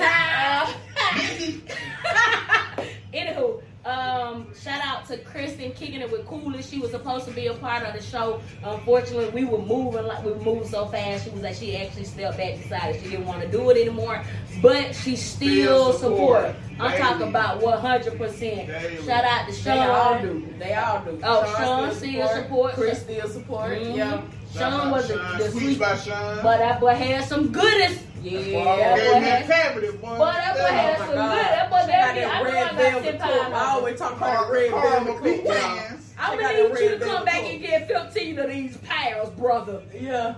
Anywho, 3.13 3.63
um, 3.85 4.49
shout 4.61 4.81
out 4.85 5.07
to 5.07 5.19
Kristen 5.19 5.71
kicking 5.73 6.01
it 6.01 6.11
with 6.11 6.27
Coolest. 6.27 6.69
She 6.71 6.79
was 6.81 6.91
supposed 6.91 7.27
to 7.27 7.31
be 7.33 7.47
a 7.47 7.55
part 7.55 7.85
of 7.85 7.95
the 7.95 8.03
show. 8.03 8.41
Unfortunately, 8.65 9.29
we 9.31 9.45
were 9.49 9.59
moving 9.63 10.05
like 10.05 10.25
we 10.25 10.35
moved 10.35 10.69
so 10.71 10.87
fast. 10.87 11.25
She 11.25 11.31
was 11.31 11.43
like 11.43 11.55
she 11.55 11.77
actually 11.77 12.05
stepped 12.05 12.37
back, 12.39 12.57
decided 12.61 13.01
she 13.03 13.11
didn't 13.11 13.27
want 13.27 13.43
to 13.43 13.49
do 13.49 13.71
it 13.71 13.77
anymore. 13.77 14.23
But 14.61 14.95
she 14.97 15.15
still 15.17 15.93
Still 15.93 15.93
support. 15.93 16.47
support. 16.57 16.57
I'm 16.81 16.91
Daily. 16.91 17.03
talking 17.03 17.29
about 17.29 17.63
100. 17.63 18.19
percent 18.19 18.69
Shout 19.05 19.25
out 19.25 19.49
to 19.49 19.63
They 19.65 19.79
all 19.79 20.15
Sean. 20.15 20.23
do. 20.23 20.55
They 20.59 20.75
all 20.75 21.05
do. 21.05 21.21
Oh, 21.23 21.55
Sean 21.57 21.93
still 21.95 22.29
support. 22.29 22.75
Chris 22.75 23.01
still 23.01 23.29
support. 23.29 23.79
Mhm. 23.79 23.97
Yeah. 23.97 24.21
Sean 24.57 24.91
was 24.91 25.09
the, 25.09 25.15
the 25.15 25.51
Sweets 25.51 25.53
sweet, 25.53 25.79
by 25.81 25.97
Sean. 25.97 26.43
but 26.43 26.59
that 26.59 26.81
boy 26.81 26.95
had 26.95 27.25
some 27.25 27.51
goodies. 27.51 28.03
Yeah, 28.23 28.63
that 28.65 29.13
boy 29.13 29.21
had. 29.21 29.47
cavity, 29.47 29.91
boy. 29.99 30.17
Boy, 30.17 30.33
that 30.33 30.55
boy 30.55 30.63
had 30.63 30.99
some 30.99 31.17
my 31.17 31.35
good. 31.35 31.45
That 31.45 31.71
boy 31.71 31.79
She 31.81 31.87
got 31.87 32.15
that 32.15 32.15
that 32.15 32.35
I 32.35 32.43
know 32.43 32.49
I 32.49 32.53
red 32.53 32.93
got 32.95 33.03
10 33.05 33.19
pounds. 33.19 33.55
I 33.55 33.71
always 33.71 33.99
talk 33.99 34.17
about 34.17 34.47
the 34.47 34.53
red 34.53 34.71
Caramel 34.71 35.19
velvet 35.19 35.45
coat. 35.45 35.45
peach 35.45 36.01
I'm 36.17 36.39
gonna 36.39 36.69
need 36.69 36.81
you 36.81 36.99
to 36.99 37.05
come 37.05 37.25
back 37.25 37.43
and 37.43 37.61
get 37.61 37.89
15 37.89 38.39
of 38.39 38.51
these 38.51 38.77
pounds, 38.79 39.31
brother. 39.31 39.83
Yeah. 39.93 40.37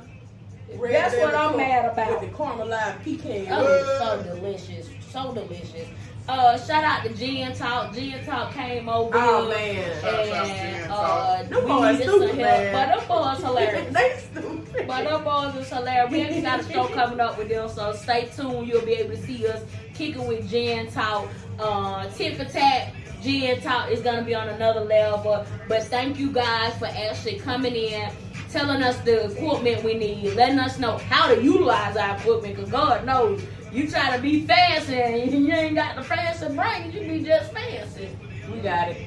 Red 0.75 0.95
That's 0.95 1.17
what 1.17 1.35
I'm 1.35 1.57
mad 1.57 1.93
about. 1.93 2.21
With 2.21 2.31
the 2.31 2.37
caramelized 2.37 3.05
pecan. 3.05 3.47
Oh, 3.51 3.99
so 4.25 4.35
delicious, 4.35 4.89
so 5.11 5.33
delicious. 5.33 5.89
Uh, 6.29 6.59
shout 6.59 6.83
out 6.83 7.05
to 7.05 7.15
Jen 7.15 7.55
Talk. 7.55 7.95
Jen 7.95 8.25
Talk 8.25 8.53
came 8.53 8.89
over. 8.89 9.13
Oh, 9.17 9.49
here 9.57 9.77
man. 9.85 10.01
Shout 10.03 10.15
out 10.15 10.25
to 10.25 10.33
And 10.35 10.49
Jen 10.83 10.91
uh, 10.91 11.43
Them 11.45 11.63
we 11.63 11.69
boys 11.69 11.93
needed 11.99 12.09
stupid, 12.09 12.29
some 12.31 12.37
man. 12.39 12.75
help, 12.75 12.75
but 12.75 12.99
them 12.99 13.09
boys 13.09 13.39
hilarious. 13.45 13.95
they 13.95 14.17
stupid. 14.41 14.87
But 14.89 15.05
them 15.05 15.25
boys 15.25 15.55
is 15.55 15.69
hilarious. 15.69 16.11
We 16.13 16.23
actually 16.23 16.41
got 16.43 16.61
a 16.61 16.73
show 16.73 16.89
coming 16.89 17.21
up 17.21 17.39
with 17.39 17.49
them, 17.49 17.69
so 17.69 17.93
stay 17.93 18.29
tuned. 18.35 18.67
You'll 18.67 18.85
be 18.85 18.95
able 18.95 19.15
to 19.15 19.23
see 19.23 19.47
us 19.47 19.63
kicking 19.95 20.27
with 20.27 20.51
Jen 20.51 20.91
Talk. 20.91 21.29
Uh, 21.61 22.09
Tit 22.09 22.37
for 22.37 22.45
Tat, 22.45 22.93
Jen 23.23 23.61
Talk 23.61 23.91
is 23.93 24.01
gonna 24.01 24.23
be 24.25 24.35
on 24.35 24.49
another 24.49 24.81
level. 24.81 25.47
But 25.69 25.85
thank 25.85 26.19
you 26.19 26.33
guys 26.33 26.77
for 26.79 26.87
actually 26.87 27.39
coming 27.39 27.75
in, 27.77 28.11
telling 28.51 28.83
us 28.83 28.97
the 29.03 29.27
equipment 29.31 29.85
we 29.85 29.95
need, 29.95 30.35
letting 30.35 30.59
us 30.59 30.79
know 30.81 30.99
how 30.99 31.33
to 31.33 31.41
utilize 31.41 31.97
our 31.97 32.17
equipment. 32.17 32.57
Cause 32.57 32.69
God 32.71 33.07
knows 33.07 33.41
you 33.73 33.89
try 33.91 34.15
to 34.17 34.23
be 34.23 34.47
fancy 34.47 34.95
and 35.01 35.31
you 35.47 35.53
ain't 35.53 35.75
got 35.75 35.97
the 35.97 36.03
fancy 36.03 36.55
brain, 36.55 36.93
you 36.93 37.01
be 37.01 37.25
just 37.25 37.53
fancy. 37.53 38.09
We 38.53 38.61
got 38.61 38.89
it. 38.89 38.99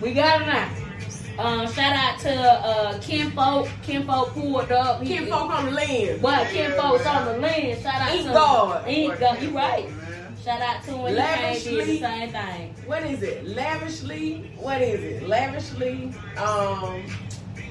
We 0.00 0.14
got 0.14 0.42
it 0.42 0.46
now. 0.46 0.70
Um, 1.38 1.66
shout 1.72 1.94
out 1.94 2.18
to 2.20 2.34
uh, 2.34 3.00
Ken 3.00 3.30
Folk. 3.30 3.68
Ken 3.82 4.06
Folk 4.06 4.30
pulled 4.34 4.70
up. 4.72 5.02
He- 5.02 5.16
Ken 5.16 5.26
folk 5.28 5.50
on 5.50 5.66
the 5.66 5.70
lens. 5.72 6.20
but 6.20 6.48
Ken 6.48 6.72
Folks 6.72 7.06
on 7.06 7.24
the 7.26 7.38
lens. 7.38 7.82
Shout 7.82 7.94
out 7.94 8.10
Ink 8.14 8.26
to 8.26 8.32
guard. 8.32 8.88
Ink 8.88 9.18
guard. 9.20 9.42
You 9.42 9.50
right. 9.50 9.88
Shout 10.44 10.60
out 10.60 10.82
to 10.84 10.90
him. 10.92 11.06
He 11.06 11.12
the 11.12 11.18
Lavishly. 11.18 12.00
same 12.00 12.30
thing. 12.32 12.74
What 12.86 13.04
is 13.04 13.22
it? 13.22 13.46
Lavishly. 13.46 14.50
What 14.56 14.80
is 14.82 15.02
it? 15.02 15.28
Lavishly. 15.28 16.14
Um. 16.38 17.04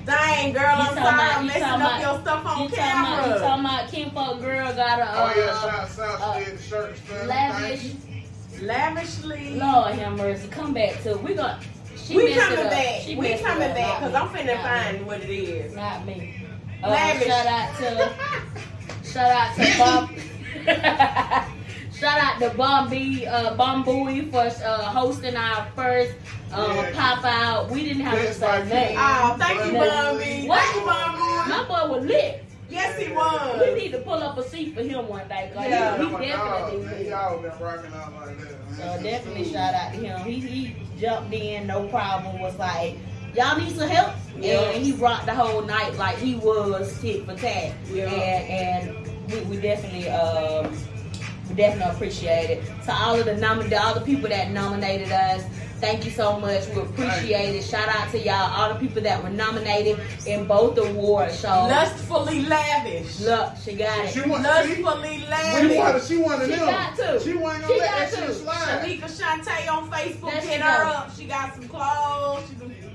Dang, 0.09 0.53
girl, 0.53 0.63
I'm 0.65 0.77
talking 0.87 1.03
sorry. 1.03 1.13
about- 1.15 1.35
I'm 1.37 1.41
you 1.43 1.47
messing 1.49 1.63
up 1.63 1.75
about- 1.79 2.01
your 2.01 2.21
stuff 2.21 2.45
on 2.45 2.61
You 2.63 2.69
talking 2.69 2.83
about, 2.83 3.27
you 3.27 3.33
talking 3.39 3.65
about 3.65 3.91
Ken 3.91 4.11
Folk 4.11 4.41
girl 4.41 4.73
got 4.73 4.99
a 4.99 5.03
uh, 5.03 5.15
Oh 5.15 5.33
yeah, 5.39 5.61
shout 5.61 5.89
South 5.89 6.21
uh, 6.21 6.39
did 6.39 6.57
the 6.57 6.63
shirt 6.63 6.97
lavish. 7.27 7.81
Thank. 7.81 8.61
Lavishly. 8.61 9.55
Lord 9.57 9.93
have 9.95 10.17
mercy. 10.17 10.47
Come 10.49 10.73
back 10.73 11.01
to 11.03 11.15
we 11.17 11.33
got. 11.35 11.61
She 11.95 12.15
we 12.17 12.33
coming 12.33 12.59
it 12.59 12.69
back. 12.71 13.01
She 13.01 13.15
we 13.15 13.29
messed 13.29 13.41
it 13.41 13.45
coming 13.45 13.73
back 13.73 13.99
because. 13.99 14.15
I'm 14.15 14.27
finna 14.29 14.55
Not 14.55 14.63
find 14.63 14.97
me. 14.99 15.03
what 15.05 15.21
it 15.21 15.29
is. 15.29 15.75
Not 15.75 16.05
me. 16.05 16.45
Uh, 16.83 16.89
Lavish. 16.89 17.27
shout 17.27 17.45
out 17.45 17.77
to 17.77 18.11
shout 19.11 19.31
out 19.31 19.55
to 19.55 19.77
Bob. 19.77 21.45
shout 21.99 22.19
out 22.19 22.39
to 22.39 22.49
Bombi 22.57 23.27
uh, 23.27 23.55
Bombui 23.55 24.29
for 24.31 24.65
uh, 24.65 24.77
hosting 24.83 25.35
our 25.35 25.67
first 25.75 26.13
uh, 26.53 26.71
Yeah. 26.75 26.91
pop 26.93 27.25
out. 27.25 27.69
We 27.69 27.83
didn't 27.83 28.03
have 28.03 28.17
to 28.19 28.33
say 28.33 28.47
my 28.47 28.57
nothing. 28.59 28.95
Oh, 28.97 29.35
thank 29.37 29.65
you, 29.71 29.77
What? 29.77 29.89
Bobby. 29.89 30.47
What? 30.47 30.59
Thank 30.61 30.75
you, 30.75 30.85
Bobby. 30.85 31.49
My 31.49 31.65
boy 31.67 31.95
was 31.97 32.05
lit. 32.05 32.43
Yes, 32.69 32.99
he 33.01 33.11
was. 33.11 33.59
We 33.67 33.73
need 33.81 33.91
to 33.93 33.97
pull 33.99 34.13
up 34.21 34.37
a 34.37 34.43
seat 34.47 34.75
for 34.75 34.83
him 34.83 35.07
one 35.07 35.27
day. 35.27 35.51
Cause 35.55 35.65
Yeah. 35.67 35.97
he, 35.97 36.03
Oh 36.03 36.07
he 36.07 36.13
my 36.13 36.19
definitely 36.25 36.83
God, 36.85 36.91
man, 36.91 37.05
y'all 37.05 37.41
been 37.41 37.51
rocking 37.59 37.93
out 37.93 38.13
like 38.13 38.37
that. 38.39 38.75
So 38.97 39.03
definitely 39.03 39.43
school. 39.45 39.53
shout 39.53 39.73
out 39.73 39.93
to 39.93 39.99
him. 39.99 40.19
He 40.21 40.39
he 40.39 40.75
jumped 40.99 41.33
in, 41.33 41.65
no 41.67 41.87
problem. 41.87 42.39
Was 42.39 42.57
like, 42.59 42.95
y'all 43.35 43.57
need 43.57 43.75
some 43.75 43.89
help, 43.89 44.13
Yeah. 44.37 44.61
and 44.69 44.83
he 44.83 44.91
rocked 44.93 45.25
the 45.25 45.33
whole 45.33 45.63
night 45.63 45.95
like 45.97 46.17
he 46.17 46.35
was 46.35 46.99
tit 47.01 47.25
for 47.25 47.33
tat. 47.35 47.73
Yeah. 47.91 48.05
And 48.05 48.87
and 48.87 49.31
we, 49.31 49.39
we 49.55 49.61
definitely 49.61 50.07
um 50.09 50.71
we 50.71 50.77
definitely 51.55 51.93
appreciate 51.95 52.49
it. 52.49 52.63
To 52.85 52.93
all 52.93 53.19
of 53.19 53.25
the 53.25 53.33
nomin 53.33 53.77
all 53.79 53.93
the 53.93 54.01
people 54.01 54.29
that 54.29 54.51
nominated 54.51 55.11
us. 55.11 55.43
Thank 55.79 56.03
you 56.03 56.11
so 56.11 56.37
much. 56.37 56.67
We 56.75 56.81
appreciate 56.81 57.55
it. 57.55 57.63
Shout 57.63 57.87
out 57.87 58.11
to 58.11 58.19
y'all, 58.19 58.33
all 58.51 58.73
the 58.73 58.79
people 58.85 59.01
that 59.01 59.23
were 59.23 59.29
nominated 59.29 59.97
in 60.27 60.45
both 60.45 60.77
award 60.77 61.29
shows. 61.31 61.41
Lustfully 61.71 62.41
lavish. 62.41 63.21
Look, 63.21 63.53
she 63.63 63.75
got 63.75 64.03
it. 64.05 64.11
She 64.13 64.19
want 64.29 64.43
Lustfully 64.43 64.75
She 64.75 64.83
lavish. 64.83 65.77
wanted, 65.77 66.03
she 66.03 66.17
wanted 66.17 66.45
She 66.49 66.55
them. 66.57 66.65
got 66.65 66.95
to. 66.97 67.19
She 67.23 67.33
wasn't 67.33 67.63
She 67.63 67.69
gonna 67.69 67.79
let 67.79 67.91
got 67.91 67.99
that 67.99 68.11
to. 68.11 68.27
shit 68.27 68.35
slide. 68.35 68.81
Shamika 68.83 69.21
Shantae 69.21 69.71
on 69.71 69.89
Facebook, 69.89 70.31
hit 70.31 70.59
her 70.61 70.83
up. 70.85 71.15
She 71.17 71.23
got 71.25 71.55
some 71.55 71.69
clothes. 71.69 72.43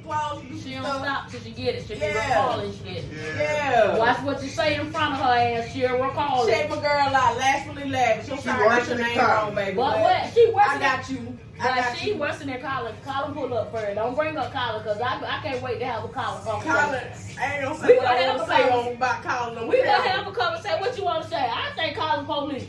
She 0.04 0.10
do 0.10 0.12
some 0.12 0.30
clothes. 0.30 0.42
She 0.42 0.48
do 0.48 0.58
She 0.58 0.74
some 0.74 0.82
don't 0.82 1.02
stop 1.02 1.30
till 1.30 1.40
she 1.40 1.50
get 1.50 1.74
it. 1.76 1.86
She 1.86 1.94
be 1.94 2.00
Yeah. 2.00 2.28
recalling 2.28 2.72
shit. 2.84 3.04
Yeah. 3.36 3.98
Watch 3.98 4.18
what 4.22 4.42
you 4.42 4.48
say 4.48 4.76
in 4.76 4.90
front 4.92 5.14
of 5.14 5.20
her 5.20 5.32
ass. 5.34 5.72
She'll 5.72 5.98
recall 5.98 6.46
Check 6.46 6.64
it. 6.66 6.70
my 6.70 6.76
girl 6.76 7.14
out. 7.14 7.36
Lastfully 7.38 7.88
lavish. 7.88 8.30
I'm 8.30 8.36
She 8.36 8.42
sorry, 8.42 8.66
I 8.68 8.78
got 8.78 8.88
your 8.88 8.98
name 8.98 9.18
car. 9.18 9.28
wrong, 9.44 9.54
baby. 9.54 9.76
But 9.76 10.00
what? 10.00 10.32
She 10.34 10.50
worse 10.50 10.66
I 10.68 10.78
got 10.78 11.08
you. 11.10 11.38
I 11.60 11.68
But 11.68 11.74
got 11.76 11.96
she 11.96 12.08
you. 12.10 12.16
worse 12.16 12.38
than 12.38 12.48
that 12.48 12.62
Colin. 12.62 12.94
Colin 13.04 13.32
pull 13.34 13.54
up 13.54 13.72
first. 13.72 13.94
Don't 13.94 14.14
bring 14.16 14.36
up 14.36 14.52
Colin 14.52 14.82
because 14.82 15.00
I, 15.00 15.14
I 15.16 15.40
can't 15.42 15.62
wait 15.62 15.78
to 15.78 15.86
have 15.86 16.04
a 16.04 16.08
Colin 16.08 16.42
conversation. 16.44 16.72
Colin, 16.72 17.04
I 17.40 17.54
ain't 17.54 17.62
gonna 17.62 17.74
We 17.74 17.80
say 17.80 17.96
what 17.96 18.04
gonna 18.04 18.08
I 18.08 18.20
have 18.22 18.36
want 18.36 18.40
a 18.40 18.52
to 18.52 18.56
say 18.58 18.62
conversation. 18.68 18.88
on 18.88 18.96
about 18.96 19.22
Colin. 19.22 19.68
We 19.68 19.76
gonna 19.78 20.08
have 20.08 20.26
a 20.26 20.32
conversation. 20.32 20.80
What 20.80 20.98
you 20.98 21.04
want 21.04 21.22
to 21.24 21.30
say? 21.30 21.36
I 21.50 21.70
think 21.76 21.96
Colin 21.96 22.26
police. 22.26 22.66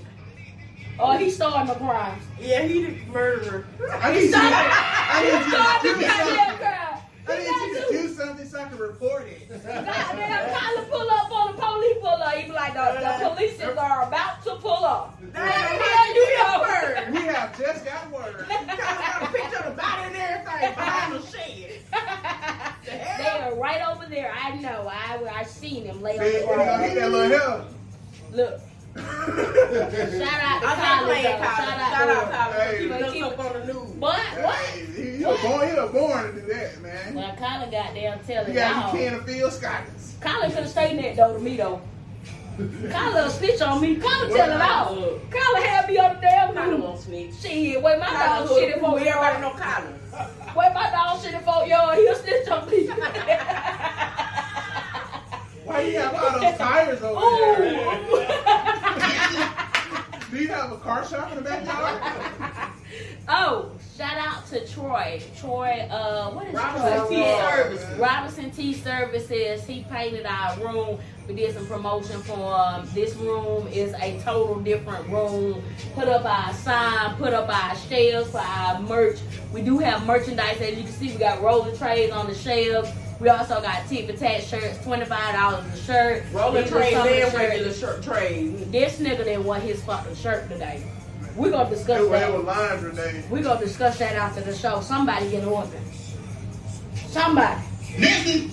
Or 0.97 1.17
he 1.17 1.29
starting 1.29 1.67
the 1.67 1.75
crime. 1.75 2.19
Yeah, 2.39 2.61
he 2.61 2.85
the 2.85 3.11
murderer. 3.11 3.65
I 4.01 4.13
need 4.13 4.29
you. 4.29 4.31
I 4.37 5.21
need 5.23 5.31
you 5.33 5.43
to 5.43 5.49
Starting 5.49 5.91
the 5.93 6.07
goddamn 6.07 6.37
something. 6.37 6.57
crime. 6.57 6.84
I 7.75 7.79
He 7.79 7.91
need 7.91 7.91
got 7.91 7.91
you 7.91 7.97
to. 8.01 8.01
to 8.03 8.07
do 8.07 8.13
something 8.15 8.47
so 8.47 8.59
I 8.59 8.67
can 8.69 8.77
report 8.77 9.27
it. 9.27 9.49
Goddamn, 9.65 10.55
Colin 10.55 10.85
pull 10.89 11.09
up 11.09 11.31
on 11.31 11.55
the 11.55 11.61
police 11.61 11.97
pull 12.01 12.07
up. 12.09 12.33
He 12.35 12.45
be 12.45 12.51
like, 12.51 12.73
the, 12.73 12.99
the 12.99 13.29
police 13.29 13.61
are 13.61 14.07
about 14.07 14.43
to 14.43 14.55
pull 14.55 14.85
up. 14.85 15.19
Damn, 15.33 15.45
Yeah, 15.45 16.13
you 16.13 16.37
know. 16.37 16.63
first. 16.65 17.09
We 17.11 17.21
have 17.27 17.57
just 17.57 17.85
got 17.85 18.11
word. 18.11 18.35
Colin 18.47 18.67
got 18.77 19.21
a 19.23 19.27
picture 19.33 19.57
of 19.57 19.65
the 19.75 19.81
body 19.81 20.03
and 20.07 20.15
everything 20.15 20.73
behind 20.75 21.13
the 21.13 21.21
shed. 21.27 21.81
they 22.85 23.29
are 23.41 23.55
right 23.55 23.81
over 23.89 24.05
there. 24.07 24.31
I 24.33 24.55
know. 24.59 24.87
I 24.89 25.19
I 25.33 25.43
seen 25.43 25.85
them 25.87 26.01
lay 26.01 26.17
See, 26.17 26.43
on 26.45 26.81
we 26.81 26.93
the 26.93 26.99
gonna 27.01 27.27
ground. 27.29 27.75
Look, 28.33 28.61
shout 28.95 30.41
out 30.41 30.61
to 30.61 30.67
I 30.67 30.75
can't 30.75 31.01
Colin. 31.01 31.05
play 31.05 31.23
though. 31.23 31.37
Colin. 31.37 31.55
Shout 31.55 31.79
out 31.79 31.91
Shout 31.91 32.07
to 32.07 32.13
out 32.13 32.23
him. 32.23 32.53
Colin. 32.53 32.67
Hey. 32.67 32.77
Keeping 32.77 32.89
But 32.89 33.01
us 33.03 33.13
keep- 33.13 33.23
up 33.23 33.39
on 33.39 33.53
the 33.53 33.73
news. 33.73 33.91
But 33.99 34.19
what? 34.43 34.65
You're 35.25 35.41
born, 35.41 35.67
you're 35.67 35.89
born 35.89 36.35
to 36.35 36.41
do 36.41 36.47
that, 36.53 36.81
man. 36.81 37.15
Well, 37.15 37.35
Colin 37.35 37.71
got 37.71 37.93
damn 37.95 38.19
telling 38.19 38.53
you. 38.53 38.59
Yeah, 38.59 38.91
you 38.91 38.97
can 38.97 39.13
of 39.15 39.25
field 39.25 39.53
scotters. 39.53 40.15
Colin 40.21 40.51
could 40.51 40.59
have 40.59 40.69
stayed 40.69 40.99
that 40.99 41.15
though 41.15 41.33
to 41.33 41.39
me 41.39 41.57
though. 41.57 41.81
Kyla 42.89 43.29
snitch 43.31 43.61
on 43.61 43.81
me. 43.81 43.95
Kyla 43.95 44.29
tell 44.29 44.51
it 44.51 44.61
all. 44.61 44.95
Colin 45.29 45.63
had 45.63 45.87
me 45.89 45.97
on 45.97 46.15
the 46.15 46.21
damn 46.21 46.53
Kyla 46.53 46.73
mm-hmm. 46.73 46.81
won't 46.83 46.99
snitch. 47.01 47.33
Shit, 47.41 47.81
wait 47.81 47.99
my 47.99 48.05
dog 48.05 48.47
shit 48.49 48.79
for 48.79 48.99
everybody 48.99 49.41
know 49.41 49.49
Colin. 49.51 49.99
wait 50.55 50.73
my 50.73 50.89
dog 50.91 51.21
shit 51.21 51.41
for 51.41 51.65
yo, 51.65 51.91
he'll 51.91 52.15
snitch 52.15 52.47
on 52.47 52.69
me. 52.69 52.87
Why 55.65 55.81
you 55.81 55.97
have 55.99 56.13
all 56.13 56.39
those 56.39 56.57
tires 56.57 57.01
over 57.01 57.19
Ooh. 57.19 57.55
there? 57.57 58.44
Shop 60.43 61.31
in 61.31 61.37
the 61.37 61.41
backyard. 61.43 62.71
Oh, 63.27 63.71
shout 63.97 64.17
out 64.17 64.47
to 64.49 64.65
Troy. 64.67 65.19
Troy, 65.39 65.87
uh, 65.89 66.29
what 66.29 66.47
is 66.47 66.53
Robinson 66.53 67.07
Troy? 67.07 67.17
Yeah. 67.17 67.55
Services. 67.55 67.97
Robinson 67.97 68.51
T 68.51 68.73
Services. 68.73 69.65
He 69.65 69.83
painted 69.89 70.25
our 70.27 70.57
room. 70.59 70.99
We 71.27 71.33
did 71.33 71.55
some 71.55 71.65
promotion 71.65 72.21
for 72.21 72.55
him. 72.71 72.87
This 72.93 73.15
room 73.15 73.67
is 73.67 73.93
a 73.95 74.19
total 74.19 74.59
different 74.59 75.07
room. 75.09 75.63
Put 75.95 76.07
up 76.07 76.23
our 76.23 76.53
sign, 76.53 77.15
put 77.15 77.33
up 77.33 77.49
our 77.49 77.75
shelves 77.75 78.29
for 78.29 78.37
our 78.37 78.79
merch. 78.81 79.17
We 79.51 79.63
do 79.63 79.79
have 79.79 80.05
merchandise. 80.05 80.61
As 80.61 80.77
you 80.77 80.83
can 80.83 80.93
see, 80.93 81.11
we 81.11 81.17
got 81.17 81.41
rolling 81.41 81.75
trays 81.75 82.11
on 82.11 82.27
the 82.27 82.35
shelves. 82.35 82.89
We 83.19 83.29
also 83.29 83.61
got 83.61 83.87
tit 83.87 84.09
for 84.09 84.17
tat 84.17 84.43
shirts, 84.43 84.77
$25 84.79 85.73
a 85.73 85.77
shirt. 85.77 86.23
Rolling 86.33 86.67
trays 86.67 86.93
some 86.93 87.07
of 87.07 87.13
the 87.13 87.25
and 87.25 87.33
regular 87.33 87.73
shirt 87.73 88.03
trays. 88.03 88.69
This 88.71 88.99
nigga 88.99 89.23
didn't 89.23 89.45
want 89.45 89.63
his 89.63 89.81
fucking 89.83 90.15
shirt 90.15 90.49
today. 90.49 90.83
We're 91.35 91.51
gonna 91.51 91.69
discuss 91.69 92.01
It 92.01 92.09
that. 92.11 93.29
We're 93.29 93.43
gonna 93.43 93.59
discuss 93.59 93.99
that 93.99 94.15
after 94.15 94.41
the 94.41 94.55
show. 94.55 94.81
Somebody 94.81 95.29
get 95.31 95.45
order. 95.45 95.69
Somebody. 97.07 97.61
Did 97.97 98.51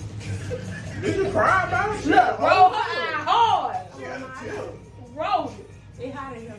you 1.17 1.31
cry 1.31 1.67
about 1.67 1.99
it? 1.99 2.05
Look, 2.05 2.35
oh, 2.39 2.47
roll 2.47 2.69
her 2.69 2.75
eye 2.75 3.23
hard. 3.25 3.77
She 3.97 4.03
had 4.03 4.21
a 4.21 4.31
tip. 4.39 4.75
Roll 5.13 5.49
it. 5.49 5.69
It's 5.99 6.15
hot 6.15 6.35
in 6.35 6.41
here. 6.43 6.55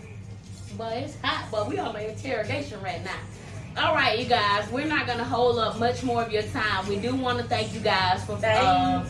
But 0.77 0.97
it's 0.99 1.17
hot, 1.23 1.49
but 1.51 1.69
we 1.69 1.79
on 1.79 1.97
an 1.97 2.11
interrogation 2.11 2.81
right 2.83 3.03
now. 3.03 3.17
All 3.77 3.93
right, 3.93 4.19
you 4.19 4.25
guys, 4.25 4.71
we're 4.71 4.87
not 4.87 5.07
gonna 5.07 5.25
hold 5.25 5.59
up 5.59 5.81
much 5.81 6.05
more 6.05 6.23
of 6.23 6.31
your 6.31 6.43
time. 6.45 6.87
We 6.89 6.97
do 6.97 7.15
want 7.17 7.39
to 7.39 7.45
thank 7.45 7.75
you 7.75 7.81
guys 7.81 8.25
for 8.25 8.35
um, 8.47 9.05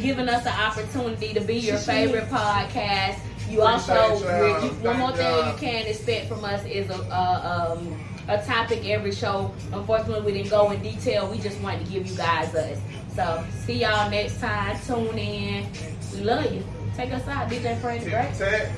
giving 0.00 0.28
us 0.28 0.42
the 0.42 0.52
opportunity 0.52 1.32
to 1.32 1.40
be 1.40 1.58
your 1.58 1.78
favorite 1.78 2.28
podcast. 2.28 3.20
You 3.48 3.62
also, 3.62 3.94
y'all. 3.94 4.68
one 4.82 4.98
more 4.98 5.12
thing 5.12 5.26
y'all. 5.26 5.56
can 5.58 5.86
expect 5.86 6.28
from 6.28 6.44
us 6.44 6.64
is 6.64 6.90
a, 6.90 6.94
a, 6.94 7.76
um, 7.78 8.00
a 8.26 8.44
topic 8.44 8.84
every 8.84 9.12
show. 9.12 9.54
Unfortunately, 9.72 10.24
we 10.24 10.32
didn't 10.38 10.50
go 10.50 10.72
in 10.72 10.82
detail. 10.82 11.30
We 11.30 11.38
just 11.38 11.60
wanted 11.60 11.86
to 11.86 11.92
give 11.92 12.06
you 12.06 12.16
guys 12.16 12.52
us. 12.54 12.78
So, 13.14 13.44
see 13.64 13.80
y'all 13.80 14.10
next 14.10 14.40
time. 14.40 14.76
Tune 14.86 15.18
in. 15.18 15.66
We 16.14 16.20
love 16.22 16.52
you. 16.52 16.64
Take 16.96 17.12
us 17.12 17.26
out, 17.28 17.48
DJ 17.48 17.78
Frank. 17.80 18.02
Tip 18.04 18.12
Right? 18.12 18.70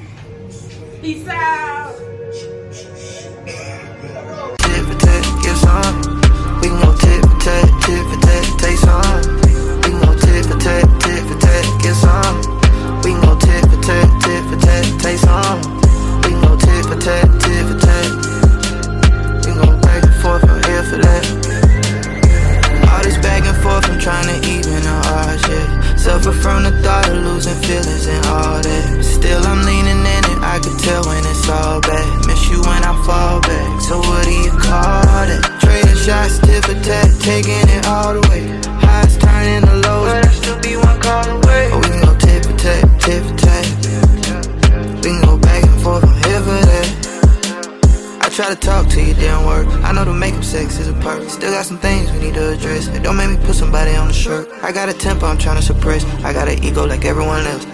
Peace 1.00 1.26
out. 1.28 1.98
Some. 5.72 5.96
We 6.60 6.68
can 6.68 6.80
go 6.80 6.92
tit 6.92 7.20
for 7.24 7.38
tat, 7.40 7.68
tit 7.84 8.02
for 8.08 8.18
tat, 8.24 8.44
take 8.60 8.78
some. 8.78 9.22
We 9.80 9.88
can 9.90 10.00
go 10.04 10.12
tit 10.18 10.44
for 10.46 10.58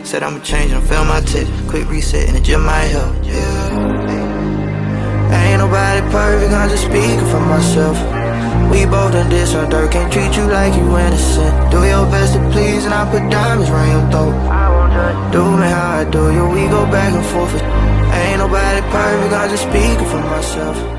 Said 0.09 0.23
I'ma 0.23 0.41
change 0.41 0.73
and 0.73 0.83
fail 0.89 1.05
my 1.05 1.21
tip. 1.21 1.47
Quick 1.69 1.87
reset 1.91 2.31
in 2.31 2.35
the 2.35 2.41
gym 2.41 2.65
might 2.65 2.89
help. 2.97 3.15
Yeah. 3.27 3.69
Ain't 5.37 5.61
nobody 5.61 6.01
perfect, 6.11 6.51
I'm 6.51 6.71
just 6.71 6.85
speaking 6.85 7.29
for 7.29 7.41
myself. 7.41 7.99
We 8.73 8.87
both 8.87 9.13
done 9.13 9.29
did 9.29 9.47
some 9.47 9.69
dirt, 9.69 9.93
can't 9.93 10.11
treat 10.11 10.35
you 10.35 10.45
like 10.49 10.73
you 10.73 10.97
innocent. 10.97 11.71
Do 11.71 11.85
your 11.85 12.07
best 12.09 12.33
to 12.33 12.41
please, 12.49 12.87
and 12.87 12.95
I 12.95 13.05
put 13.11 13.31
diamonds 13.31 13.71
round 13.71 13.93
your 13.93 14.11
throat. 14.11 14.33
I 14.49 14.71
won't 14.73 14.93
judge. 14.95 15.33
Do 15.35 15.45
me 15.45 15.69
how 15.69 16.01
I 16.01 16.05
do 16.09 16.33
you, 16.33 16.49
we 16.57 16.65
go 16.73 16.87
back 16.89 17.13
and 17.13 17.27
forth. 17.27 17.53
Ain't 17.53 18.39
nobody 18.39 18.81
perfect, 18.89 19.33
I'm 19.35 19.51
just 19.51 19.65
speaking 19.65 20.09
for 20.09 20.23
myself. 20.25 20.98